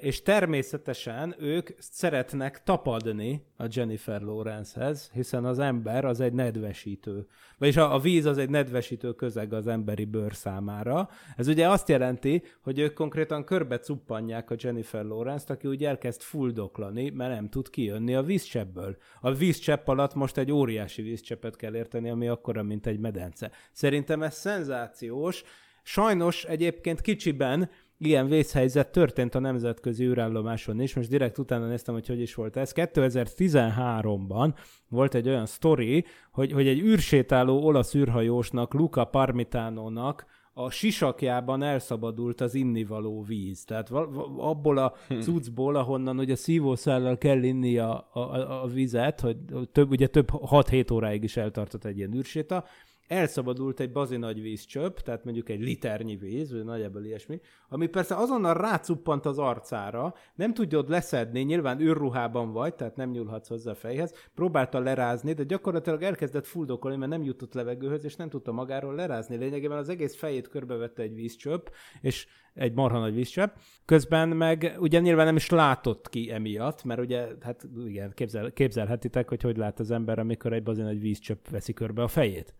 és 0.00 0.22
természetesen 0.22 1.34
ők 1.38 1.70
szeretnek 1.78 2.62
tapadni 2.62 3.42
a 3.56 3.64
Jennifer 3.70 4.20
Lawrencehez, 4.20 5.10
hiszen 5.12 5.44
az 5.44 5.58
ember 5.58 6.04
az 6.04 6.20
egy 6.20 6.32
nedvesítő. 6.32 7.26
Vagyis 7.58 7.76
a, 7.76 7.94
a 7.94 7.98
víz 7.98 8.24
az 8.24 8.38
egy 8.38 8.50
nedvesítő 8.50 9.12
közeg 9.12 9.52
az 9.52 9.66
emberi 9.66 10.04
bőr 10.04 10.34
számára. 10.34 11.08
Ez 11.36 11.48
ugye 11.48 11.68
azt 11.68 11.88
jelenti, 11.88 12.42
hogy 12.62 12.78
ők 12.78 12.92
konkrétan 12.92 13.44
körbe 13.44 13.78
cuppanják 13.78 14.50
a 14.50 14.54
Jennifer 14.58 15.04
Lawrence-t, 15.04 15.50
aki 15.50 15.68
úgy 15.68 15.84
elkezd 15.84 16.20
fuldoklani, 16.20 17.10
mert 17.10 17.34
nem 17.34 17.48
tud 17.48 17.70
kijönni 17.70 18.14
a 18.14 18.22
vízcseppből. 18.22 18.96
A 19.20 19.32
vízcsepp 19.32 19.88
alatt 19.88 20.14
most 20.14 20.36
egy 20.36 20.52
óriási 20.52 21.02
vízcseppet 21.02 21.56
kell 21.56 21.74
érteni, 21.74 22.10
ami 22.10 22.28
akkora, 22.28 22.62
mint 22.62 22.86
egy 22.86 22.98
medence. 22.98 23.50
Szerintem 23.72 24.22
ez 24.22 24.34
szenzációs. 24.34 25.42
Sajnos 25.82 26.44
egyébként 26.44 27.00
kicsiben 27.00 27.70
ilyen 27.98 28.28
vészhelyzet 28.28 28.92
történt 28.92 29.34
a 29.34 29.38
nemzetközi 29.38 30.04
űrállomáson 30.04 30.80
is, 30.80 30.94
most 30.94 31.08
direkt 31.08 31.38
utána 31.38 31.66
néztem, 31.66 31.94
hogy 31.94 32.06
hogy 32.06 32.20
is 32.20 32.34
volt 32.34 32.56
ez. 32.56 32.72
2013-ban 32.74 34.54
volt 34.88 35.14
egy 35.14 35.28
olyan 35.28 35.46
sztori, 35.46 36.04
hogy, 36.32 36.52
hogy 36.52 36.66
egy 36.66 36.80
űrsétáló 36.80 37.64
olasz 37.64 37.94
űrhajósnak, 37.94 38.74
Luca 38.74 39.04
Parmitánónak 39.04 40.26
a 40.58 40.70
sisakjában 40.70 41.62
elszabadult 41.62 42.40
az 42.40 42.54
innivaló 42.54 43.22
víz. 43.22 43.64
Tehát 43.64 43.90
abból 44.36 44.78
a 44.78 44.94
hm. 45.08 45.18
cuccból, 45.18 45.76
ahonnan 45.76 46.18
ugye 46.18 46.34
szívószállal 46.34 47.18
kell 47.18 47.42
inni 47.42 47.78
a, 47.78 48.08
a, 48.12 48.62
a 48.62 48.66
vizet, 48.66 49.20
hogy 49.20 49.36
több, 49.72 49.90
ugye 49.90 50.06
több 50.06 50.28
6-7 50.32 50.92
óráig 50.92 51.22
is 51.22 51.36
eltartott 51.36 51.84
egy 51.84 51.96
ilyen 51.96 52.14
űrséta, 52.14 52.64
elszabadult 53.08 53.80
egy 53.80 53.92
bazi 53.92 54.16
nagy 54.16 54.42
vízcsöp, 54.42 55.00
tehát 55.00 55.24
mondjuk 55.24 55.48
egy 55.48 55.60
liternyi 55.60 56.16
víz, 56.16 56.52
vagy 56.52 56.64
nagyjából 56.64 57.04
ilyesmi, 57.04 57.40
ami 57.68 57.86
persze 57.86 58.14
azonnal 58.14 58.54
rácuppant 58.54 59.26
az 59.26 59.38
arcára, 59.38 60.14
nem 60.34 60.54
tudod 60.54 60.88
leszedni, 60.88 61.40
nyilván 61.40 61.80
űrruhában 61.80 62.52
vagy, 62.52 62.74
tehát 62.74 62.96
nem 62.96 63.10
nyúlhatsz 63.10 63.48
hozzá 63.48 63.70
a 63.70 63.74
fejhez, 63.74 64.14
próbálta 64.34 64.78
lerázni, 64.78 65.32
de 65.32 65.42
gyakorlatilag 65.42 66.02
elkezdett 66.02 66.46
fuldokolni, 66.46 66.96
mert 66.96 67.10
nem 67.10 67.22
jutott 67.22 67.54
levegőhöz, 67.54 68.04
és 68.04 68.16
nem 68.16 68.28
tudta 68.28 68.52
magáról 68.52 68.94
lerázni. 68.94 69.36
Lényegében 69.36 69.78
az 69.78 69.88
egész 69.88 70.16
fejét 70.16 70.48
körbevette 70.48 71.02
egy 71.02 71.14
vízcsöp, 71.14 71.70
és 72.00 72.26
egy 72.54 72.74
marha 72.74 72.98
nagy 72.98 73.14
vízcsöp. 73.14 73.52
Közben 73.84 74.28
meg 74.28 74.76
ugye 74.78 75.00
nyilván 75.00 75.26
nem 75.26 75.36
is 75.36 75.50
látott 75.50 76.08
ki 76.08 76.30
emiatt, 76.30 76.84
mert 76.84 77.00
ugye, 77.00 77.28
hát 77.40 77.66
igen, 77.86 78.12
képzel, 78.14 78.52
képzelhetitek, 78.52 79.28
hogy 79.28 79.42
hogy 79.42 79.56
lát 79.56 79.80
az 79.80 79.90
ember, 79.90 80.18
amikor 80.18 80.52
egy 80.52 80.62
bazi 80.62 80.82
nagy 80.82 81.00
vízcsöp 81.00 81.48
veszi 81.48 81.72
körbe 81.72 82.02
a 82.02 82.08
fejét 82.08 82.54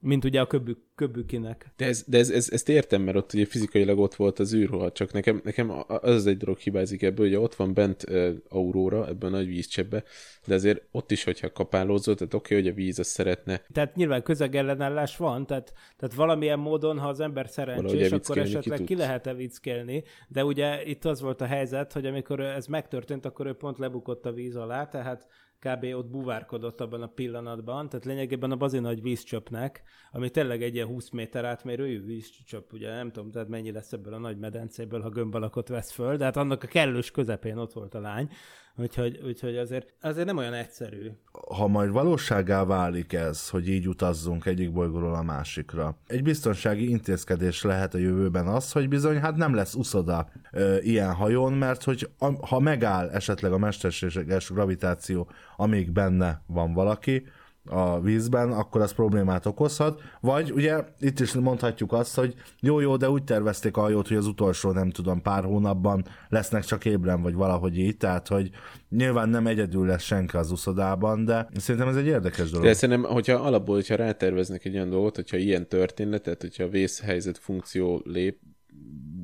mint 0.00 0.24
ugye 0.24 0.40
a 0.40 0.46
köbük, 0.46 0.78
köbükinek. 0.94 1.72
De, 1.76 1.86
ez, 1.86 2.04
de 2.06 2.18
ez, 2.18 2.30
ez, 2.30 2.50
ezt 2.50 2.68
értem, 2.68 3.02
mert 3.02 3.16
ott 3.16 3.32
ugye 3.32 3.46
fizikailag 3.46 3.98
ott 3.98 4.14
volt 4.14 4.38
az 4.38 4.54
űrruha, 4.54 4.92
csak 4.92 5.12
nekem, 5.12 5.40
nekem 5.44 5.70
az 5.86 6.14
az 6.14 6.26
egy 6.26 6.36
dolog 6.36 6.58
hibázik 6.58 7.02
ebből, 7.02 7.26
hogy 7.26 7.36
ott 7.36 7.54
van 7.54 7.74
bent 7.74 8.04
uh, 8.10 8.34
Aurora, 8.48 9.08
ebben 9.08 9.32
a 9.32 9.36
nagy 9.36 9.46
vízcsebbe, 9.46 10.04
de 10.46 10.54
azért 10.54 10.82
ott 10.90 11.10
is, 11.10 11.24
hogyha 11.24 11.52
kapálózott, 11.52 12.18
tehát 12.18 12.34
oké, 12.34 12.54
okay, 12.54 12.64
hogy 12.64 12.72
a 12.72 12.82
víz 12.82 12.98
azt 12.98 13.10
szeretne. 13.10 13.62
Tehát 13.72 13.94
nyilván 13.94 14.22
közegellenállás 14.22 15.16
van, 15.16 15.46
tehát, 15.46 15.72
tehát 15.96 16.14
valamilyen 16.14 16.58
módon, 16.58 16.98
ha 16.98 17.08
az 17.08 17.20
ember 17.20 17.48
szerencsés, 17.48 18.10
akkor 18.10 18.38
esetleg 18.38 18.78
ki, 18.78 18.84
ki 18.84 18.96
lehet-e 18.96 19.34
vicckelni, 19.34 20.04
de 20.28 20.44
ugye 20.44 20.84
itt 20.84 21.04
az 21.04 21.20
volt 21.20 21.40
a 21.40 21.46
helyzet, 21.46 21.92
hogy 21.92 22.06
amikor 22.06 22.40
ez 22.40 22.66
megtörtént, 22.66 23.24
akkor 23.24 23.46
ő 23.46 23.52
pont 23.52 23.78
lebukott 23.78 24.26
a 24.26 24.32
víz 24.32 24.56
alá, 24.56 24.86
tehát 24.86 25.26
kb. 25.60 25.84
ott 25.84 26.10
buvárkodott 26.10 26.80
abban 26.80 27.02
a 27.02 27.06
pillanatban, 27.06 27.88
tehát 27.88 28.04
lényegében 28.04 28.50
a 28.50 28.56
bazi 28.56 28.78
nagy 28.78 29.02
vízcsöpnek, 29.02 29.82
ami 30.12 30.30
tényleg 30.30 30.62
egy 30.62 30.74
ilyen 30.74 30.86
20 30.86 31.10
méter 31.10 31.44
átmérőjű 31.44 32.04
vízcsöp, 32.04 32.72
ugye 32.72 32.94
nem 32.94 33.10
tudom, 33.12 33.30
tehát 33.30 33.48
mennyi 33.48 33.72
lesz 33.72 33.92
ebből 33.92 34.14
a 34.14 34.18
nagy 34.18 34.38
medencéből, 34.38 35.00
ha 35.00 35.08
gömbalakot 35.08 35.68
vesz 35.68 35.92
föl, 35.92 36.16
de 36.16 36.24
hát 36.24 36.36
annak 36.36 36.62
a 36.62 36.66
kellős 36.66 37.10
közepén 37.10 37.56
ott 37.56 37.72
volt 37.72 37.94
a 37.94 38.00
lány, 38.00 38.30
Úgyhogy, 38.80 39.20
úgyhogy 39.26 39.56
azért, 39.56 39.92
azért 40.00 40.26
nem 40.26 40.36
olyan 40.36 40.52
egyszerű. 40.52 41.10
Ha 41.56 41.66
majd 41.66 41.90
valóságá 41.90 42.64
válik 42.64 43.12
ez, 43.12 43.48
hogy 43.48 43.68
így 43.68 43.88
utazzunk 43.88 44.46
egyik 44.46 44.72
bolygóról 44.72 45.14
a 45.14 45.22
másikra, 45.22 45.98
egy 46.06 46.22
biztonsági 46.22 46.88
intézkedés 46.88 47.62
lehet 47.62 47.94
a 47.94 47.98
jövőben 47.98 48.46
az, 48.46 48.72
hogy 48.72 48.88
bizony 48.88 49.20
hát 49.20 49.36
nem 49.36 49.54
lesz 49.54 49.74
uszoda 49.74 50.30
ö, 50.52 50.76
ilyen 50.76 51.12
hajón, 51.12 51.52
mert 51.52 51.84
hogy 51.84 52.08
a, 52.18 52.46
ha 52.46 52.58
megáll 52.58 53.08
esetleg 53.08 53.52
a 53.52 53.58
mesterséges 53.58 54.50
gravitáció, 54.50 55.30
amíg 55.56 55.92
benne 55.92 56.42
van 56.46 56.72
valaki, 56.72 57.26
a 57.64 58.00
vízben, 58.00 58.52
akkor 58.52 58.80
az 58.80 58.92
problémát 58.92 59.46
okozhat. 59.46 60.00
Vagy 60.20 60.52
ugye 60.52 60.84
itt 60.98 61.20
is 61.20 61.32
mondhatjuk 61.32 61.92
azt, 61.92 62.14
hogy 62.14 62.34
jó-jó, 62.60 62.96
de 62.96 63.10
úgy 63.10 63.24
tervezték 63.24 63.76
a 63.76 63.80
hajót, 63.80 64.08
hogy 64.08 64.16
az 64.16 64.26
utolsó, 64.26 64.70
nem 64.70 64.90
tudom, 64.90 65.22
pár 65.22 65.44
hónapban 65.44 66.04
lesznek 66.28 66.64
csak 66.64 66.84
ébren, 66.84 67.22
vagy 67.22 67.34
valahogy 67.34 67.78
így, 67.78 67.96
tehát 67.96 68.28
hogy 68.28 68.50
nyilván 68.88 69.28
nem 69.28 69.46
egyedül 69.46 69.86
lesz 69.86 70.02
senki 70.02 70.36
az 70.36 70.50
uszodában, 70.50 71.24
de 71.24 71.48
szerintem 71.56 71.88
ez 71.88 71.96
egy 71.96 72.06
érdekes 72.06 72.50
dolog. 72.50 72.66
De 72.66 72.72
szerintem, 72.72 73.10
hogyha 73.12 73.34
alapból, 73.34 73.74
hogyha 73.74 73.96
ráterveznek 73.96 74.64
egy 74.64 74.74
olyan 74.74 74.90
dolgot, 74.90 75.14
hogyha 75.14 75.36
ilyen 75.36 75.68
történet, 75.68 76.22
tehát 76.22 76.40
hogyha 76.40 76.64
a 76.64 76.68
vészhelyzet 76.68 77.38
funkció 77.38 78.02
lép, 78.04 78.38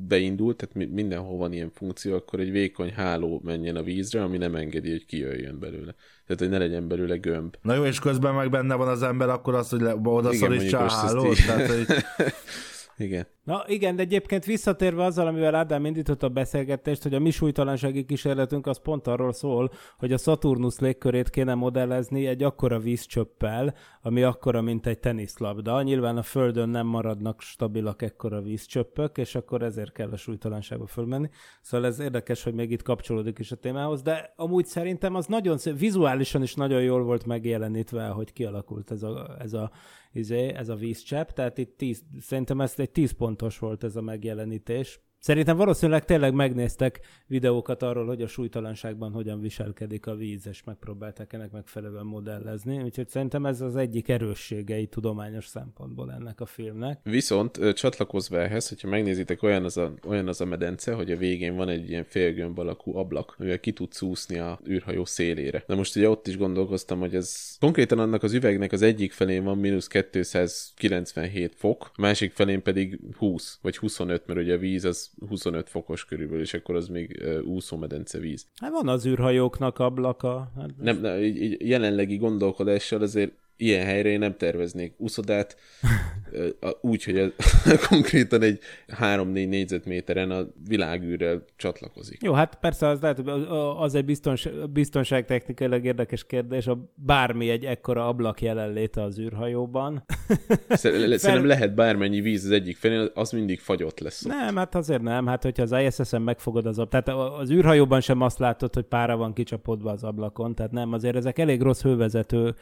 beindult, 0.07 0.57
tehát 0.57 0.91
mindenhol 0.91 1.37
van 1.37 1.53
ilyen 1.53 1.71
funkció, 1.73 2.15
akkor 2.15 2.39
egy 2.39 2.51
vékony 2.51 2.91
háló 2.91 3.41
menjen 3.43 3.75
a 3.75 3.83
vízre, 3.83 4.23
ami 4.23 4.37
nem 4.37 4.55
engedi, 4.55 4.89
hogy 4.89 5.05
kijöjjön 5.05 5.59
belőle. 5.59 5.95
Tehát, 6.27 6.41
hogy 6.41 6.49
ne 6.49 6.57
legyen 6.57 6.87
belőle 6.87 7.15
gömb. 7.15 7.55
Na 7.61 7.75
jó, 7.75 7.85
és 7.85 7.99
közben 7.99 8.33
meg 8.33 8.49
benne 8.49 8.75
van 8.75 8.87
az 8.87 9.03
ember, 9.03 9.29
akkor 9.29 9.55
az, 9.55 9.69
hogy 9.69 9.83
oda 10.03 10.33
szorítsa 10.33 10.79
a 10.79 10.89
hálót. 10.89 11.45
Tehát, 11.45 11.67
hogy... 11.67 11.85
Igen. 12.97 13.27
Na 13.43 13.63
igen, 13.67 13.95
de 13.95 14.01
egyébként 14.01 14.45
visszatérve 14.45 15.03
azzal, 15.03 15.27
amivel 15.27 15.55
Ádám 15.55 15.85
indított 15.85 16.23
a 16.23 16.29
beszélgetést, 16.29 17.03
hogy 17.03 17.13
a 17.13 17.19
mi 17.19 17.31
súlytalansági 17.31 18.05
kísérletünk 18.05 18.67
az 18.67 18.79
pont 18.79 19.07
arról 19.07 19.33
szól, 19.33 19.71
hogy 19.97 20.13
a 20.13 20.17
Saturnus 20.17 20.79
légkörét 20.79 21.29
kéne 21.29 21.53
modellezni 21.53 22.27
egy 22.27 22.43
akkora 22.43 22.79
vízcsöppel, 22.79 23.73
ami 24.01 24.23
akkora, 24.23 24.61
mint 24.61 24.85
egy 24.85 24.99
teniszlabda. 24.99 25.81
Nyilván 25.81 26.17
a 26.17 26.21
Földön 26.21 26.69
nem 26.69 26.87
maradnak 26.87 27.41
stabilak 27.41 28.01
ekkora 28.01 28.41
vízcsöppök, 28.41 29.17
és 29.17 29.35
akkor 29.35 29.61
ezért 29.61 29.91
kell 29.91 30.09
a 30.11 30.17
súlytalanságba 30.17 30.85
fölmenni. 30.87 31.29
Szóval 31.61 31.87
ez 31.87 31.99
érdekes, 31.99 32.43
hogy 32.43 32.53
még 32.53 32.71
itt 32.71 32.81
kapcsolódik 32.81 33.39
is 33.39 33.51
a 33.51 33.55
témához, 33.55 34.01
de 34.01 34.33
amúgy 34.35 34.65
szerintem 34.65 35.15
az 35.15 35.25
nagyon 35.25 35.57
szép, 35.57 35.79
vizuálisan 35.79 36.41
is 36.41 36.53
nagyon 36.53 36.81
jól 36.81 37.03
volt 37.03 37.25
megjelenítve, 37.25 38.07
hogy 38.07 38.33
kialakult 38.33 38.91
ez 38.91 39.03
a, 39.03 39.35
ez 39.39 39.53
a 39.53 39.71
izé, 40.15 40.53
ez 40.53 40.69
a 40.69 40.75
vízcsepp, 40.75 41.29
tehát 41.29 41.57
itt 41.57 41.77
tíz, 41.77 42.03
szerintem 42.19 42.61
ez 42.61 42.73
egy 42.77 42.91
10 42.91 43.11
pontos 43.11 43.59
volt 43.59 43.83
ez 43.83 43.95
a 43.95 44.01
megjelenítés. 44.01 44.99
Szerintem 45.25 45.57
valószínűleg 45.57 46.05
tényleg 46.05 46.33
megnéztek 46.33 46.99
videókat 47.27 47.83
arról, 47.83 48.05
hogy 48.05 48.21
a 48.21 48.27
súlytalanságban 48.27 49.11
hogyan 49.11 49.41
viselkedik 49.41 50.07
a 50.07 50.15
víz, 50.15 50.47
és 50.47 50.63
megpróbálták 50.63 51.33
ennek 51.33 51.51
megfelelően 51.51 52.05
modellezni, 52.05 52.81
úgyhogy 52.81 53.09
szerintem 53.09 53.45
ez 53.45 53.61
az 53.61 53.75
egyik 53.75 54.09
erősségei 54.09 54.87
tudományos 54.87 55.45
szempontból 55.45 56.11
ennek 56.11 56.41
a 56.41 56.45
filmnek. 56.45 56.99
Viszont 57.03 57.73
csatlakozva 57.73 58.39
ehhez, 58.39 58.69
hogyha 58.69 58.87
megnézitek, 58.87 59.43
olyan 59.43 59.63
az, 59.63 59.77
a, 59.77 59.93
olyan 60.07 60.27
az 60.27 60.41
a 60.41 60.45
medence, 60.45 60.93
hogy 60.93 61.11
a 61.11 61.17
végén 61.17 61.55
van 61.55 61.69
egy 61.69 61.89
ilyen 61.89 62.03
félgömb 62.03 62.59
alakú 62.59 62.97
ablak, 62.97 63.35
amivel 63.37 63.59
ki 63.59 63.71
tudsz 63.71 64.01
úszni 64.01 64.37
a 64.37 64.59
űrhajó 64.67 65.05
szélére. 65.05 65.63
Na 65.67 65.75
most 65.75 65.95
ugye 65.95 66.09
ott 66.09 66.27
is 66.27 66.37
gondolkoztam, 66.37 66.99
hogy 66.99 67.15
ez 67.15 67.57
konkrétan 67.59 67.99
annak 67.99 68.23
az 68.23 68.33
üvegnek 68.33 68.71
az 68.71 68.81
egyik 68.81 69.11
felén 69.11 69.43
van 69.43 69.57
mínusz 69.57 69.87
297 69.87 71.55
fok, 71.55 71.91
a 71.95 72.01
másik 72.01 72.33
felén 72.33 72.61
pedig 72.61 72.99
20 73.17 73.59
vagy 73.61 73.77
25, 73.77 74.27
mert 74.27 74.39
ugye 74.39 74.53
a 74.53 74.57
víz 74.57 74.85
az 74.85 75.13
25 75.27 75.69
fokos 75.69 76.05
körülbelül, 76.05 76.41
és 76.41 76.53
akkor 76.53 76.75
az 76.75 76.87
még 76.87 77.23
úszómedence 77.45 78.19
víz. 78.19 78.47
Hát 78.55 78.71
van 78.71 78.87
az 78.87 79.05
űrhajóknak 79.05 79.79
ablaka. 79.79 80.51
Hát 80.55 80.69
nem, 80.77 80.99
nem, 80.99 81.21
így, 81.21 81.41
így 81.41 81.67
jelenlegi 81.67 82.17
gondolkodással 82.17 83.01
azért 83.01 83.33
ilyen 83.57 83.85
helyre 83.85 84.09
én 84.09 84.19
nem 84.19 84.37
terveznék 84.37 84.93
úszodát, 84.97 85.57
úgy, 86.81 87.03
hogy 87.03 87.17
ez 87.17 87.31
konkrétan 87.89 88.41
egy 88.41 88.59
3-4 88.87 89.47
négyzetméteren 89.49 90.31
a 90.31 90.47
világűrrel 90.67 91.45
csatlakozik. 91.55 92.21
Jó, 92.23 92.33
hát 92.33 92.55
persze 92.55 92.87
az 92.87 93.01
lehet, 93.01 93.19
az 93.77 93.95
egy 93.95 94.05
biztons, 94.05 94.49
biztonságtechnikailag 94.73 95.85
érdekes 95.85 96.25
kérdés, 96.25 96.67
a 96.67 96.91
bármi 96.95 97.49
egy 97.49 97.65
ekkora 97.65 98.07
ablak 98.07 98.41
jelenléte 98.41 99.01
az 99.01 99.19
űrhajóban. 99.19 100.05
Szerintem 100.69 101.45
lehet 101.45 101.75
bármennyi 101.75 102.21
víz 102.21 102.45
az 102.45 102.51
egyik 102.51 102.77
felén, 102.77 103.09
az 103.13 103.31
mindig 103.31 103.59
fagyott 103.59 103.99
lesz. 103.99 104.25
Ott. 104.25 104.31
Nem, 104.31 104.55
hát 104.55 104.75
azért 104.75 105.01
nem, 105.01 105.27
hát 105.27 105.43
hogyha 105.43 105.63
az 105.63 105.71
ISS-en 105.71 106.21
megfogod 106.21 106.65
az 106.65 106.79
ablak, 106.79 107.03
tehát 107.03 107.31
az 107.39 107.51
űrhajóban 107.51 108.01
sem 108.01 108.21
azt 108.21 108.39
látod, 108.39 108.73
hogy 108.73 108.85
pára 108.85 109.17
van 109.17 109.33
kicsapodva 109.33 109.91
az 109.91 110.03
ablakon, 110.03 110.55
tehát 110.55 110.71
nem, 110.71 110.93
azért 110.93 111.15
ezek 111.15 111.39
elég 111.39 111.61
rossz 111.61 111.81
hővezető 111.81 112.55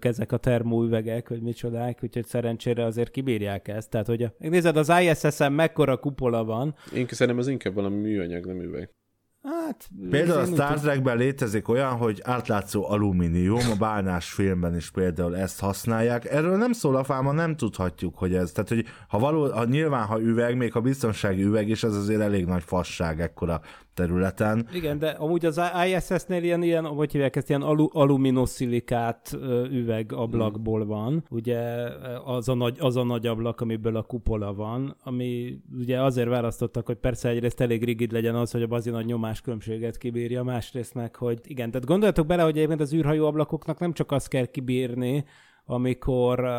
ezek 0.00 0.25
a 0.32 0.36
termóüvegek, 0.36 1.28
hogy 1.28 1.40
micsodák, 1.42 1.98
úgyhogy 2.02 2.26
szerencsére 2.26 2.84
azért 2.84 3.10
kibírják 3.10 3.68
ezt. 3.68 3.90
Tehát, 3.90 4.06
hogy 4.06 4.22
a, 4.22 4.32
nézed, 4.38 4.76
az 4.76 4.92
ISS-en 5.00 5.52
mekkora 5.52 5.96
kupola 5.96 6.44
van. 6.44 6.74
Én 6.94 7.06
szerintem 7.08 7.38
az 7.38 7.48
inkább 7.48 7.74
valami 7.74 7.96
műanyag, 7.96 8.46
nem 8.46 8.60
üveg. 8.60 8.90
Hát, 9.48 9.88
például 10.10 10.38
a 10.38 10.44
Star 10.44 10.80
Trekben 10.80 11.16
létezik 11.16 11.68
olyan, 11.68 11.96
hogy 11.96 12.20
átlátszó 12.24 12.90
alumínium, 12.90 13.60
a 13.72 13.76
bálnás 13.78 14.32
filmben 14.32 14.76
is 14.76 14.90
például 14.90 15.36
ezt 15.36 15.60
használják. 15.60 16.24
Erről 16.24 16.56
nem 16.56 16.72
szól 16.72 16.96
a 16.96 17.04
fáma, 17.04 17.32
nem 17.32 17.56
tudhatjuk, 17.56 18.18
hogy 18.18 18.34
ez. 18.34 18.52
Tehát, 18.52 18.68
hogy 18.68 18.84
ha 19.08 19.18
való, 19.18 19.50
ha 19.52 19.64
nyilván, 19.64 20.06
ha 20.06 20.20
üveg, 20.20 20.56
még 20.56 20.76
a 20.76 20.80
biztonsági 20.80 21.42
üveg 21.42 21.68
is, 21.68 21.82
az 21.82 21.96
azért 21.96 22.20
elég 22.20 22.44
nagy 22.44 22.62
fasság 22.62 23.20
ekkora 23.20 23.60
területen. 23.96 24.68
Igen, 24.72 24.98
de 24.98 25.08
amúgy 25.08 25.46
az 25.46 25.60
ISS-nél 25.86 26.42
ilyen, 26.42 26.62
ilyen 26.62 26.84
hogy 26.86 27.12
hívják 27.12 27.36
ezt, 27.36 27.48
ilyen 27.48 27.62
alu, 27.62 27.88
aluminoszilikát 27.92 29.36
üvegablakból 29.70 30.86
van, 30.86 31.24
ugye 31.30 31.58
az 32.24 32.48
a, 32.48 32.54
nagy, 32.54 32.76
az 32.80 32.96
a 32.96 33.04
nagy 33.04 33.26
ablak, 33.26 33.60
amiből 33.60 33.96
a 33.96 34.02
kupola 34.02 34.54
van, 34.54 34.96
ami 35.02 35.60
ugye 35.78 36.02
azért 36.02 36.28
választottak, 36.28 36.86
hogy 36.86 36.96
persze 36.96 37.28
egyrészt 37.28 37.60
elég 37.60 37.84
rigid 37.84 38.12
legyen 38.12 38.34
az, 38.34 38.50
hogy 38.50 38.62
a 38.62 38.66
bazi 38.66 38.90
nagy 38.90 39.06
nyomás 39.06 39.35
különbséget 39.40 39.98
kibírja, 39.98 40.42
másrészt 40.42 40.94
meg, 40.94 41.16
hogy 41.16 41.40
igen, 41.44 41.70
tehát 41.70 41.86
gondoljatok 41.86 42.26
bele, 42.26 42.42
hogy 42.42 42.56
egyébként 42.56 42.80
az 42.80 42.92
űrhajó 42.92 43.26
ablakoknak 43.26 43.78
nem 43.78 43.92
csak 43.92 44.12
azt 44.12 44.28
kell 44.28 44.46
kibírni, 44.46 45.24
amikor 45.68 46.40
uh, 46.40 46.50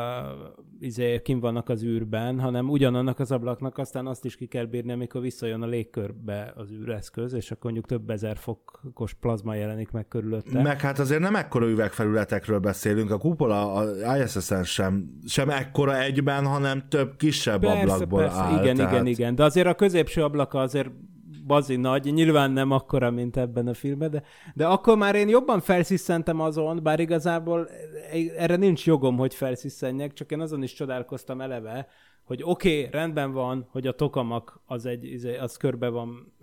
izé, 0.80 1.22
kim 1.22 1.40
vannak 1.40 1.70
az 1.70 1.84
űrben, 1.84 2.40
hanem 2.40 2.70
ugyanannak 2.70 3.20
az 3.20 3.32
ablaknak 3.32 3.78
aztán 3.78 4.08
azt 4.08 4.26
is 4.26 4.36
ki 4.36 4.46
kell 4.46 4.66
bírni, 4.66 4.92
amikor 4.92 5.22
visszajön 5.22 5.62
a 5.62 5.66
légkörbe 5.66 6.54
az 6.56 6.72
űreszköz, 6.72 7.34
és 7.34 7.52
akkor 7.52 7.64
mondjuk 7.64 7.86
több 7.86 8.10
ezer 8.10 8.38
fokos 8.38 9.14
plazma 9.14 9.54
jelenik 9.54 9.92
meg 9.92 10.08
körülötte. 10.08 10.62
Meg 10.62 10.82
hát 10.82 11.00
azért 11.00 11.22
nem 11.22 11.36
ekkora 11.36 11.68
üvegfelületekről 11.68 12.60
beszélünk, 12.60 13.12
a 13.12 13.18
kupola 13.18 13.74
a 13.74 14.18
ISS-en 14.18 14.64
sem, 14.64 15.20
sem 15.28 15.50
ekkora 15.50 16.02
egyben, 16.02 16.46
hanem 16.46 16.84
több 16.90 17.16
kisebb 17.16 17.60
persze, 17.60 17.80
ablakból 17.80 18.20
persze. 18.20 18.40
áll. 18.40 18.62
Igen, 18.62 18.76
tehát... 18.76 18.92
igen, 18.92 19.06
igen, 19.06 19.36
de 19.36 19.44
azért 19.44 19.68
a 19.68 19.76
középső 19.76 20.24
ablaka 20.24 20.60
azért 20.60 20.90
bazi 21.48 21.76
nagy, 21.76 22.14
nyilván 22.14 22.52
nem 22.52 22.72
akkora, 22.72 23.12
mint 23.12 23.38
ebben 23.38 23.68
a 23.68 23.74
filmben, 23.74 24.12
de, 24.12 24.24
de 24.54 24.66
akkor 24.66 24.98
már 24.98 25.16
én 25.16 25.30
jobban 25.30 25.60
felsziszentem 25.60 26.40
azon, 26.40 26.80
bár 26.84 27.00
igazából 27.00 27.70
erre 28.38 28.56
nincs 28.56 28.86
jogom, 28.86 29.18
hogy 29.18 29.34
felsziszenjek, 29.34 30.14
csak 30.14 30.32
én 30.32 30.40
azon 30.40 30.64
is 30.64 30.74
csodálkoztam 30.74 31.42
eleve, 31.42 31.88
hogy 32.24 32.42
oké, 32.44 32.78
okay, 32.78 32.92
rendben 32.92 33.32
van, 33.32 33.68
hogy 33.72 33.88
a 33.88 33.92
tokamak 33.92 34.62
az 34.66 34.86
egy, 34.86 35.04
izé, 35.04 35.38
az 35.38 35.58
körbe 35.58 35.90
van, 35.90 36.34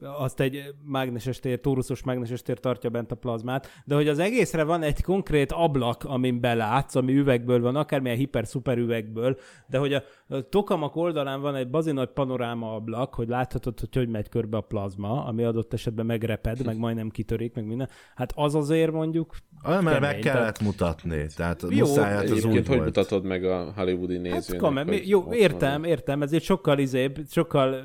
azt 0.00 0.40
egy 0.40 0.62
mágneses 0.84 1.38
tér, 1.38 1.60
tóruszos 1.60 2.02
mágneses 2.02 2.42
tér 2.42 2.60
tartja 2.60 2.90
bent 2.90 3.12
a 3.12 3.14
plazmát, 3.14 3.68
de 3.84 3.94
hogy 3.94 4.08
az 4.08 4.18
egészre 4.18 4.64
van 4.64 4.82
egy 4.82 5.02
konkrét 5.02 5.52
ablak, 5.52 6.04
amin 6.04 6.40
belátsz, 6.40 6.94
ami 6.94 7.16
üvegből 7.16 7.60
van, 7.60 7.76
akármilyen 7.76 8.16
hiper-szuper 8.16 8.78
üvegből, 8.78 9.38
de 9.66 9.78
hogy 9.78 9.92
a, 9.92 10.02
a 10.28 10.40
tokamak 10.48 10.96
oldalán 10.96 11.40
van 11.40 11.54
egy 11.54 11.70
bazi 11.70 11.92
nagy 11.92 12.10
panoráma 12.10 12.74
ablak, 12.74 13.14
hogy 13.14 13.28
láthatod, 13.28 13.80
hogy 13.80 13.94
hogy 13.94 14.08
megy 14.08 14.28
körbe 14.28 14.56
a 14.56 14.60
plazma, 14.60 15.24
ami 15.24 15.44
adott 15.44 15.72
esetben 15.72 16.06
megreped, 16.06 16.64
meg 16.64 16.78
majdnem 16.78 17.10
kitörik, 17.10 17.54
meg 17.54 17.66
minden. 17.66 17.88
Hát 18.14 18.32
az 18.36 18.54
azért 18.54 18.92
mondjuk 18.92 19.34
Ah, 19.66 19.82
mert 19.82 20.00
meg 20.00 20.18
kellett 20.18 20.38
tehát... 20.38 20.62
mutatni, 20.62 21.26
tehát 21.36 21.62
Jó, 21.68 21.86
muszáj, 21.86 22.12
hát 22.12 22.30
az 22.30 22.44
úgy 22.44 22.54
hogy 22.54 22.66
volt. 22.66 22.84
mutatod 22.84 23.24
meg 23.24 23.44
a 23.44 23.72
hollywoodi 23.76 24.16
nézőnek? 24.16 24.44
Hát, 24.46 24.56
kamer, 24.56 24.86
hogy 24.86 25.08
jó, 25.08 25.32
értem, 25.32 25.84
értem, 25.84 26.22
ez 26.22 26.32
egy 26.32 26.42
sokkal 26.42 26.78
izébb, 26.78 27.18
sokkal 27.30 27.76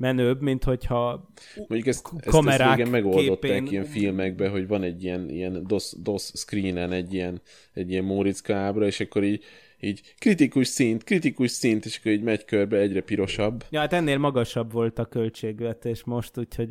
menőbb, 0.00 0.42
mint 0.42 0.64
hogyha 0.64 1.30
Mondjuk 1.56 1.86
ezt, 1.86 2.08
kamerák 2.26 2.70
ezt, 2.70 2.80
ezt 2.80 2.90
megoldották 2.90 3.50
képén... 3.50 3.66
ilyen 3.66 3.84
filmekben, 3.84 4.50
hogy 4.50 4.66
van 4.66 4.82
egy 4.82 5.04
ilyen, 5.04 5.28
ilyen 5.28 5.64
DOS, 5.66 5.92
DOS 6.02 6.30
screenen 6.34 6.92
egy 6.92 7.14
ilyen, 7.14 7.40
egy 7.72 7.90
ilyen 7.90 8.04
Móriczka 8.04 8.54
ábra, 8.54 8.86
és 8.86 9.00
akkor 9.00 9.24
így 9.24 9.44
így 9.82 10.14
kritikus 10.18 10.66
szint, 10.66 11.04
kritikus 11.04 11.50
szint, 11.50 11.84
és 11.84 11.98
akkor 11.98 12.12
így 12.12 12.22
megy 12.22 12.44
körbe 12.44 12.76
egyre 12.76 13.00
pirosabb. 13.00 13.64
Ja, 13.70 13.80
hát 13.80 13.92
ennél 13.92 14.18
magasabb 14.18 14.72
volt 14.72 14.98
a 14.98 15.04
költségvetés 15.04 16.04
most, 16.04 16.38
úgyhogy 16.38 16.68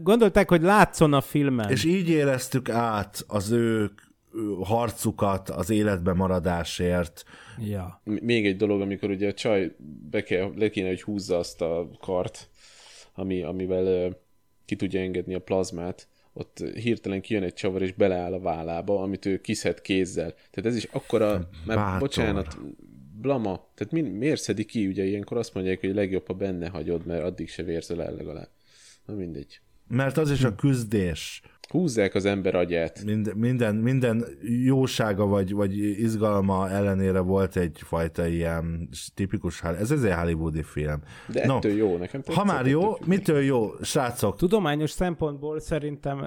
Gondolták, 0.00 0.48
hogy 0.48 0.62
látszon 0.62 1.12
a 1.12 1.20
filmen. 1.20 1.70
És 1.70 1.84
így 1.84 2.08
éreztük 2.08 2.68
át 2.68 3.24
az 3.26 3.50
ő 3.50 3.90
harcukat 4.62 5.48
az 5.48 5.70
életbe 5.70 6.12
maradásért. 6.12 7.24
Ja. 7.68 8.00
Még 8.04 8.46
egy 8.46 8.56
dolog, 8.56 8.80
amikor 8.80 9.10
ugye 9.10 9.28
a 9.28 9.32
csaj 9.32 9.74
be 10.10 10.22
kell, 10.22 10.52
le 10.56 10.70
kéne, 10.70 10.88
hogy 10.88 11.02
húzza 11.02 11.38
azt 11.38 11.60
a 11.60 11.90
kart, 12.00 12.48
ami, 13.14 13.42
amivel 13.42 14.16
ki 14.64 14.76
tudja 14.76 15.00
engedni 15.00 15.34
a 15.34 15.40
plazmát, 15.40 16.08
ott 16.32 16.58
hirtelen 16.58 17.20
kijön 17.20 17.42
egy 17.42 17.54
csavar, 17.54 17.82
és 17.82 17.92
beleáll 17.92 18.32
a 18.32 18.40
vállába, 18.40 19.02
amit 19.02 19.26
ő 19.26 19.40
kiszed 19.40 19.80
kézzel. 19.80 20.32
Tehát 20.32 20.70
ez 20.70 20.76
is 20.76 20.84
akkora, 20.84 21.48
már 21.66 21.98
bocsánat, 21.98 22.58
blama, 23.20 23.68
tehát 23.74 23.92
mi, 23.92 24.00
miért 24.00 24.40
szedi 24.40 24.64
ki, 24.64 24.86
ugye 24.86 25.04
ilyenkor 25.04 25.36
azt 25.36 25.54
mondják, 25.54 25.80
hogy 25.80 25.94
legjobb, 25.94 26.26
ha 26.26 26.34
benne 26.34 26.68
hagyod, 26.68 27.06
mert 27.06 27.22
addig 27.22 27.48
se 27.48 27.62
vérzel 27.62 28.02
el 28.02 28.14
legalább. 28.14 28.48
Na 29.04 29.14
mindegy. 29.14 29.60
Mert 29.88 30.16
az 30.16 30.30
is 30.30 30.44
a 30.44 30.54
küzdés. 30.54 31.42
Húzzák 31.68 32.14
az 32.14 32.24
ember 32.24 32.54
agyát. 32.54 33.04
Minden, 33.04 33.36
minden, 33.36 33.74
minden 33.74 34.24
jósága 34.64 35.26
vagy, 35.26 35.52
vagy 35.52 35.78
izgalma 35.78 36.70
ellenére 36.70 37.18
volt 37.18 37.56
egyfajta 37.56 38.26
ilyen 38.26 38.88
tipikus, 39.14 39.62
ez 39.62 39.90
egy 39.90 40.12
hollywoodi 40.14 40.62
film. 40.62 41.00
De 41.26 41.46
No, 41.46 41.56
ettől 41.56 41.72
jó, 41.72 41.96
nekem 41.96 42.22
Ha 42.34 42.44
már 42.44 42.66
jó, 42.66 42.96
mitől 43.06 43.42
jó, 43.42 43.70
srácok? 43.82 44.36
Tudományos 44.36 44.90
szempontból 44.90 45.60
szerintem 45.60 46.18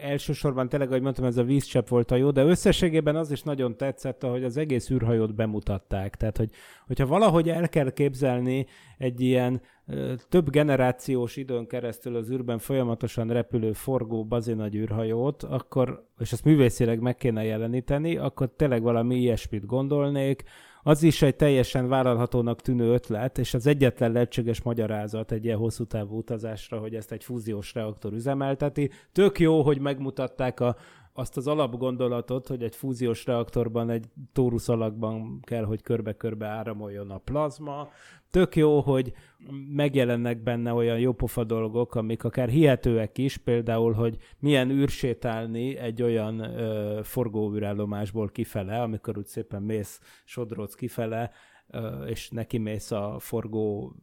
elsősorban 0.00 0.68
tényleg, 0.68 0.88
ahogy 0.88 1.02
mondtam, 1.02 1.24
ez 1.24 1.36
a 1.36 1.42
vízcsepp 1.42 1.88
volt 1.88 2.10
a 2.10 2.16
jó, 2.16 2.30
de 2.30 2.44
összességében 2.44 3.16
az 3.16 3.30
is 3.30 3.42
nagyon 3.42 3.76
tetszett, 3.76 4.22
hogy 4.22 4.44
az 4.44 4.56
egész 4.56 4.90
űrhajót 4.90 5.34
bemutatták. 5.34 6.16
Tehát, 6.16 6.36
hogy, 6.36 6.50
hogyha 6.86 7.06
valahogy 7.06 7.48
el 7.48 7.68
kell 7.68 7.90
képzelni 7.90 8.66
egy 8.98 9.20
ilyen 9.20 9.60
több 10.28 10.50
generációs 10.50 11.36
időn 11.36 11.66
keresztül 11.66 12.16
az 12.16 12.30
űrben 12.30 12.58
folyamatosan 12.58 13.28
repülő 13.28 13.72
forgó 13.72 14.24
bazinagy 14.24 14.74
űrhajót, 14.74 15.42
akkor, 15.42 16.06
és 16.18 16.32
azt 16.32 16.44
művészileg 16.44 17.00
meg 17.00 17.16
kéne 17.16 17.44
jeleníteni, 17.44 18.16
akkor 18.16 18.50
tényleg 18.56 18.82
valami 18.82 19.16
ilyesmit 19.16 19.66
gondolnék, 19.66 20.42
az 20.88 21.02
is 21.02 21.22
egy 21.22 21.36
teljesen 21.36 21.88
vállalhatónak 21.88 22.60
tűnő 22.60 22.92
ötlet, 22.92 23.38
és 23.38 23.54
az 23.54 23.66
egyetlen 23.66 24.12
lehetséges 24.12 24.62
magyarázat 24.62 25.32
egy 25.32 25.44
ilyen 25.44 25.58
hosszú 25.58 25.84
távú 25.84 26.16
utazásra, 26.16 26.78
hogy 26.78 26.94
ezt 26.94 27.12
egy 27.12 27.24
fúziós 27.24 27.74
reaktor 27.74 28.12
üzemelteti. 28.12 28.90
Tök 29.12 29.38
jó, 29.38 29.62
hogy 29.62 29.80
megmutatták 29.80 30.60
a, 30.60 30.76
azt 31.12 31.36
az 31.36 31.46
alapgondolatot, 31.46 32.46
hogy 32.46 32.62
egy 32.62 32.76
fúziós 32.76 33.26
reaktorban 33.26 33.90
egy 33.90 34.04
tórusz 34.32 34.68
alakban 34.68 35.40
kell, 35.42 35.64
hogy 35.64 35.82
körbe-körbe 35.82 36.46
áramoljon 36.46 37.10
a 37.10 37.18
plazma. 37.18 37.88
Tök 38.30 38.56
jó, 38.56 38.80
hogy 38.80 39.12
megjelennek 39.74 40.42
benne 40.42 40.72
olyan 40.72 40.98
jópofa 40.98 41.44
dolgok, 41.44 41.94
amik 41.94 42.24
akár 42.24 42.48
hihetőek 42.48 43.18
is, 43.18 43.36
például, 43.36 43.92
hogy 43.92 44.16
milyen 44.38 44.70
űrsétálni 44.70 45.76
egy 45.76 46.02
olyan 46.02 46.40
ö, 46.40 47.00
forgóűrállomásból 47.02 48.28
kifele, 48.28 48.82
amikor 48.82 49.18
úgy 49.18 49.26
szépen 49.26 49.62
mész, 49.62 50.00
sodródsz 50.24 50.74
kifele, 50.74 51.30
ö, 51.68 52.04
és 52.04 52.30
neki 52.30 52.58
mész 52.58 52.90
a 52.90 53.16
forgó 53.18 53.94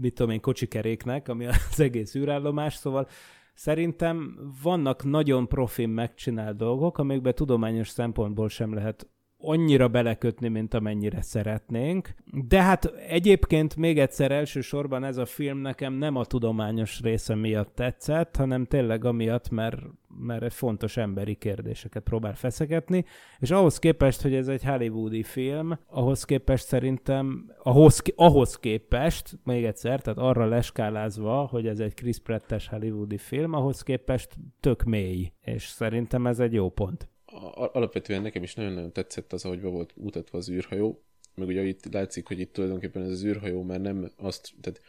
mit 0.00 0.14
tudom 0.14 0.32
én, 0.32 0.40
kocsikeréknek, 0.40 1.28
ami 1.28 1.46
az 1.46 1.80
egész 1.80 2.14
űrállomás, 2.14 2.74
szóval 2.74 3.08
szerintem 3.54 4.38
vannak 4.62 5.04
nagyon 5.04 5.48
profin 5.48 5.88
megcsinált 5.88 6.56
dolgok, 6.56 6.98
amikbe 6.98 7.32
tudományos 7.32 7.88
szempontból 7.88 8.48
sem 8.48 8.74
lehet 8.74 9.08
annyira 9.44 9.88
belekötni, 9.88 10.48
mint 10.48 10.74
amennyire 10.74 11.22
szeretnénk. 11.22 12.14
De 12.48 12.62
hát 12.62 12.84
egyébként 13.08 13.76
még 13.76 13.98
egyszer 13.98 14.30
elsősorban 14.30 15.04
ez 15.04 15.16
a 15.16 15.26
film 15.26 15.58
nekem 15.58 15.92
nem 15.92 16.16
a 16.16 16.24
tudományos 16.24 17.00
része 17.00 17.34
miatt 17.34 17.74
tetszett, 17.74 18.36
hanem 18.36 18.64
tényleg 18.64 19.04
amiatt, 19.04 19.50
mert, 19.50 19.80
mert 20.18 20.52
fontos 20.52 20.96
emberi 20.96 21.34
kérdéseket 21.34 22.02
próbál 22.02 22.34
feszegetni, 22.34 23.04
és 23.38 23.50
ahhoz 23.50 23.78
képest, 23.78 24.22
hogy 24.22 24.34
ez 24.34 24.48
egy 24.48 24.64
hollywoodi 24.64 25.22
film, 25.22 25.78
ahhoz 25.86 26.24
képest 26.24 26.66
szerintem, 26.66 27.50
ahhoz, 27.62 28.02
ahhoz 28.16 28.58
képest, 28.58 29.38
még 29.44 29.64
egyszer, 29.64 30.00
tehát 30.00 30.18
arra 30.18 30.46
leskálázva, 30.46 31.46
hogy 31.50 31.66
ez 31.66 31.78
egy 31.78 31.94
Chris 31.94 32.18
Pratt-es 32.18 32.68
hollywoodi 32.68 33.18
film, 33.18 33.52
ahhoz 33.52 33.82
képest 33.82 34.36
tök 34.60 34.82
mély, 34.82 35.32
és 35.40 35.62
szerintem 35.62 36.26
ez 36.26 36.40
egy 36.40 36.52
jó 36.52 36.68
pont. 36.70 37.08
Alapvetően 37.54 38.22
nekem 38.22 38.42
is 38.42 38.54
nagyon-nagyon 38.54 38.92
tetszett 38.92 39.32
az, 39.32 39.44
ahogy 39.44 39.60
be 39.60 39.68
volt 39.68 39.96
mutatva 39.96 40.38
az 40.38 40.50
űrhajó, 40.50 41.02
meg 41.34 41.48
ugye 41.48 41.62
itt 41.62 41.92
látszik, 41.92 42.26
hogy 42.26 42.40
itt 42.40 42.52
tulajdonképpen 42.52 43.02
ez 43.02 43.10
az 43.10 43.24
űrhajó 43.24 43.62
már 43.62 43.80
nem 43.80 44.10
azt, 44.16 44.52
tehát 44.60 44.80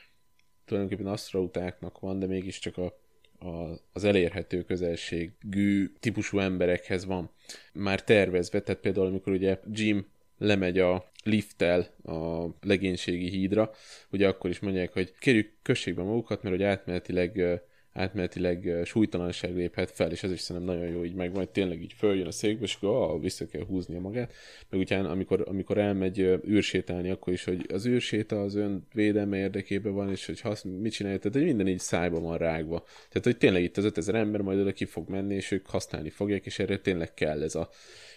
tulajdonképpen 0.66 1.12
asztrautáknak 1.12 2.00
van, 2.00 2.20
de 2.20 2.26
mégiscsak 2.26 2.78
a, 2.78 2.98
a, 3.46 3.80
az 3.93 4.04
elérhető 4.04 4.64
közelségű 4.64 5.93
típusú 6.00 6.39
emberekhez 6.39 7.06
van 7.06 7.30
már 7.74 8.04
tervezve, 8.04 8.62
tehát 8.62 8.82
például 8.82 9.08
amikor 9.08 9.34
ugye 9.34 9.60
Jim 9.72 10.08
lemegy 10.38 10.80
a 10.80 11.12
lifttel 11.24 11.88
a 12.04 12.46
legénységi 12.62 13.30
hídra, 13.30 13.72
ugye 14.12 14.28
akkor 14.28 14.50
is 14.50 14.60
mondják, 14.60 14.93
hogy 14.93 15.14
kérjük 15.20 15.54
kössék 15.62 15.96
be 15.96 16.04
magukat, 16.04 16.43
mert 16.43 16.56
hogy 16.56 16.64
átmenetileg 16.64 17.62
átmenetileg 17.96 18.82
súlytalanság 18.84 19.56
léphet 19.56 19.91
fel, 19.91 20.12
és 20.12 20.24
ez 20.24 20.32
is 20.32 20.39
szerintem 20.39 20.76
nagyon 20.76 20.89
jó 20.89 21.04
így 21.04 21.14
meg, 21.14 21.34
majd 21.34 21.50
tényleg 21.50 21.82
így 21.82 21.93
följön 21.93 22.28
a 22.28 22.32
székbe, 22.32 22.64
és 22.64 22.76
akkor 22.76 22.89
ah, 22.89 23.22
vissza 23.22 23.46
kell 23.46 23.66
húznia 23.66 24.00
magát. 24.00 24.34
Meg 24.70 24.80
utána, 24.80 25.10
amikor, 25.10 25.43
amikor 25.48 25.78
elmegy 25.78 26.39
űrsétálni, 26.48 27.10
akkor 27.10 27.34
is, 27.34 27.43
hogy 27.43 27.66
az 27.74 27.86
űrséta 27.86 28.41
az 28.41 28.56
ön 28.56 28.88
védelme 28.93 29.38
érdekében 29.38 29.93
van, 29.93 30.10
és 30.10 30.26
hogy 30.26 30.41
hasz, 30.41 30.64
mit 30.64 30.91
csinálja, 30.91 31.20
tehát 31.20 31.38
hogy 31.38 31.46
minden 31.46 31.68
így 31.68 31.80
szájba 31.80 32.20
van 32.20 32.38
rágva. 32.38 32.84
Tehát, 32.84 33.24
hogy 33.24 33.38
tényleg 33.38 33.64
itt 33.64 33.78
az 33.78 33.84
5000 33.84 34.16
ember 34.16 34.41
majd 34.41 34.60
oda 34.60 34.72
ki 34.72 34.86
fog 34.86 35.10
menni, 35.10 35.36
és 35.36 35.52
ők 35.52 35.68
használni 35.68 36.10
fogják, 36.10 36.46
és 36.46 36.60
erre 36.60 36.78
tényleg 36.78 37.14
kell 37.14 37.43
ez 37.43 37.56
a, 37.56 37.70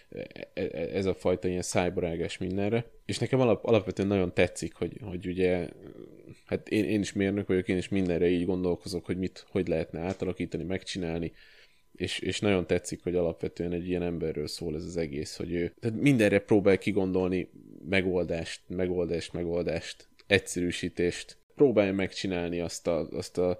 e- 0.08 0.48
e- 0.54 0.88
ez 0.92 1.06
a 1.06 1.14
fajta 1.14 1.48
ilyen 1.48 1.62
szájbarágás 1.62 2.38
mindenre. 2.38 2.84
És 3.06 3.18
nekem 3.18 3.40
alap, 3.40 3.64
alapvetően 3.64 4.08
nagyon 4.08 4.34
tetszik, 4.34 4.74
hogy, 4.74 4.98
hogy 5.02 5.26
ugye, 5.26 5.68
hát 6.46 6.68
én, 6.68 6.84
én 6.84 7.00
is 7.00 7.12
mérnök 7.12 7.46
vagyok, 7.46 7.68
én 7.68 7.76
is 7.76 7.88
mindenre 7.88 8.28
így 8.28 8.44
gondolkozok, 8.44 9.04
hogy 9.04 9.18
mit, 9.18 9.46
hogy 9.50 9.68
lehetne 9.68 10.00
átalakítani, 10.00 10.64
megcsinálni, 10.64 11.32
és, 11.92 12.18
és 12.18 12.40
nagyon 12.40 12.66
tetszik, 12.66 13.02
hogy 13.02 13.14
alapvetően 13.14 13.72
egy 13.72 13.88
ilyen 13.88 14.02
emberről 14.02 14.46
szól 14.46 14.74
ez 14.74 14.84
az 14.84 14.96
egész, 14.96 15.36
hogy 15.36 15.52
ő 15.52 15.72
tehát 15.80 16.00
mindenre 16.00 16.38
próbál 16.38 16.78
kigondolni 16.78 17.50
megoldást, 17.88 18.60
megoldást, 18.66 19.32
megoldást, 19.32 20.08
egyszerűsítést, 20.26 21.36
próbálja 21.54 21.92
megcsinálni 21.92 22.60
azt 22.60 22.86
a, 22.86 23.08
azt 23.08 23.38
a 23.38 23.58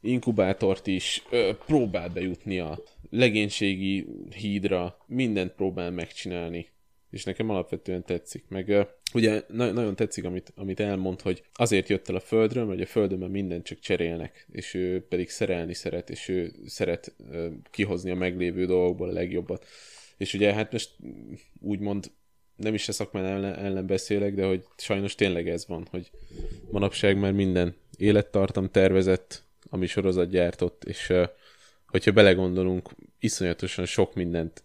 inkubátort 0.00 0.86
is, 0.86 1.22
ö, 1.30 1.50
próbál 1.66 2.08
bejutni 2.08 2.58
a 2.58 2.82
legénységi 3.10 4.06
hídra, 4.34 5.04
mindent 5.06 5.52
próbál 5.52 5.90
megcsinálni, 5.90 6.68
és 7.10 7.24
nekem 7.24 7.50
alapvetően 7.50 8.04
tetszik. 8.04 8.44
Meg 8.48 8.86
ugye 9.14 9.42
na- 9.48 9.72
nagyon 9.72 9.96
tetszik, 9.96 10.24
amit, 10.24 10.52
amit 10.56 10.80
elmond, 10.80 11.20
hogy 11.20 11.42
azért 11.52 11.88
jött 11.88 12.08
el 12.08 12.14
a 12.14 12.20
Földről, 12.20 12.64
mert 12.64 12.80
a 12.80 12.86
Földön 12.86 13.18
már 13.18 13.28
mindent 13.28 13.64
csak 13.64 13.78
cserélnek, 13.78 14.46
és 14.52 14.74
ő 14.74 15.06
pedig 15.08 15.30
szerelni 15.30 15.74
szeret, 15.74 16.10
és 16.10 16.28
ő 16.28 16.52
szeret 16.66 17.14
kihozni 17.70 18.10
a 18.10 18.14
meglévő 18.14 18.66
dolgokból 18.66 19.08
a 19.08 19.12
legjobbat. 19.12 19.66
És 20.16 20.34
ugye 20.34 20.52
hát 20.52 20.72
most 20.72 20.90
úgymond 21.60 22.10
nem 22.56 22.74
is 22.74 22.88
a 22.88 22.92
szakmán 22.92 23.24
ellen, 23.24 23.54
ellen 23.54 23.86
beszélek, 23.86 24.34
de 24.34 24.46
hogy 24.46 24.64
sajnos 24.76 25.14
tényleg 25.14 25.48
ez 25.48 25.66
van, 25.66 25.86
hogy 25.90 26.10
manapság 26.70 27.18
már 27.18 27.32
minden 27.32 27.76
élettartam 27.96 28.70
tervezett, 28.70 29.44
ami 29.70 29.86
sorozat 29.86 30.30
gyártott, 30.30 30.84
és 30.84 31.12
hogyha 31.86 32.12
belegondolunk, 32.12 32.90
iszonyatosan 33.18 33.84
sok 33.84 34.14
mindent 34.14 34.62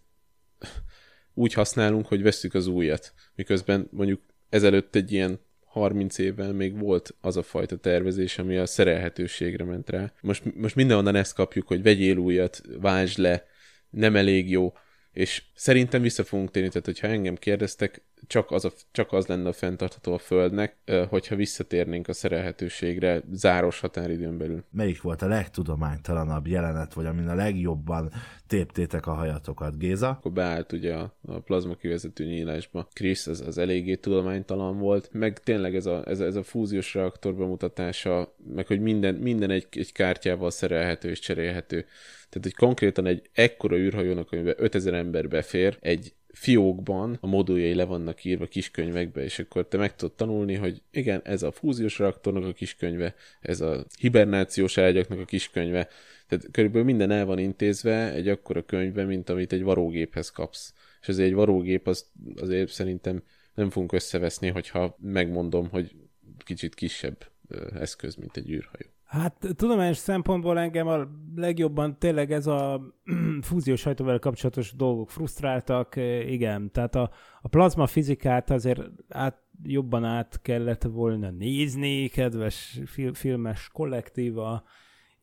úgy 1.34 1.52
használunk, 1.52 2.06
hogy 2.06 2.22
vesszük 2.22 2.54
az 2.54 2.66
újat. 2.66 3.12
Miközben 3.34 3.88
mondjuk 3.90 4.20
ezelőtt 4.48 4.94
egy 4.94 5.12
ilyen 5.12 5.40
30 5.64 6.18
évvel 6.18 6.52
még 6.52 6.78
volt 6.78 7.14
az 7.20 7.36
a 7.36 7.42
fajta 7.42 7.76
tervezés, 7.76 8.38
ami 8.38 8.56
a 8.56 8.66
szerelhetőségre 8.66 9.64
ment 9.64 9.90
rá. 9.90 10.12
Most, 10.20 10.54
most 10.54 10.74
mindenhonnan 10.74 11.14
ezt 11.14 11.34
kapjuk, 11.34 11.66
hogy 11.66 11.82
vegyél 11.82 12.16
újat, 12.16 12.62
váltsd 12.80 13.18
le, 13.18 13.46
nem 13.90 14.16
elég 14.16 14.50
jó, 14.50 14.72
és 15.12 15.42
szerintem 15.54 16.02
vissza 16.02 16.24
fogunk 16.24 16.50
térni, 16.50 16.68
tehát 16.68 16.84
hogyha 16.84 17.06
engem 17.06 17.34
kérdeztek, 17.34 18.02
csak 18.26 18.50
az, 18.50 18.64
a, 18.64 18.72
csak 18.92 19.12
az 19.12 19.26
lenne 19.26 19.48
a 19.48 19.52
fenntartható 19.52 20.12
a 20.12 20.18
Földnek, 20.18 20.76
hogyha 21.08 21.36
visszatérnénk 21.36 22.08
a 22.08 22.12
szerelhetőségre 22.12 23.22
záros 23.32 23.80
határidőn 23.80 24.38
belül. 24.38 24.64
Melyik 24.70 25.02
volt 25.02 25.22
a 25.22 25.26
legtudománytalanabb 25.26 26.46
jelenet, 26.46 26.94
vagy 26.94 27.06
amin 27.06 27.28
a 27.28 27.34
legjobban 27.34 28.12
téptétek 28.46 29.06
a 29.06 29.12
hajatokat, 29.12 29.78
Géza? 29.78 30.08
Akkor 30.08 30.32
beállt 30.32 30.72
ugye 30.72 30.94
a, 30.94 31.14
a 31.26 31.40
plazma 31.40 31.74
kivezető 31.74 32.24
nyílásba. 32.24 32.88
Chris 32.92 33.26
az, 33.26 33.40
az 33.40 33.58
eléggé 33.58 33.94
tudománytalan 33.94 34.78
volt, 34.78 35.08
meg 35.12 35.38
tényleg 35.38 35.74
ez 35.76 35.86
a, 35.86 36.02
ez, 36.06 36.20
a- 36.20 36.24
ez 36.24 36.36
a 36.36 36.42
fúziós 36.42 36.94
reaktor 36.94 37.34
bemutatása, 37.34 38.34
meg 38.54 38.66
hogy 38.66 38.80
minden, 38.80 39.14
minden 39.14 39.50
egy, 39.50 39.66
egy 39.70 39.92
kártyával 39.92 40.50
szerelhető 40.50 41.08
és 41.10 41.18
cserélhető. 41.18 41.80
Tehát, 42.28 42.42
hogy 42.42 42.54
konkrétan 42.54 43.06
egy 43.06 43.30
ekkora 43.32 43.76
űrhajónak, 43.76 44.32
amiben 44.32 44.54
5000 44.56 44.94
ember 44.94 45.28
befér, 45.28 45.76
egy 45.80 46.14
fiókban 46.34 47.18
a 47.20 47.26
moduljai 47.26 47.74
le 47.74 47.84
vannak 47.84 48.24
írva 48.24 48.46
kiskönyvekbe, 48.46 49.22
és 49.22 49.38
akkor 49.38 49.68
te 49.68 49.76
meg 49.76 49.96
tudod 49.96 50.14
tanulni, 50.14 50.54
hogy 50.54 50.82
igen, 50.90 51.20
ez 51.24 51.42
a 51.42 51.52
fúziós 51.52 51.98
reaktornak 51.98 52.44
a 52.44 52.52
kiskönyve, 52.52 53.14
ez 53.40 53.60
a 53.60 53.86
hibernációs 53.98 54.78
ágyaknak 54.78 55.18
a 55.18 55.24
kiskönyve, 55.24 55.88
tehát 56.28 56.50
körülbelül 56.50 56.86
minden 56.86 57.10
el 57.10 57.24
van 57.24 57.38
intézve 57.38 58.12
egy 58.12 58.28
akkora 58.28 58.64
könyvbe, 58.64 59.04
mint 59.04 59.28
amit 59.28 59.52
egy 59.52 59.62
varógéphez 59.62 60.30
kapsz. 60.30 60.74
És 61.00 61.08
azért 61.08 61.28
egy 61.28 61.34
varógép 61.34 61.86
az, 61.86 62.10
azért 62.36 62.70
szerintem 62.70 63.22
nem 63.54 63.70
fogunk 63.70 63.92
összeveszni, 63.92 64.48
hogyha 64.48 64.96
megmondom, 65.00 65.68
hogy 65.68 65.96
kicsit 66.38 66.74
kisebb 66.74 67.30
eszköz, 67.74 68.14
mint 68.14 68.36
egy 68.36 68.50
űrhajó. 68.50 68.93
Hát 69.14 69.48
tudományos 69.56 69.96
szempontból 69.96 70.58
engem 70.58 70.86
a 70.86 71.06
legjobban 71.36 71.98
tényleg 71.98 72.32
ez 72.32 72.46
a 72.46 72.80
fúziós 73.48 73.82
hajtóval 73.82 74.18
kapcsolatos 74.18 74.72
dolgok 74.72 75.10
frusztráltak, 75.10 75.96
eh, 75.96 76.32
igen. 76.32 76.70
Tehát 76.72 76.94
a, 76.94 77.10
a 77.42 77.48
plazma 77.48 77.86
fizikát 77.86 78.50
azért 78.50 78.80
át, 79.08 79.42
jobban 79.62 80.04
át 80.04 80.40
kellett 80.42 80.82
volna 80.82 81.30
nézni, 81.30 82.08
kedves 82.08 82.80
fil, 82.86 83.14
filmes 83.14 83.68
kollektíva, 83.72 84.64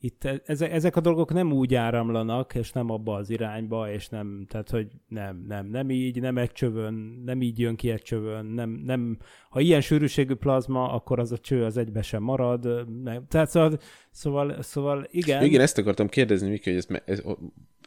itt 0.03 0.23
ezek, 0.45 0.71
ezek 0.71 0.95
a 0.95 0.99
dolgok 0.99 1.33
nem 1.33 1.51
úgy 1.51 1.75
áramlanak, 1.75 2.55
és 2.55 2.71
nem 2.71 2.89
abba 2.89 3.15
az 3.15 3.29
irányba, 3.29 3.91
és 3.91 4.09
nem, 4.09 4.45
tehát 4.49 4.69
hogy 4.69 4.87
nem, 5.07 5.45
nem, 5.47 5.67
nem 5.67 5.89
így, 5.89 6.21
nem 6.21 6.37
egy 6.37 6.51
csövön, 6.51 7.21
nem 7.25 7.41
így 7.41 7.59
jön 7.59 7.75
ki 7.75 7.89
egy 7.89 8.01
csövön, 8.01 8.45
nem, 8.45 8.69
nem, 8.69 9.17
ha 9.49 9.59
ilyen 9.59 9.81
sűrűségű 9.81 10.33
plazma, 10.33 10.91
akkor 10.91 11.19
az 11.19 11.31
a 11.31 11.37
cső 11.37 11.63
az 11.63 11.77
egybe 11.77 12.01
sem 12.01 12.23
marad, 12.23 12.87
nem, 13.03 13.25
tehát 13.27 13.49
szóval, 13.49 13.79
szóval, 14.11 14.61
szóval 14.61 15.07
igen. 15.11 15.43
Igen, 15.43 15.61
ezt 15.61 15.77
akartam 15.77 16.07
kérdezni, 16.07 16.49
Miki, 16.49 16.69
hogy 16.69 16.85
ez, 16.89 17.01
ez 17.05 17.23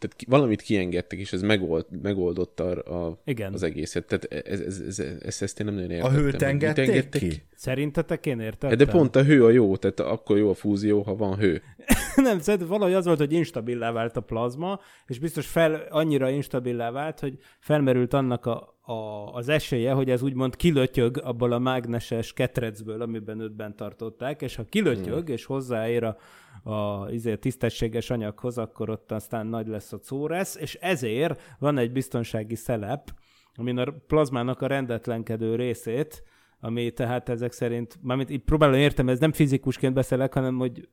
tehát 0.05 0.24
valamit 0.26 0.62
kiengedtek, 0.62 1.18
és 1.18 1.32
ez 1.32 1.42
megold, 1.42 1.86
megoldotta 2.02 2.64
a, 2.64 3.07
a, 3.07 3.20
Igen. 3.24 3.52
az 3.52 3.62
egészet. 3.62 4.07
Tehát 4.07 4.46
ez, 4.48 4.61
ez, 4.61 4.80
ez, 4.86 4.98
ez, 4.98 5.42
ezt 5.42 5.61
én 5.61 5.66
nem 5.66 5.74
nagyon 5.74 5.90
értettem. 5.90 6.16
A 6.16 6.20
hőt 6.20 6.42
engedték, 6.42 6.88
engedték 6.88 7.30
ki? 7.30 7.42
Szerintetek 7.55 8.26
én 8.26 8.40
értettem? 8.40 8.78
De 8.78 8.86
pont 8.86 9.16
a 9.16 9.24
hő 9.24 9.44
a 9.44 9.50
jó, 9.50 9.76
tehát 9.76 10.00
akkor 10.00 10.38
jó 10.38 10.50
a 10.50 10.55
fúzió, 10.55 11.02
ha 11.02 11.16
van 11.16 11.36
hő. 11.36 11.62
nem, 12.16 12.38
szerintem 12.38 12.68
valahogy 12.68 12.94
az 12.94 13.05
volt, 13.05 13.18
hogy 13.18 13.32
instabilá 13.32 13.92
vált 13.92 14.16
a 14.16 14.20
plazma, 14.20 14.80
és 15.07 15.18
biztos 15.18 15.46
fel, 15.46 15.86
annyira 15.90 16.30
instabilá 16.30 16.90
vált, 16.90 17.20
hogy 17.20 17.38
felmerült 17.59 18.14
annak 18.14 18.46
a, 18.46 18.78
a, 18.80 19.32
az 19.32 19.48
esélye, 19.48 19.92
hogy 19.92 20.11
ez 20.11 20.22
úgymond 20.22 20.57
kilötyög 20.57 21.20
abból 21.22 21.52
a 21.52 21.59
mágneses 21.59 22.32
ketrecből, 22.32 23.02
amiben 23.02 23.40
őt 23.40 23.57
bent 23.57 23.76
tartották, 23.76 24.42
és 24.42 24.55
ha 24.55 24.64
kilötyög, 24.64 25.24
hmm. 25.24 25.34
és 25.34 25.44
hozzáér 25.44 26.05
a, 26.05 26.16
a 26.64 27.10
izé, 27.10 27.36
tisztességes 27.36 28.10
anyaghoz, 28.10 28.58
akkor 28.58 28.90
ott 28.90 29.12
aztán 29.12 29.46
nagy 29.46 29.66
lesz 29.66 29.92
a 29.92 29.98
córesz, 29.98 30.56
és 30.56 30.74
ezért 30.74 31.40
van 31.58 31.78
egy 31.78 31.92
biztonsági 31.92 32.54
szelep, 32.54 33.10
amin 33.54 33.78
a 33.78 33.94
plazmának 34.06 34.60
a 34.62 34.66
rendetlenkedő 34.66 35.54
részét, 35.54 36.22
ami 36.60 36.90
tehát 36.90 37.28
ezek 37.28 37.52
szerint, 37.52 37.98
mármint 38.02 38.30
így 38.30 38.44
próbálom 38.44 38.74
értem, 38.74 39.08
ez 39.08 39.18
nem 39.18 39.32
fizikusként 39.32 39.94
beszélek, 39.94 40.34
hanem 40.34 40.58
hogy 40.58 40.88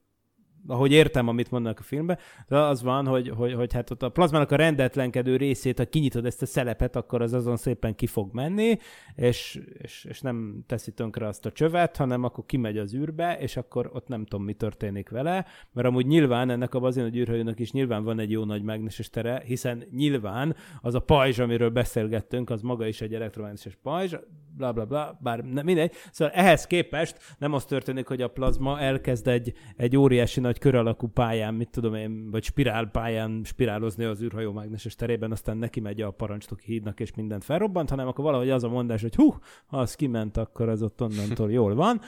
ahogy 0.68 0.92
értem, 0.92 1.28
amit 1.28 1.52
mondanak 1.52 1.80
a 1.80 1.84
filmben, 1.84 2.18
de 2.48 2.58
az 2.58 2.84
van, 2.84 3.08
hogy, 3.08 3.30
hogy, 3.30 3.54
hogy 3.54 3.74
hát 3.74 3.92
ott 3.92 4.04
a 4.04 4.10
plazmának 4.10 4.52
a 4.52 4.56
rendetlenkedő 4.56 5.36
részét, 5.36 5.78
ha 5.78 5.86
kinyitod 5.86 6.26
ezt 6.26 6.42
a 6.42 6.46
szelepet, 6.46 6.96
akkor 6.96 7.22
az 7.22 7.34
azon 7.34 7.58
szépen 7.58 7.96
ki 7.96 8.08
fog 8.08 8.34
menni, 8.34 8.78
és, 9.16 9.62
és, 9.78 10.06
és 10.10 10.22
nem 10.22 10.64
teszi 10.68 10.92
tönkre 10.92 11.28
azt 11.28 11.46
a 11.46 11.52
csövet, 11.52 11.98
hanem 11.98 12.24
akkor 12.24 12.46
kimegy 12.46 12.78
az 12.78 12.94
űrbe, 12.94 13.38
és 13.40 13.58
akkor 13.58 13.90
ott 13.94 14.08
nem 14.08 14.26
tudom, 14.26 14.46
mi 14.46 14.54
történik 14.54 15.10
vele, 15.10 15.46
mert 15.74 15.88
amúgy 15.88 16.06
nyilván 16.06 16.50
ennek 16.50 16.74
a 16.74 16.80
bazin 16.80 17.16
űrhajónak 17.16 17.60
is 17.60 17.72
nyilván 17.72 18.04
van 18.04 18.20
egy 18.20 18.32
jó 18.32 18.46
nagy 18.46 18.64
mágneses 18.64 19.10
tere, 19.10 19.44
hiszen 19.46 19.84
nyilván 19.92 20.56
az 20.82 20.96
a 20.96 21.00
pajzs, 21.00 21.40
amiről 21.40 21.70
beszélgettünk, 21.70 22.50
az 22.50 22.62
maga 22.62 22.88
is 22.88 23.02
egy 23.02 23.14
elektromágneses 23.14 23.78
pajzs, 23.84 24.16
bla 24.58 24.72
bla 24.72 24.86
bla, 24.86 25.20
bár 25.22 25.40
nem, 25.40 25.66
mindegy. 25.66 25.94
Szóval 26.12 26.34
ehhez 26.34 26.68
képest 26.68 27.18
nem 27.38 27.54
az 27.54 27.66
történik, 27.66 28.08
hogy 28.08 28.22
a 28.22 28.28
plazma 28.28 28.80
elkezd 28.80 29.28
egy, 29.28 29.54
egy 29.76 29.98
óriási 29.98 30.40
nagy 30.40 30.51
kör 30.58 30.76
alakú 30.76 31.08
pályán, 31.08 31.54
mit 31.54 31.70
tudom 31.70 31.94
én, 31.94 32.32
vagy 32.32 32.44
spirál 32.44 32.86
pályán 32.86 33.42
spirálozni 33.44 34.04
az 34.04 34.22
űrhajó 34.22 34.52
mágneses 34.52 34.96
terében, 34.96 35.32
aztán 35.32 35.58
neki 35.58 35.80
megy 35.80 36.02
a 36.02 36.12
parancsnoki 36.12 36.66
hídnak, 36.66 37.00
és 37.00 37.14
mindent 37.16 37.44
felrobbant, 37.44 37.90
hanem 37.90 38.08
akkor 38.08 38.24
valahogy 38.24 38.50
az 38.50 38.64
a 38.64 38.70
mondás, 38.70 39.02
hogy 39.02 39.16
hú, 39.16 39.36
ha 39.66 39.78
az 39.78 39.96
kiment, 39.96 40.38
akkor 40.38 40.70
az 40.70 40.82
ott 40.82 41.02
onnantól 41.02 41.52
jól 41.52 41.76
van 41.76 42.02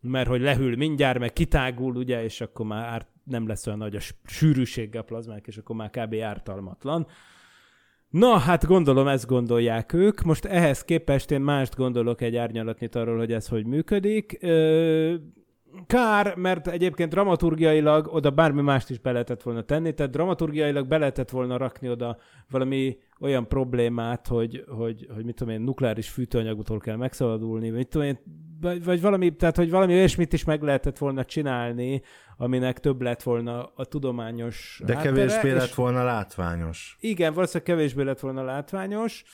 mert 0.00 0.28
hogy 0.28 0.40
lehűl 0.40 0.76
mindjárt, 0.76 1.18
meg 1.18 1.32
kitágul, 1.32 1.96
ugye, 1.96 2.24
és 2.24 2.40
akkor 2.40 2.66
már 2.66 2.84
árt, 2.84 3.08
nem 3.24 3.46
lesz 3.46 3.66
olyan 3.66 3.78
nagy 3.78 3.96
a 3.96 4.00
sűrűséggel 4.24 5.02
plazmák, 5.02 5.46
és 5.46 5.56
akkor 5.56 5.76
már 5.76 5.90
kb. 5.90 6.14
ártalmatlan. 6.14 7.06
Na, 8.08 8.38
hát 8.38 8.64
gondolom 8.64 9.08
ezt 9.08 9.26
gondolják 9.26 9.92
ők. 9.92 10.22
Most 10.22 10.44
ehhez 10.44 10.84
képest 10.84 11.30
én 11.30 11.40
mást 11.40 11.76
gondolok 11.76 12.20
egy 12.20 12.36
árnyalatnyit 12.36 12.94
arról, 12.94 13.18
hogy 13.18 13.32
ez 13.32 13.48
hogy 13.48 13.66
működik. 13.66 14.38
Ö, 14.40 15.14
kár, 15.86 16.36
mert 16.36 16.68
egyébként 16.68 17.10
dramaturgiailag 17.10 18.06
oda 18.14 18.30
bármi 18.30 18.62
mást 18.62 18.90
is 18.90 18.98
be 18.98 19.12
lehetett 19.12 19.42
volna 19.42 19.62
tenni, 19.62 19.94
tehát 19.94 20.12
dramaturgiailag 20.12 20.86
be 20.86 20.98
lehetett 20.98 21.30
volna 21.30 21.56
rakni 21.56 21.88
oda 21.88 22.18
valami 22.50 22.98
olyan 23.20 23.48
problémát, 23.48 24.26
hogy, 24.26 24.64
hogy, 24.68 25.06
hogy 25.14 25.24
mit 25.24 25.34
tudom 25.34 25.54
én, 25.54 25.60
nukleáris 25.60 26.08
fűtőanyagutól 26.08 26.78
kell 26.78 26.96
megszabadulni, 26.96 27.68
vagy 27.68 27.78
mit 27.78 27.88
tudom 27.88 28.06
én, 28.06 28.18
vagy, 28.60 28.84
vagy 28.84 29.00
valami, 29.00 29.36
tehát 29.36 29.56
hogy 29.56 29.70
valami 29.70 29.94
olyasmit 29.94 30.32
is 30.32 30.44
meg 30.44 30.62
lehetett 30.62 30.98
volna 30.98 31.24
csinálni, 31.24 32.02
aminek 32.36 32.78
több 32.80 33.02
lett 33.02 33.22
volna 33.22 33.72
a 33.74 33.84
tudományos 33.84 34.80
De 34.84 34.94
háttere, 34.94 35.14
kevésbé 35.14 35.52
lett 35.52 35.74
volna 35.74 36.04
látványos. 36.04 36.96
Igen, 37.00 37.34
valószínűleg 37.34 37.74
kevésbé 37.76 38.02
lett 38.02 38.20
volna 38.20 38.42
látványos, 38.42 39.24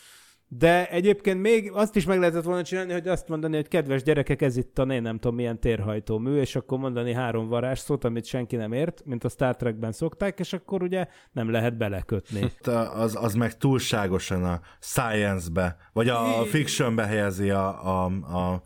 de 0.59 0.89
egyébként 0.89 1.41
még 1.41 1.71
azt 1.73 1.97
is 1.97 2.05
meg 2.05 2.19
lehetett 2.19 2.45
volna 2.45 2.63
csinálni, 2.63 2.93
hogy 2.93 3.09
azt 3.09 3.29
mondani, 3.29 3.55
hogy 3.55 3.69
kedves 3.69 4.03
gyerekek, 4.03 4.43
ez 4.43 4.57
itt 4.57 4.79
a 4.79 4.83
én 4.83 5.03
nem 5.03 5.19
tudom 5.19 5.37
milyen 5.37 5.61
térhajtómű, 5.61 6.41
és 6.41 6.57
akkor 6.57 6.79
mondani 6.79 7.13
három 7.13 7.49
varázsszót, 7.49 8.05
amit 8.05 8.25
senki 8.25 8.57
nem 8.57 8.73
ért, 8.73 9.03
mint 9.05 9.25
a 9.25 9.29
Star 9.29 9.57
Trekben 9.57 9.93
szokták, 9.93 10.39
és 10.39 10.53
akkor 10.53 10.83
ugye 10.83 11.07
nem 11.33 11.51
lehet 11.51 11.77
belekötni. 11.77 12.53
Az, 13.03 13.17
az 13.21 13.35
meg 13.35 13.57
túlságosan 13.57 14.45
a 14.45 14.61
science-be, 14.81 15.77
vagy 15.93 16.09
a 16.09 16.45
fictionbe 16.45 17.07
helyezi 17.07 17.51
a, 17.51 17.87
a, 17.87 18.05
a 18.37 18.63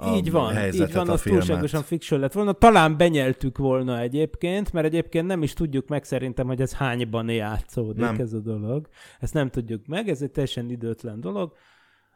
a 0.00 0.14
így 0.14 0.30
van, 0.30 0.74
így 0.74 0.92
van, 0.92 1.08
az 1.08 1.22
túlságosan 1.22 1.82
fiction 1.82 2.20
lett 2.20 2.32
volna. 2.32 2.52
Talán 2.52 2.96
benyeltük 2.96 3.58
volna 3.58 4.00
egyébként, 4.00 4.72
mert 4.72 4.86
egyébként 4.86 5.26
nem 5.26 5.42
is 5.42 5.52
tudjuk 5.52 5.88
meg 5.88 6.04
szerintem, 6.04 6.46
hogy 6.46 6.60
ez 6.60 6.74
hányban 6.74 7.28
játszódik 7.28 8.00
nem. 8.00 8.16
ez 8.18 8.32
a 8.32 8.40
dolog. 8.40 8.88
Ezt 9.20 9.34
nem 9.34 9.50
tudjuk 9.50 9.86
meg, 9.86 10.08
ez 10.08 10.22
egy 10.22 10.30
teljesen 10.30 10.70
időtlen 10.70 11.20
dolog. 11.20 11.52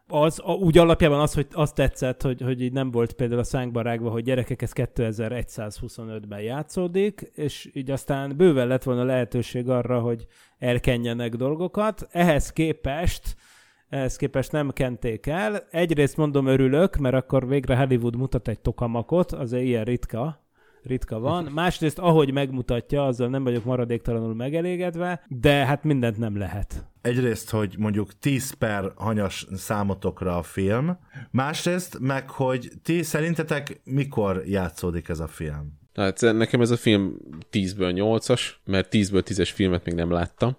Az, 0.09 0.41
a, 0.45 0.53
úgy 0.53 0.79
alapjában 0.79 1.21
az, 1.21 1.35
hogy 1.35 1.47
azt 1.53 1.75
tetszett, 1.75 2.23
hogy, 2.23 2.41
hogy 2.41 2.61
így 2.61 2.73
nem 2.73 2.91
volt 2.91 3.13
például 3.13 3.41
a 3.41 3.45
szánkba 3.45 3.83
rágva, 3.83 4.11
hogy 4.11 4.25
gyerekek, 4.25 4.63
ez 4.63 4.71
2125-ben 4.75 6.41
játszódik, 6.41 7.31
és 7.35 7.71
így 7.73 7.91
aztán 7.91 8.37
bőven 8.37 8.67
lett 8.67 8.83
volna 8.83 9.05
lehetőség 9.05 9.69
arra, 9.69 10.01
hogy 10.01 10.27
elkenjenek 10.59 11.35
dolgokat. 11.35 12.09
Ehhez 12.11 12.53
képest 12.53 13.37
ehhez 13.93 14.17
képest 14.17 14.53
nem 14.53 14.71
kenték 14.71 15.27
el. 15.27 15.67
Egyrészt 15.71 16.17
mondom 16.17 16.47
örülök, 16.47 16.97
mert 16.97 17.15
akkor 17.15 17.49
végre 17.49 17.77
Hollywood 17.77 18.17
mutat 18.17 18.49
egy 18.49 18.61
tokamakot, 18.61 19.33
az 19.33 19.53
ilyen 19.53 19.85
ritka, 19.85 20.47
ritka 20.83 21.19
van. 21.19 21.45
Másrészt, 21.45 21.99
ahogy 21.99 22.33
megmutatja, 22.33 23.07
azzal 23.07 23.29
nem 23.29 23.45
vagyok 23.45 23.65
maradéktalanul 23.65 24.35
megelégedve, 24.35 25.25
de 25.29 25.53
hát 25.53 25.85
mindent 25.85 26.19
nem 26.19 26.39
lehet. 26.39 26.87
Egyrészt, 27.01 27.51
hogy 27.51 27.75
mondjuk 27.79 28.19
10 28.19 28.53
per 28.53 28.93
hanyas 28.97 29.47
számotokra 29.55 30.37
a 30.37 30.43
film, 30.43 30.99
másrészt 31.31 31.99
meg, 31.99 32.31
hogy 32.31 32.71
ti 32.83 33.03
szerintetek 33.03 33.81
mikor 33.85 34.43
játszódik 34.47 35.09
ez 35.09 35.21
a 35.21 35.27
film? 35.27 35.81
Hát 35.95 36.21
nekem 36.21 36.61
ez 36.61 36.71
a 36.71 36.77
film 36.77 37.17
10-ből 37.51 37.93
8-as, 37.95 38.51
mert 38.65 38.89
10-ből 38.91 39.23
10-es 39.27 39.51
filmet 39.55 39.85
még 39.85 39.95
nem 39.95 40.11
láttam, 40.11 40.57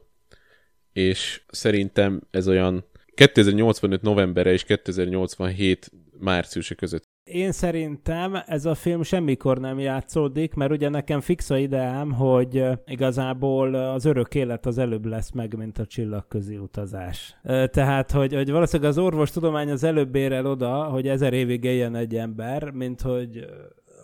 és 0.92 1.42
szerintem 1.48 2.22
ez 2.32 2.48
olyan 2.48 2.86
2085 3.16 4.02
novembere 4.02 4.52
és 4.52 4.64
2087 4.64 5.92
márciusa 6.20 6.76
között. 6.76 7.12
Én 7.24 7.52
szerintem 7.52 8.38
ez 8.46 8.66
a 8.66 8.76
film 8.76 9.04
semmikor 9.04 9.60
nem 9.60 9.80
játszódik, 9.80 10.54
mert 10.54 10.72
ugye 10.72 10.90
nekem 10.90 11.22
fix 11.22 11.50
a 11.50 11.58
ideám, 11.58 12.12
hogy 12.12 12.64
igazából 12.86 13.76
az 13.76 14.06
örök 14.06 14.36
élet 14.36 14.66
az 14.66 14.78
előbb 14.78 15.06
lesz 15.06 15.32
meg, 15.32 15.58
mint 15.58 15.78
a 15.78 15.86
csillagközi 15.86 16.58
utazás. 16.58 17.36
Tehát, 17.72 18.12
hogy, 18.12 18.34
hogy 18.34 18.52
valószínűleg 18.52 18.92
az 18.92 18.98
orvostudomány 18.98 19.70
az 19.70 19.84
előbb 19.84 20.16
ér 20.16 20.32
el 20.32 20.46
oda, 20.46 20.84
hogy 20.84 21.08
ezer 21.08 21.34
évig 21.34 21.64
éljen 21.64 21.96
egy 21.96 22.16
ember, 22.16 22.72
mint 22.72 23.02
hogy 23.02 23.46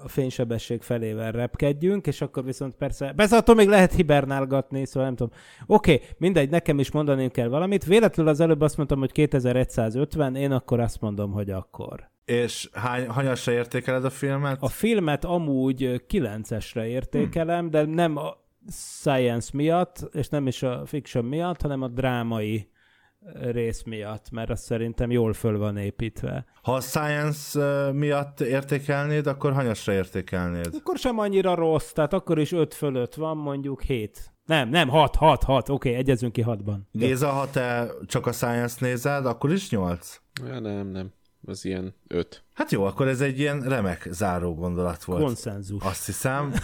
a 0.04 0.08
fénysebesség 0.08 0.82
felével 0.82 1.32
repkedjünk, 1.32 2.08
és 2.08 2.22
akkor 2.22 2.44
viszont 2.44 2.76
persze, 2.76 3.14
persze 3.16 3.38
attól 3.38 3.56
még 3.56 3.68
lehet 3.68 3.94
hibernálgatni, 3.94 4.86
szóval 4.86 5.04
nem 5.04 5.16
tudom. 5.16 5.34
Oké, 5.66 5.94
okay, 5.94 6.08
mindegy, 6.18 6.50
nekem 6.50 6.80
is 6.80 6.92
mondani 6.92 7.30
kell 7.30 7.48
valamit. 7.48 7.86
Véletlenül 7.86 8.32
az 8.32 8.40
előbb 8.40 8.62
azt 8.62 8.78
mondtam, 8.78 9.00
hogy 9.00 9.12
2150, 9.12 10.36
én 10.36 10.52
akkor 10.52 10.80
azt 10.80 11.02
mondom, 11.02 11.32
hogy 11.32 11.50
akkor. 11.50 12.10
És 12.26 12.70
hány, 12.74 13.08
hanyasra 13.08 13.52
értékeled 13.52 14.06
a 14.06 14.10
filmet? 14.10 14.58
A 14.62 14.68
filmet 14.68 15.26
amúgy 15.26 16.04
9-esre 16.10 16.84
értékelem, 16.84 17.60
hmm. 17.60 17.70
de 17.70 17.86
nem 17.86 18.18
a 18.18 18.38
science 18.72 19.50
miatt, 19.54 20.10
és 20.12 20.28
nem 20.28 20.48
is 20.48 20.64
a 20.64 20.86
fiction 20.86 21.26
miatt, 21.26 21.62
hanem 21.62 21.82
a 21.82 21.88
drámai 21.88 22.70
rész 23.34 23.84
miatt, 23.84 24.32
mert 24.32 24.50
az 24.50 24.62
szerintem 24.62 25.12
jól 25.12 25.34
föl 25.34 25.58
van 25.58 25.78
építve. 25.78 26.46
Ha 26.62 26.74
a 26.74 26.82
science 26.82 27.92
miatt 27.92 28.40
értékelnéd, 28.40 29.28
akkor 29.28 29.54
hanyasra 29.54 29.94
értékelnéd? 29.94 30.76
Akkor 30.80 30.98
sem 30.98 31.20
annyira 31.20 31.56
rossz, 31.56 31.92
tehát 31.92 32.14
akkor 32.14 32.40
is 32.40 32.52
5 32.52 32.74
fölött 32.74 33.16
van, 33.16 33.38
mondjuk 33.38 33.82
7. 33.82 34.34
Nem, 34.46 34.70
nem, 34.70 34.90
6, 34.90 35.16
6, 35.16 35.44
6, 35.44 35.70
oké, 35.70 35.90
okay, 35.90 36.02
egyezünk 36.02 36.34
ki 36.34 36.44
6-ban. 36.48 36.78
Géza, 36.92 37.30
ha 37.30 37.50
te 37.50 37.92
csak 38.06 38.26
a 38.26 38.32
science 38.32 38.76
nézed, 38.80 39.26
akkor 39.26 39.52
is 39.52 39.70
8? 39.70 40.22
Ja, 40.48 40.60
nem, 40.60 40.88
nem. 40.88 41.14
Az 41.46 41.66
ilyen 41.66 41.96
5. 42.08 42.44
Hát 42.54 42.72
jó, 42.72 42.84
akkor 42.84 43.08
ez 43.08 43.22
egy 43.22 43.40
ilyen 43.40 43.62
remek 43.62 44.08
záró 44.12 44.56
gondolat 44.56 45.04
volt. 45.04 45.24
Konszenzus. 45.24 45.84
Azt 45.84 46.06
hiszem. 46.06 46.54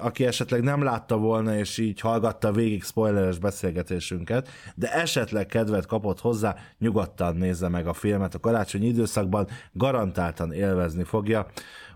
aki 0.00 0.26
esetleg 0.26 0.62
nem 0.62 0.82
látta 0.82 1.16
volna, 1.16 1.56
és 1.56 1.78
így 1.78 2.00
hallgatta 2.00 2.52
végig 2.52 2.82
spoileres 2.82 3.38
beszélgetésünket, 3.38 4.48
de 4.74 4.92
esetleg 4.92 5.46
kedvet 5.46 5.86
kapott 5.86 6.20
hozzá, 6.20 6.56
nyugodtan 6.78 7.36
nézze 7.36 7.68
meg 7.68 7.86
a 7.86 7.92
filmet 7.92 8.34
a 8.34 8.38
karácsonyi 8.38 8.86
időszakban, 8.86 9.48
garantáltan 9.72 10.52
élvezni 10.52 11.04
fogja. 11.04 11.46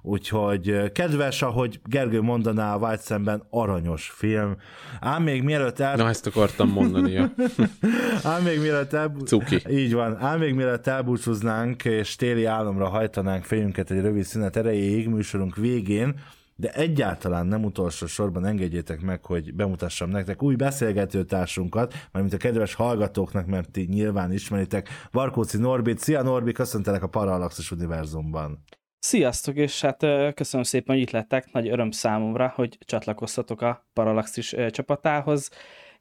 úgyhogy 0.05 0.93
kedves, 0.93 1.43
ahogy 1.43 1.81
Gergő 1.85 2.21
mondaná, 2.21 2.75
a 2.75 2.79
White 2.79 3.03
szemben 3.03 3.43
aranyos 3.51 4.11
film. 4.11 4.57
Ám 5.01 5.23
még 5.23 5.43
mielőtt 5.43 5.79
el... 5.79 5.97
Na, 5.97 6.09
ezt 6.09 6.27
akartam 6.27 6.69
mondani. 6.69 7.11
Ja. 7.13 7.33
ám 8.33 8.43
még 8.43 8.61
mielőtt 8.61 8.93
el... 8.93 9.15
Cuki. 9.25 9.63
Így 9.71 9.95
van. 9.95 10.17
Ám 10.21 10.39
még 10.39 10.55
mielőtt 10.55 10.87
elbúcsúznánk, 10.87 11.85
és 11.85 12.17
téli 12.17 12.45
álomra 12.45 12.89
hajtanánk 12.89 13.45
fejünket 13.45 13.91
egy 13.91 14.01
rövid 14.01 14.25
szünet 14.25 14.57
erejéig 14.57 15.09
műsorunk 15.09 15.57
végén, 15.57 16.15
de 16.57 16.73
egyáltalán 16.73 17.47
nem 17.47 17.65
utolsó 17.65 18.07
sorban 18.07 18.45
engedjétek 18.45 19.01
meg, 19.01 19.25
hogy 19.25 19.55
bemutassam 19.55 20.11
nektek 20.11 20.43
új 20.43 20.55
beszélgetőtársunkat, 20.55 21.95
mármint 22.13 22.35
a 22.35 22.39
kedves 22.39 22.75
hallgatóknak, 22.75 23.47
mert 23.47 23.71
ti 23.71 23.87
nyilván 23.91 24.33
ismeritek, 24.33 24.89
Barkóci 25.13 25.59
Norbit. 25.59 25.99
Szia 25.99 26.23
Norbi, 26.23 26.53
köszöntelek 26.53 27.03
a 27.03 27.09
Parallaxis 27.09 27.71
univerzumban. 27.71 28.65
Sziasztok, 28.99 29.57
és 29.57 29.81
hát 29.81 29.99
köszönöm 30.35 30.65
szépen, 30.65 30.95
hogy 30.95 31.05
itt 31.05 31.11
lettek. 31.11 31.53
Nagy 31.53 31.69
öröm 31.69 31.91
számomra, 31.91 32.53
hogy 32.55 32.79
csatlakoztatok 32.85 33.61
a 33.61 33.87
Parallaxis 33.93 34.55
csapatához. 34.71 35.51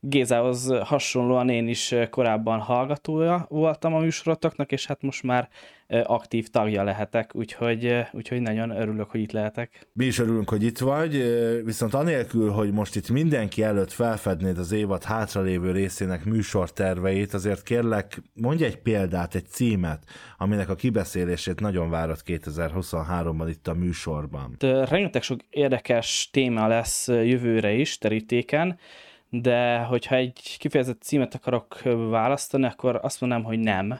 Gézához 0.03 0.73
hasonlóan 0.83 1.49
én 1.49 1.67
is 1.67 1.95
korábban 2.09 2.59
hallgatója 2.59 3.45
voltam 3.49 3.93
a 3.93 3.99
műsorotoknak, 3.99 4.71
és 4.71 4.85
hát 4.85 5.01
most 5.01 5.23
már 5.23 5.49
aktív 6.03 6.47
tagja 6.47 6.83
lehetek, 6.83 7.35
úgyhogy, 7.35 8.01
úgyhogy 8.11 8.41
nagyon 8.41 8.69
örülök, 8.69 9.09
hogy 9.09 9.19
itt 9.19 9.31
lehetek. 9.31 9.87
Mi 9.93 10.05
is 10.05 10.19
örülünk, 10.19 10.49
hogy 10.49 10.63
itt 10.63 10.77
vagy, 10.77 11.23
viszont 11.65 11.93
anélkül, 11.93 12.51
hogy 12.51 12.71
most 12.71 12.95
itt 12.95 13.09
mindenki 13.09 13.63
előtt 13.63 13.91
felfednéd 13.91 14.57
az 14.57 14.71
évad 14.71 15.03
hátralévő 15.03 15.71
részének 15.71 16.25
műsorterveit, 16.25 17.33
azért 17.33 17.63
kérlek, 17.63 18.21
mondj 18.33 18.63
egy 18.63 18.77
példát, 18.77 19.35
egy 19.35 19.47
címet, 19.47 20.03
aminek 20.37 20.69
a 20.69 20.75
kibeszélését 20.75 21.59
nagyon 21.59 21.89
várat 21.89 22.21
2023-ban 22.25 23.47
itt 23.49 23.67
a 23.67 23.73
műsorban. 23.73 24.55
Rengeteg 24.59 25.21
sok 25.21 25.39
érdekes 25.49 26.29
téma 26.31 26.67
lesz 26.67 27.07
jövőre 27.07 27.71
is 27.71 27.97
terítéken, 27.97 28.79
de 29.33 29.77
hogyha 29.77 30.15
egy 30.15 30.55
kifejezett 30.59 31.01
címet 31.01 31.35
akarok 31.35 31.81
választani, 32.09 32.65
akkor 32.65 32.99
azt 33.01 33.21
mondanám, 33.21 33.45
hogy 33.45 33.59
nem. 33.59 33.99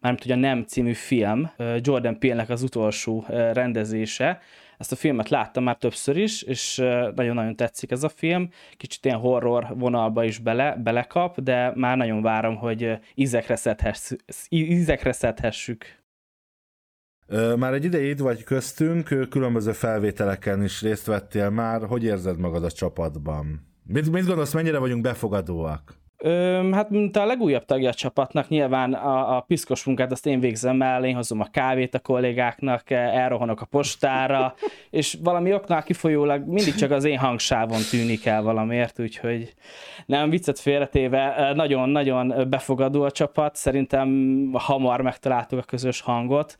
Mármint 0.00 0.24
ugye 0.24 0.34
a 0.34 0.36
Nem 0.36 0.64
című 0.64 0.92
film, 0.92 1.50
Jordan 1.80 2.18
Peele-nek 2.18 2.50
az 2.50 2.62
utolsó 2.62 3.24
rendezése, 3.28 4.40
ezt 4.78 4.92
a 4.92 4.96
filmet 4.96 5.28
láttam 5.28 5.64
már 5.64 5.76
többször 5.76 6.16
is, 6.16 6.42
és 6.42 6.76
nagyon-nagyon 7.14 7.56
tetszik 7.56 7.90
ez 7.90 8.02
a 8.02 8.08
film. 8.08 8.50
Kicsit 8.76 9.04
ilyen 9.04 9.18
horror 9.18 9.66
vonalba 9.74 10.24
is 10.24 10.38
bele, 10.38 10.76
belekap, 10.76 11.40
de 11.40 11.72
már 11.74 11.96
nagyon 11.96 12.22
várom, 12.22 12.56
hogy 12.56 12.98
ízekre, 13.14 13.56
szedhess, 13.56 14.10
ízekre 14.48 15.12
szedhessük. 15.12 15.84
Már 17.56 17.72
egy 17.72 17.84
ideig 17.84 18.18
vagy 18.18 18.44
köztünk, 18.44 19.28
különböző 19.30 19.72
felvételeken 19.72 20.62
is 20.62 20.82
részt 20.82 21.06
vettél 21.06 21.50
már. 21.50 21.86
Hogy 21.86 22.04
érzed 22.04 22.38
magad 22.38 22.64
a 22.64 22.70
csapatban? 22.70 23.66
Mit, 23.90 24.10
mit 24.10 24.26
gondolsz, 24.26 24.52
mennyire 24.52 24.78
vagyunk 24.78 25.02
befogadóak? 25.02 25.94
Hát 26.72 26.90
mint 26.90 27.16
a 27.16 27.26
legújabb 27.26 27.64
tagja 27.64 27.88
a 27.88 27.94
csapatnak, 27.94 28.48
nyilván 28.48 28.94
a, 28.94 29.36
a 29.36 29.40
piszkos 29.40 29.84
munkát 29.84 30.12
azt 30.12 30.26
én 30.26 30.40
végzem 30.40 30.82
el, 30.82 31.04
én 31.04 31.14
hozom 31.14 31.40
a 31.40 31.46
kávét 31.50 31.94
a 31.94 31.98
kollégáknak, 31.98 32.90
elrohanok 32.90 33.60
a 33.60 33.64
postára, 33.64 34.54
és 34.90 35.18
valami 35.22 35.54
oknál 35.54 35.82
kifolyólag 35.82 36.46
mindig 36.46 36.74
csak 36.74 36.90
az 36.90 37.04
én 37.04 37.18
hangsávon 37.18 37.80
tűnik 37.90 38.26
el 38.26 38.42
valamiért, 38.42 39.00
úgyhogy 39.00 39.54
nem 40.06 40.30
viccet 40.30 40.58
félretéve, 40.58 41.52
nagyon-nagyon 41.54 42.46
befogadó 42.48 43.02
a 43.02 43.10
csapat, 43.10 43.56
szerintem 43.56 44.08
hamar 44.52 45.00
megtaláltuk 45.00 45.58
a 45.58 45.62
közös 45.62 46.00
hangot, 46.00 46.58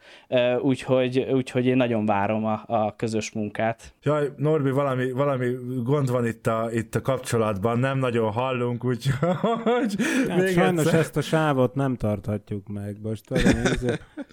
úgyhogy, 0.60 1.18
úgyhogy 1.18 1.66
én 1.66 1.76
nagyon 1.76 2.06
várom 2.06 2.44
a, 2.44 2.62
a 2.66 2.96
közös 2.96 3.32
munkát. 3.32 3.94
Jaj, 4.02 4.32
Norbi, 4.36 4.70
valami, 4.70 5.12
valami 5.12 5.46
gond 5.84 6.10
van 6.10 6.26
itt 6.26 6.46
a, 6.46 6.68
itt 6.72 6.94
a 6.94 7.00
kapcsolatban, 7.00 7.78
nem 7.78 7.98
nagyon 7.98 8.32
hallunk, 8.32 8.84
úgyhogy 8.84 9.14
hogy 9.56 9.94
hát 10.28 10.40
még 10.40 10.52
sajnos 10.52 10.84
egyszer... 10.84 11.00
ezt 11.00 11.16
a 11.16 11.20
sávot 11.20 11.74
nem 11.74 11.96
tarthatjuk 11.96 12.68
meg 12.68 12.96
most. 13.02 13.24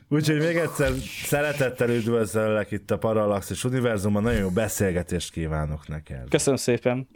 Úgyhogy 0.09 0.37
még 0.37 0.55
egyszer 0.55 0.91
szeretettel 1.23 1.89
üdvözöllek 1.89 2.71
itt 2.71 2.91
a 2.91 2.97
Parallaxis 2.97 3.63
Univerzumban, 3.63 4.23
nagyon 4.23 4.39
jó 4.39 4.49
beszélgetést 4.49 5.31
kívánok 5.31 5.87
neked. 5.87 6.29
Köszönöm 6.29 6.59
szépen. 6.59 7.07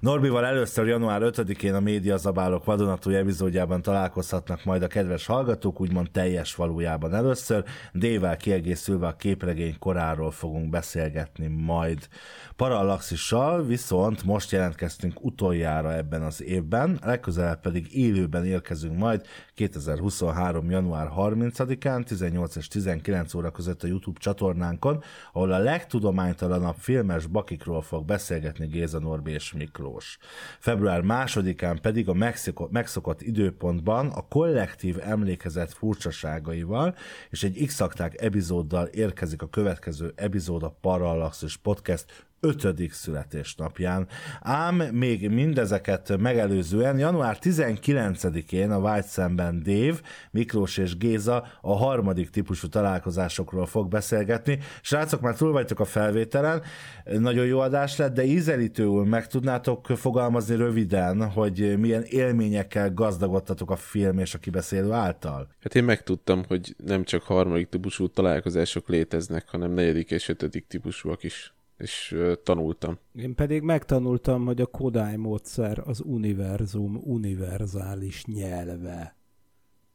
Norbival 0.00 0.44
először 0.44 0.86
január 0.86 1.20
5-én 1.24 1.74
a 1.74 1.80
Média 1.80 2.16
Zabálok 2.16 2.64
vadonatúj 2.64 3.16
epizódjában 3.16 3.82
találkozhatnak 3.82 4.64
majd 4.64 4.82
a 4.82 4.86
kedves 4.86 5.26
hallgatók, 5.26 5.80
úgymond 5.80 6.10
teljes 6.10 6.54
valójában 6.54 7.14
először. 7.14 7.64
Dével 7.92 8.36
kiegészülve 8.36 9.06
a 9.06 9.16
képregény 9.16 9.78
koráról 9.78 10.30
fogunk 10.30 10.70
beszélgetni 10.70 11.46
majd. 11.46 12.08
Parallaxissal 12.56 13.64
viszont 13.64 14.24
most 14.24 14.50
jelentkeztünk 14.50 15.24
utoljára 15.24 15.94
ebben 15.94 16.22
az 16.22 16.42
évben, 16.42 16.98
legközelebb 17.02 17.60
pedig 17.60 17.96
élőben 17.96 18.44
érkezünk 18.44 18.98
majd 18.98 19.26
2023. 19.54 20.70
január 20.70 21.08
30-án 21.16 22.02
18 22.02 22.56
és 22.56 22.68
19 22.68 23.34
óra 23.34 23.50
között 23.50 23.82
a 23.82 23.86
YouTube 23.86 24.18
csatornánkon, 24.20 25.02
ahol 25.32 25.52
a 25.52 25.58
legtudománytalanabb 25.58 26.76
filmes 26.78 27.26
bakikról 27.26 27.82
fog 27.82 28.04
beszélgetni 28.04 28.66
Géza 28.66 28.98
Norbi 28.98 29.30
és 29.30 29.45
Miklós. 29.52 30.18
Február 30.58 31.00
2-án 31.04 31.78
pedig 31.82 32.08
a 32.08 32.14
Mexiko, 32.14 32.68
megszokott 32.70 33.22
időpontban 33.22 34.08
a 34.08 34.28
kollektív 34.28 34.96
emlékezet 35.00 35.72
furcsaságaival 35.72 36.94
és 37.30 37.42
egy 37.42 37.64
x 37.66 37.80
epizóddal 38.14 38.86
érkezik 38.86 39.42
a 39.42 39.48
következő 39.48 40.12
epizód 40.16 40.62
a 40.62 40.76
Parallaxis 40.80 41.56
Podcast 41.56 42.26
ötödik 42.40 42.92
születésnapján. 42.92 44.08
Ám 44.40 44.74
még 44.76 45.30
mindezeket 45.30 46.16
megelőzően 46.18 46.98
január 46.98 47.38
19-én 47.40 48.70
a 48.70 48.78
White 48.78 49.06
szemben 49.06 49.62
Dév, 49.62 50.00
Miklós 50.30 50.76
és 50.76 50.96
Géza 50.96 51.46
a 51.60 51.76
harmadik 51.76 52.30
típusú 52.30 52.68
találkozásokról 52.68 53.66
fog 53.66 53.88
beszélgetni. 53.88 54.58
Srácok, 54.82 55.20
már 55.20 55.36
túl 55.36 55.52
vagytok 55.52 55.80
a 55.80 55.84
felvételen, 55.84 56.62
nagyon 57.04 57.46
jó 57.46 57.58
adás 57.58 57.96
lett, 57.96 58.14
de 58.14 58.24
ízelítőül 58.24 59.04
meg 59.04 59.26
tudnátok 59.26 59.86
fogalmazni 59.86 60.56
röviden, 60.56 61.30
hogy 61.30 61.78
milyen 61.78 62.02
élményekkel 62.02 62.92
gazdagodtatok 62.94 63.70
a 63.70 63.76
film 63.76 64.18
és 64.18 64.34
a 64.34 64.38
kibeszélő 64.38 64.92
által? 64.92 65.48
Hát 65.60 65.74
én 65.74 65.84
megtudtam, 65.84 66.44
hogy 66.48 66.74
nem 66.84 67.04
csak 67.04 67.22
harmadik 67.22 67.68
típusú 67.68 68.08
találkozások 68.08 68.88
léteznek, 68.88 69.48
hanem 69.48 69.72
negyedik 69.72 70.10
és 70.10 70.28
ötödik 70.28 70.66
típusúak 70.66 71.22
is 71.22 71.54
és 71.78 72.16
tanultam. 72.42 72.98
Én 73.14 73.34
pedig 73.34 73.62
megtanultam, 73.62 74.44
hogy 74.44 74.60
a 74.60 74.66
Kodály 74.66 75.16
módszer 75.16 75.82
az 75.84 76.00
univerzum 76.04 77.00
univerzális 77.04 78.24
nyelve. 78.24 79.16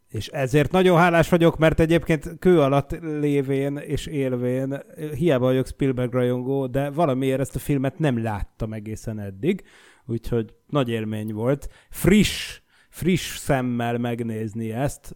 És 0.10 0.28
ezért 0.28 0.72
nagyon 0.72 0.98
hálás 0.98 1.30
vagyok, 1.30 1.58
mert 1.58 1.80
egyébként 1.80 2.40
kő 2.40 2.62
alatt 2.62 2.92
lévén 3.00 3.78
és 3.78 4.06
élvén, 4.06 4.84
hiába 5.16 5.46
vagyok 5.46 5.68
Spielberg 5.68 6.14
rajongó, 6.14 6.68
de 6.68 6.90
valamiért 6.90 7.40
ezt 7.40 7.56
a 7.56 7.60
filmet 7.60 8.00
nem 8.00 8.24
láttam 8.24 8.74
egészen 8.74 9.20
eddig, 9.20 9.64
úgyhogy 10.06 10.54
nagy 10.68 10.90
élmény 10.90 11.34
volt. 11.34 11.70
Friss, 11.90 12.62
friss 12.90 13.38
szemmel 13.38 13.98
megnézni 13.98 14.72
ezt, 14.72 15.16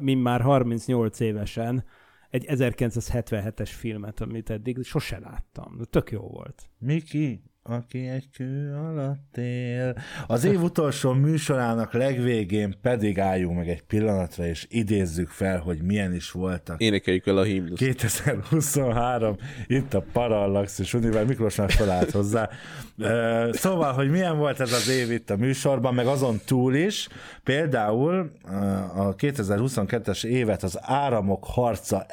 mint 0.00 0.22
már 0.22 0.40
38 0.40 1.20
évesen, 1.20 1.84
egy 2.30 2.44
1977-es 2.48 3.70
filmet, 3.76 4.20
amit 4.20 4.50
eddig 4.50 4.82
sose 4.82 5.18
láttam. 5.18 5.80
Tök 5.90 6.10
jó 6.10 6.20
volt. 6.20 6.70
Miki, 6.78 7.42
aki 7.68 8.08
egy 8.08 8.28
kő 8.36 8.74
alatt 8.74 9.36
él. 9.36 9.96
Az 10.26 10.44
év 10.44 10.62
utolsó 10.62 11.12
műsorának 11.12 11.92
legvégén 11.92 12.78
pedig 12.82 13.20
álljunk 13.20 13.56
meg 13.56 13.68
egy 13.68 13.82
pillanatra, 13.82 14.46
és 14.46 14.66
idézzük 14.70 15.28
fel, 15.28 15.58
hogy 15.58 15.82
milyen 15.82 16.14
is 16.14 16.30
voltak. 16.30 16.80
Énekeljük 16.80 17.26
el 17.26 17.36
a 17.36 17.42
himnusz. 17.42 17.78
2023, 17.78 19.36
itt 19.66 19.94
a 19.94 20.04
Parallax, 20.12 20.78
és 20.78 20.94
Univer 20.94 21.26
Miklós 21.26 21.56
már 21.56 21.70
felállt 21.70 22.10
hozzá. 22.10 22.48
Szóval, 23.50 23.92
hogy 23.92 24.10
milyen 24.10 24.36
volt 24.36 24.60
ez 24.60 24.72
az 24.72 24.88
év 24.88 25.10
itt 25.10 25.30
a 25.30 25.36
műsorban, 25.36 25.94
meg 25.94 26.06
azon 26.06 26.40
túl 26.44 26.74
is, 26.74 27.08
például 27.42 28.30
a 28.94 29.14
2022-es 29.14 30.24
évet 30.24 30.62
az 30.62 30.78
Áramok 30.82 31.44
harca 31.44 32.04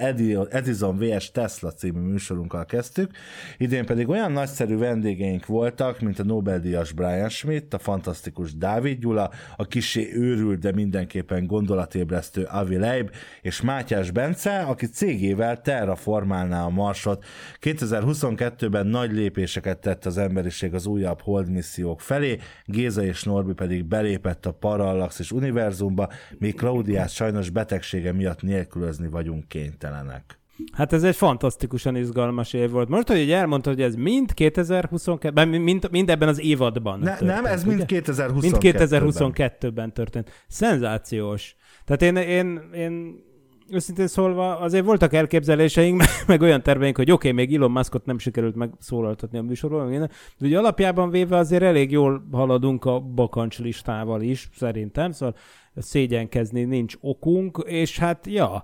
Edison 0.49 0.97
vs. 0.97 1.31
Tesla 1.31 1.71
című 1.71 1.99
műsorunkkal 1.99 2.65
kezdtük, 2.65 3.11
idén 3.57 3.85
pedig 3.85 4.09
olyan 4.09 4.31
nagyszerű 4.31 4.77
vendégeink 4.77 5.42
vendégeink 5.43 5.45
voltak, 5.45 5.99
mint 5.99 6.19
a 6.19 6.23
Nobel-díjas 6.23 6.91
Brian 6.91 7.29
Schmidt, 7.29 7.73
a 7.73 7.79
fantasztikus 7.79 8.55
Dávid 8.55 8.99
Gyula, 8.99 9.29
a 9.55 9.65
kisé 9.65 10.13
őrült, 10.15 10.59
de 10.59 10.71
mindenképpen 10.71 11.47
gondolatébresztő 11.47 12.43
Avi 12.43 12.77
Leib, 12.77 13.11
és 13.41 13.61
Mátyás 13.61 14.11
Bence, 14.11 14.59
aki 14.59 14.85
cégével 14.85 15.61
terraformálná 15.61 16.65
a 16.65 16.69
Marsot. 16.69 17.25
2022-ben 17.61 18.87
nagy 18.87 19.11
lépéseket 19.11 19.79
tett 19.79 20.05
az 20.05 20.17
emberiség 20.17 20.73
az 20.73 20.85
újabb 20.85 21.21
hold 21.21 21.47
felé, 21.97 22.37
Géza 22.65 23.03
és 23.03 23.23
Norbi 23.23 23.53
pedig 23.53 23.85
belépett 23.85 24.45
a 24.45 24.51
Parallax 24.51 25.19
és 25.19 25.31
univerzumba, 25.31 26.09
míg 26.39 26.55
Klaudiát 26.55 27.09
sajnos 27.09 27.49
betegsége 27.49 28.11
miatt 28.11 28.41
nélkülözni 28.41 29.07
vagyunk 29.07 29.47
kénytelenek. 29.47 30.42
Hát 30.73 30.93
ez 30.93 31.03
egy 31.03 31.15
fantasztikusan 31.15 31.95
izgalmas 31.95 32.53
év 32.53 32.71
volt. 32.71 32.89
Most, 32.89 33.07
hogy 33.07 33.17
így 33.17 33.31
elmondtad, 33.31 33.73
hogy 33.73 33.83
ez 33.83 33.95
mind 33.95 34.31
2022-ben, 34.35 35.47
mind, 35.47 35.87
mind 35.91 36.09
ebben 36.09 36.27
az 36.27 36.41
évadban 36.41 36.99
ne, 36.99 37.05
történt, 37.05 37.29
Nem, 37.29 37.45
ez 37.45 37.63
ugye? 37.63 37.75
mind 37.75 37.85
2022-ben. 37.87 38.35
Mind 38.41 38.57
2022-ben 38.61 39.93
történt. 39.93 40.31
Szenzációs. 40.47 41.55
Tehát 41.85 42.01
én, 42.01 42.15
én, 42.15 42.61
én 42.75 43.23
őszintén 43.69 44.07
szólva 44.07 44.57
azért 44.57 44.85
voltak 44.85 45.13
elképzeléseink, 45.13 45.97
meg, 46.01 46.07
meg 46.27 46.41
olyan 46.41 46.61
terveink, 46.63 46.97
hogy 46.97 47.11
oké, 47.11 47.29
okay, 47.29 47.45
még 47.45 47.55
Elon 47.55 47.71
Muskot 47.71 48.05
nem 48.05 48.17
sikerült 48.17 48.55
megszólaltatni 48.55 49.37
a 49.37 49.41
műsorról, 49.41 49.89
de 49.89 50.09
ugye 50.39 50.57
alapjában 50.57 51.09
véve 51.09 51.37
azért 51.37 51.63
elég 51.63 51.91
jól 51.91 52.27
haladunk 52.31 52.85
a 52.85 52.99
bakancs 52.99 53.59
listával 53.59 54.21
is, 54.21 54.49
szerintem, 54.55 55.11
szóval 55.11 55.35
szégyenkezni 55.75 56.63
nincs 56.63 56.95
okunk, 57.01 57.63
és 57.67 57.99
hát 57.99 58.27
ja, 58.27 58.63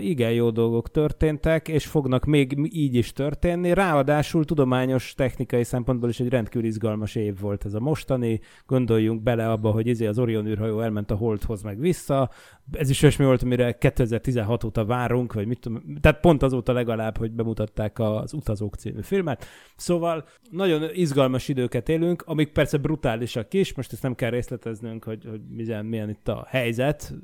igen 0.00 0.32
jó 0.32 0.50
dolgok 0.50 0.90
történtek, 0.90 1.68
és 1.68 1.86
fognak 1.86 2.24
még 2.24 2.68
így 2.72 2.94
is 2.94 3.12
történni. 3.12 3.74
Ráadásul 3.74 4.44
tudományos, 4.44 5.14
technikai 5.14 5.64
szempontból 5.64 6.08
is 6.08 6.20
egy 6.20 6.28
rendkívül 6.28 6.68
izgalmas 6.68 7.14
év 7.14 7.40
volt 7.40 7.64
ez 7.64 7.74
a 7.74 7.80
mostani. 7.80 8.40
Gondoljunk 8.66 9.22
bele 9.22 9.50
abba, 9.50 9.70
hogy 9.70 9.86
izé 9.86 10.06
az 10.06 10.18
Orion 10.18 10.46
űrhajó 10.46 10.80
elment 10.80 11.10
a 11.10 11.14
Holdhoz 11.14 11.62
meg 11.62 11.78
vissza. 11.78 12.30
Ez 12.72 12.90
is 12.90 13.02
olyasmi 13.02 13.24
volt, 13.24 13.42
amire 13.42 13.72
2016 13.72 14.64
óta 14.64 14.84
várunk, 14.84 15.32
vagy 15.32 15.46
mit 15.46 15.60
tudom, 15.60 15.82
tehát 16.00 16.20
pont 16.20 16.42
azóta 16.42 16.72
legalább, 16.72 17.16
hogy 17.16 17.32
bemutatták 17.32 17.98
az 17.98 18.32
Utazók 18.32 18.74
című 18.74 19.02
filmet. 19.02 19.44
Szóval 19.76 20.24
nagyon 20.50 20.82
izgalmas 20.92 21.48
időket 21.48 21.88
élünk, 21.88 22.22
amik 22.26 22.52
persze 22.52 22.78
brutálisak 22.78 23.54
is, 23.54 23.74
most 23.74 23.92
ezt 23.92 24.02
nem 24.02 24.14
kell 24.14 24.30
részleteznünk, 24.30 25.04
hogy, 25.04 25.24
hogy 25.30 25.40
milyen, 25.48 25.86
milyen 25.86 26.08
itt 26.08 26.28
a 26.28 26.44
helyzet, 26.48 27.14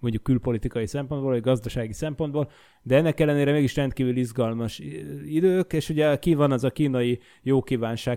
mondjuk 0.00 0.22
külpolitikai 0.22 0.86
szempontból, 0.86 1.30
vagy 1.30 1.40
gazdasági 1.40 1.92
szempontból, 1.92 2.50
de 2.82 2.96
ennek 2.96 3.20
ellenére 3.20 3.52
mégis 3.52 3.76
rendkívül 3.76 4.16
izgalmas 4.16 4.78
idők, 5.24 5.72
és 5.72 5.88
ugye 5.88 6.18
ki 6.18 6.34
van 6.34 6.52
az 6.52 6.64
a 6.64 6.70
kínai 6.70 7.20
jó 7.42 7.62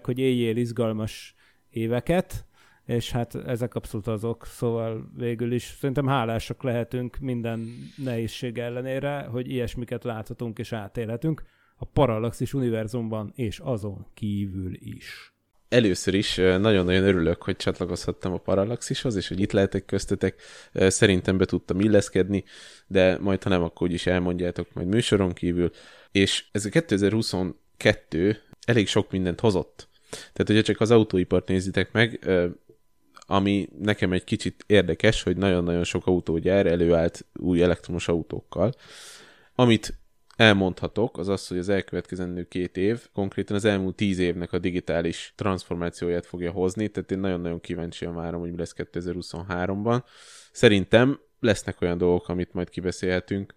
hogy 0.04 0.20
éljél 0.20 0.58
izgalmas 0.58 1.36
éveket, 1.70 2.46
és 2.86 3.12
hát 3.12 3.36
ezek 3.36 3.76
abszolút 3.76 4.08
azok, 4.08 4.46
szóval 4.46 5.12
végül 5.18 5.52
is 5.52 5.64
szerintem 5.64 6.08
hálásak 6.08 6.64
lehetünk 6.64 7.18
minden 7.18 7.68
nehézség 7.98 8.58
ellenére, 8.58 9.22
hogy 9.22 9.50
ilyesmiket 9.50 10.04
láthatunk 10.04 10.60
és 10.60 10.74
átélhetünk 10.74 11.44
a 11.76 11.86
Parallaxis 11.86 12.54
univerzumban, 12.54 13.32
és 13.36 13.60
azon 13.60 14.06
kívül 14.14 14.74
is 14.80 15.33
először 15.74 16.14
is 16.14 16.36
nagyon-nagyon 16.36 17.04
örülök, 17.04 17.44
hogy 17.44 17.56
csatlakozhattam 17.56 18.34
a 18.34 18.38
Parallaxishoz, 18.38 19.16
és 19.16 19.28
hogy 19.28 19.40
itt 19.40 19.52
lehetek 19.52 19.86
köztetek. 19.86 20.42
Szerintem 20.74 21.38
be 21.38 21.46
tudtam 21.46 21.80
illeszkedni, 21.80 22.44
de 22.88 23.18
majd 23.20 23.44
ha 23.44 23.50
nem, 23.50 23.64
akkor 23.64 23.88
úgyis 23.88 24.06
elmondjátok 24.06 24.74
majd 24.74 24.88
műsoron 24.88 25.34
kívül. 25.34 25.72
És 26.12 26.46
ez 26.52 26.66
a 26.66 26.70
2022 26.70 28.42
elég 28.66 28.88
sok 28.88 29.12
mindent 29.12 29.40
hozott. 29.40 29.88
Tehát, 30.10 30.48
hogyha 30.48 30.62
csak 30.62 30.82
az 30.82 30.92
autóipart 30.92 31.48
nézitek 31.48 31.92
meg, 31.92 32.30
ami 33.26 33.70
nekem 33.80 34.12
egy 34.12 34.24
kicsit 34.24 34.64
érdekes, 34.68 35.24
hogy 35.24 35.38
nagyon-nagyon 35.38 35.84
sok 35.84 36.08
autógyár 36.08 36.66
előállt 36.66 37.26
új 37.40 37.62
elektromos 37.62 38.08
autókkal, 38.08 38.74
amit 39.56 39.94
elmondhatok, 40.36 41.18
az 41.18 41.28
az, 41.28 41.48
hogy 41.48 41.58
az 41.58 41.70
elkövetkezendő 41.70 42.44
két 42.44 42.78
év 42.78 43.08
konkrétan 43.14 43.56
az 43.56 43.66
elmúlt 43.66 43.96
tíz 43.96 44.20
évnek 44.20 44.54
a 44.54 44.60
digitális 44.60 45.34
transformációját 45.36 46.26
fogja 46.26 46.52
hozni, 46.52 46.88
tehát 46.88 47.12
én 47.12 47.20
nagyon-nagyon 47.20 47.60
kíváncsian 47.60 48.16
várom, 48.16 48.40
hogy 48.42 48.52
mi 48.52 48.58
lesz 48.58 48.74
2023-ban. 48.78 50.04
Szerintem 50.52 51.20
lesznek 51.40 51.82
olyan 51.82 51.98
dolgok, 51.98 52.30
amit 52.30 52.54
majd 52.54 52.70
kibeszélhetünk, 52.70 53.54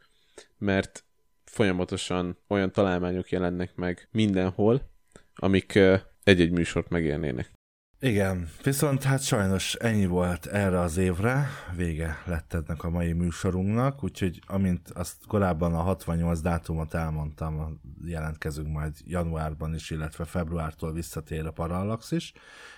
mert 0.59 1.05
folyamatosan 1.45 2.39
olyan 2.49 2.73
találmányok 2.73 3.31
jelennek 3.31 3.75
meg 3.75 4.09
mindenhol, 4.11 4.91
amik 5.35 5.79
egy-egy 6.25 6.51
műsort 6.51 6.89
megérnének. 6.89 7.56
Igen, 8.01 8.49
viszont 8.63 9.03
hát 9.03 9.23
sajnos 9.23 9.75
ennyi 9.75 10.07
volt 10.07 10.47
erre 10.47 10.81
az 10.81 10.97
évre, 10.97 11.49
vége 11.77 12.23
lett 12.25 12.55
ennek 12.55 12.85
a 12.85 12.91
mai 12.91 13.13
műsorunknak, 13.13 14.05
úgyhogy 14.05 14.43
amint 14.47 14.91
azt 14.91 15.17
korábban 15.27 15.75
a 15.75 15.81
68 15.81 16.41
dátumot 16.41 16.95
elmondtam, 16.95 17.81
jelentkezünk 18.05 18.73
majd 18.73 18.95
januárban 19.05 19.75
is, 19.75 19.91
illetve 19.91 20.25
februártól 20.25 20.93
visszatér 20.93 21.47
a 21.47 21.51
Parallax 21.51 22.11
is, 22.11 22.33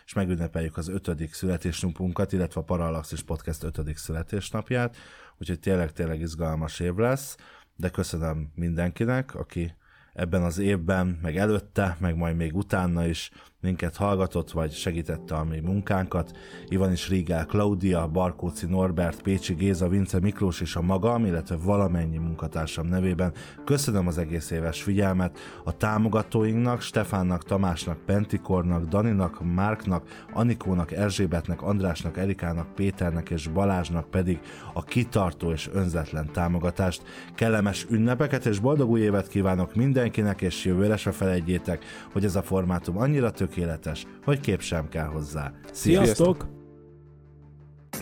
és 0.04 0.12
megünnepeljük 0.12 0.76
az 0.76 0.88
ötödik 0.88 1.34
születésnapunkat, 1.34 2.32
illetve 2.32 2.60
a 2.60 2.64
Parallaxis 2.64 3.22
Podcast 3.22 3.62
ötödik 3.62 3.96
születésnapját, 3.96 4.96
úgyhogy 5.38 5.60
tényleg-tényleg 5.60 6.20
izgalmas 6.20 6.80
év 6.80 6.94
lesz, 6.94 7.36
de 7.76 7.88
köszönöm 7.88 8.52
mindenkinek, 8.54 9.34
aki 9.34 9.74
ebben 10.12 10.42
az 10.42 10.58
évben, 10.58 11.18
meg 11.22 11.36
előtte, 11.36 11.96
meg 12.00 12.16
majd 12.16 12.36
még 12.36 12.56
utána 12.56 13.06
is 13.06 13.30
minket 13.60 13.96
hallgatott, 13.96 14.50
vagy 14.50 14.72
segítette 14.72 15.34
a 15.34 15.44
mi 15.44 15.60
munkánkat. 15.60 16.36
Ivan 16.68 16.92
is 16.92 17.08
Rigel, 17.08 17.46
Claudia, 17.46 18.06
Barkóci 18.06 18.66
Norbert, 18.66 19.22
Pécsi 19.22 19.54
Géza, 19.54 19.88
Vince 19.88 20.20
Miklós 20.20 20.60
és 20.60 20.76
a 20.76 20.82
magam, 20.82 21.24
illetve 21.24 21.56
valamennyi 21.56 22.18
munkatársam 22.18 22.86
nevében 22.86 23.32
köszönöm 23.64 24.06
az 24.06 24.18
egész 24.18 24.50
éves 24.50 24.82
figyelmet 24.82 25.38
a 25.64 25.76
támogatóinknak, 25.76 26.80
Stefánnak, 26.80 27.44
Tamásnak, 27.44 27.98
Pentikornak, 27.98 28.84
Daninak, 28.84 29.54
Márknak, 29.54 30.26
Anikónak, 30.32 30.92
Erzsébetnek, 30.92 31.62
Andrásnak, 31.62 32.16
Erikának, 32.16 32.74
Péternek 32.74 33.30
és 33.30 33.48
Balázsnak 33.48 34.10
pedig 34.10 34.40
a 34.72 34.84
kitartó 34.84 35.50
és 35.50 35.68
önzetlen 35.72 36.32
támogatást. 36.32 37.02
Kellemes 37.34 37.86
ünnepeket 37.90 38.46
és 38.46 38.58
boldog 38.58 38.90
új 38.90 39.00
évet 39.00 39.28
kívánok 39.28 39.74
mindenkinek, 39.74 40.42
és 40.42 40.64
jövőre 40.64 40.96
se 40.96 41.10
felejtjétek, 41.10 41.84
hogy 42.12 42.24
ez 42.24 42.36
a 42.36 42.42
formátum 42.42 42.98
annyira 42.98 43.30
tök 43.30 43.47
tökéletes, 43.48 44.06
hogy 44.24 44.40
kép 44.40 44.60
sem 44.60 44.88
kell 44.88 45.06
hozzá. 45.06 45.52
Sziasztok! 45.72 46.36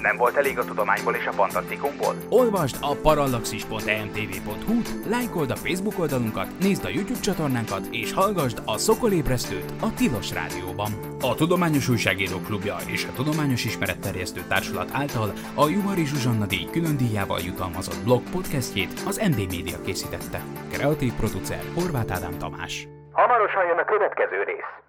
Nem 0.00 0.16
volt 0.16 0.36
elég 0.36 0.58
a 0.58 0.64
tudományból 0.64 1.14
és 1.14 1.26
a 1.26 1.32
fantasztikumból? 1.32 2.14
Olvasd 2.28 2.76
a 2.80 2.94
parallaxis.emtv.hu, 3.02 4.80
lájkold 5.08 5.50
a 5.50 5.56
Facebook 5.56 5.98
oldalunkat, 5.98 6.48
nézd 6.60 6.84
a 6.84 6.88
YouTube 6.88 7.20
csatornánkat, 7.20 7.86
és 7.90 8.12
hallgassd 8.12 8.62
a 8.64 8.78
Szokolébresztőt 8.78 9.72
a 9.80 9.94
Tilos 9.94 10.32
Rádióban. 10.32 10.92
A 11.20 11.34
Tudományos 11.34 11.88
Újságírók 11.88 12.44
Klubja 12.44 12.76
és 12.86 13.04
a 13.04 13.12
Tudományos 13.12 13.64
Ismeretterjesztő 13.64 14.40
Társulat 14.48 14.90
által 14.92 15.32
a 15.54 15.68
Juhari 15.68 16.06
Zsuzsanna 16.06 16.46
díj 16.46 16.66
külön 16.72 16.96
díjával 16.96 17.40
jutalmazott 17.40 18.04
blog 18.04 18.22
podcastjét 18.30 18.92
az 19.06 19.16
MD 19.16 19.38
Media 19.38 19.80
készítette. 19.84 20.40
Kreatív 20.72 21.12
producer 21.12 21.62
Horváth 21.74 22.12
Ádám 22.14 22.38
Tamás. 22.38 22.88
Hamarosan 23.12 23.66
jön 23.66 23.78
a 23.78 23.84
következő 23.84 24.42
rész. 24.42 24.85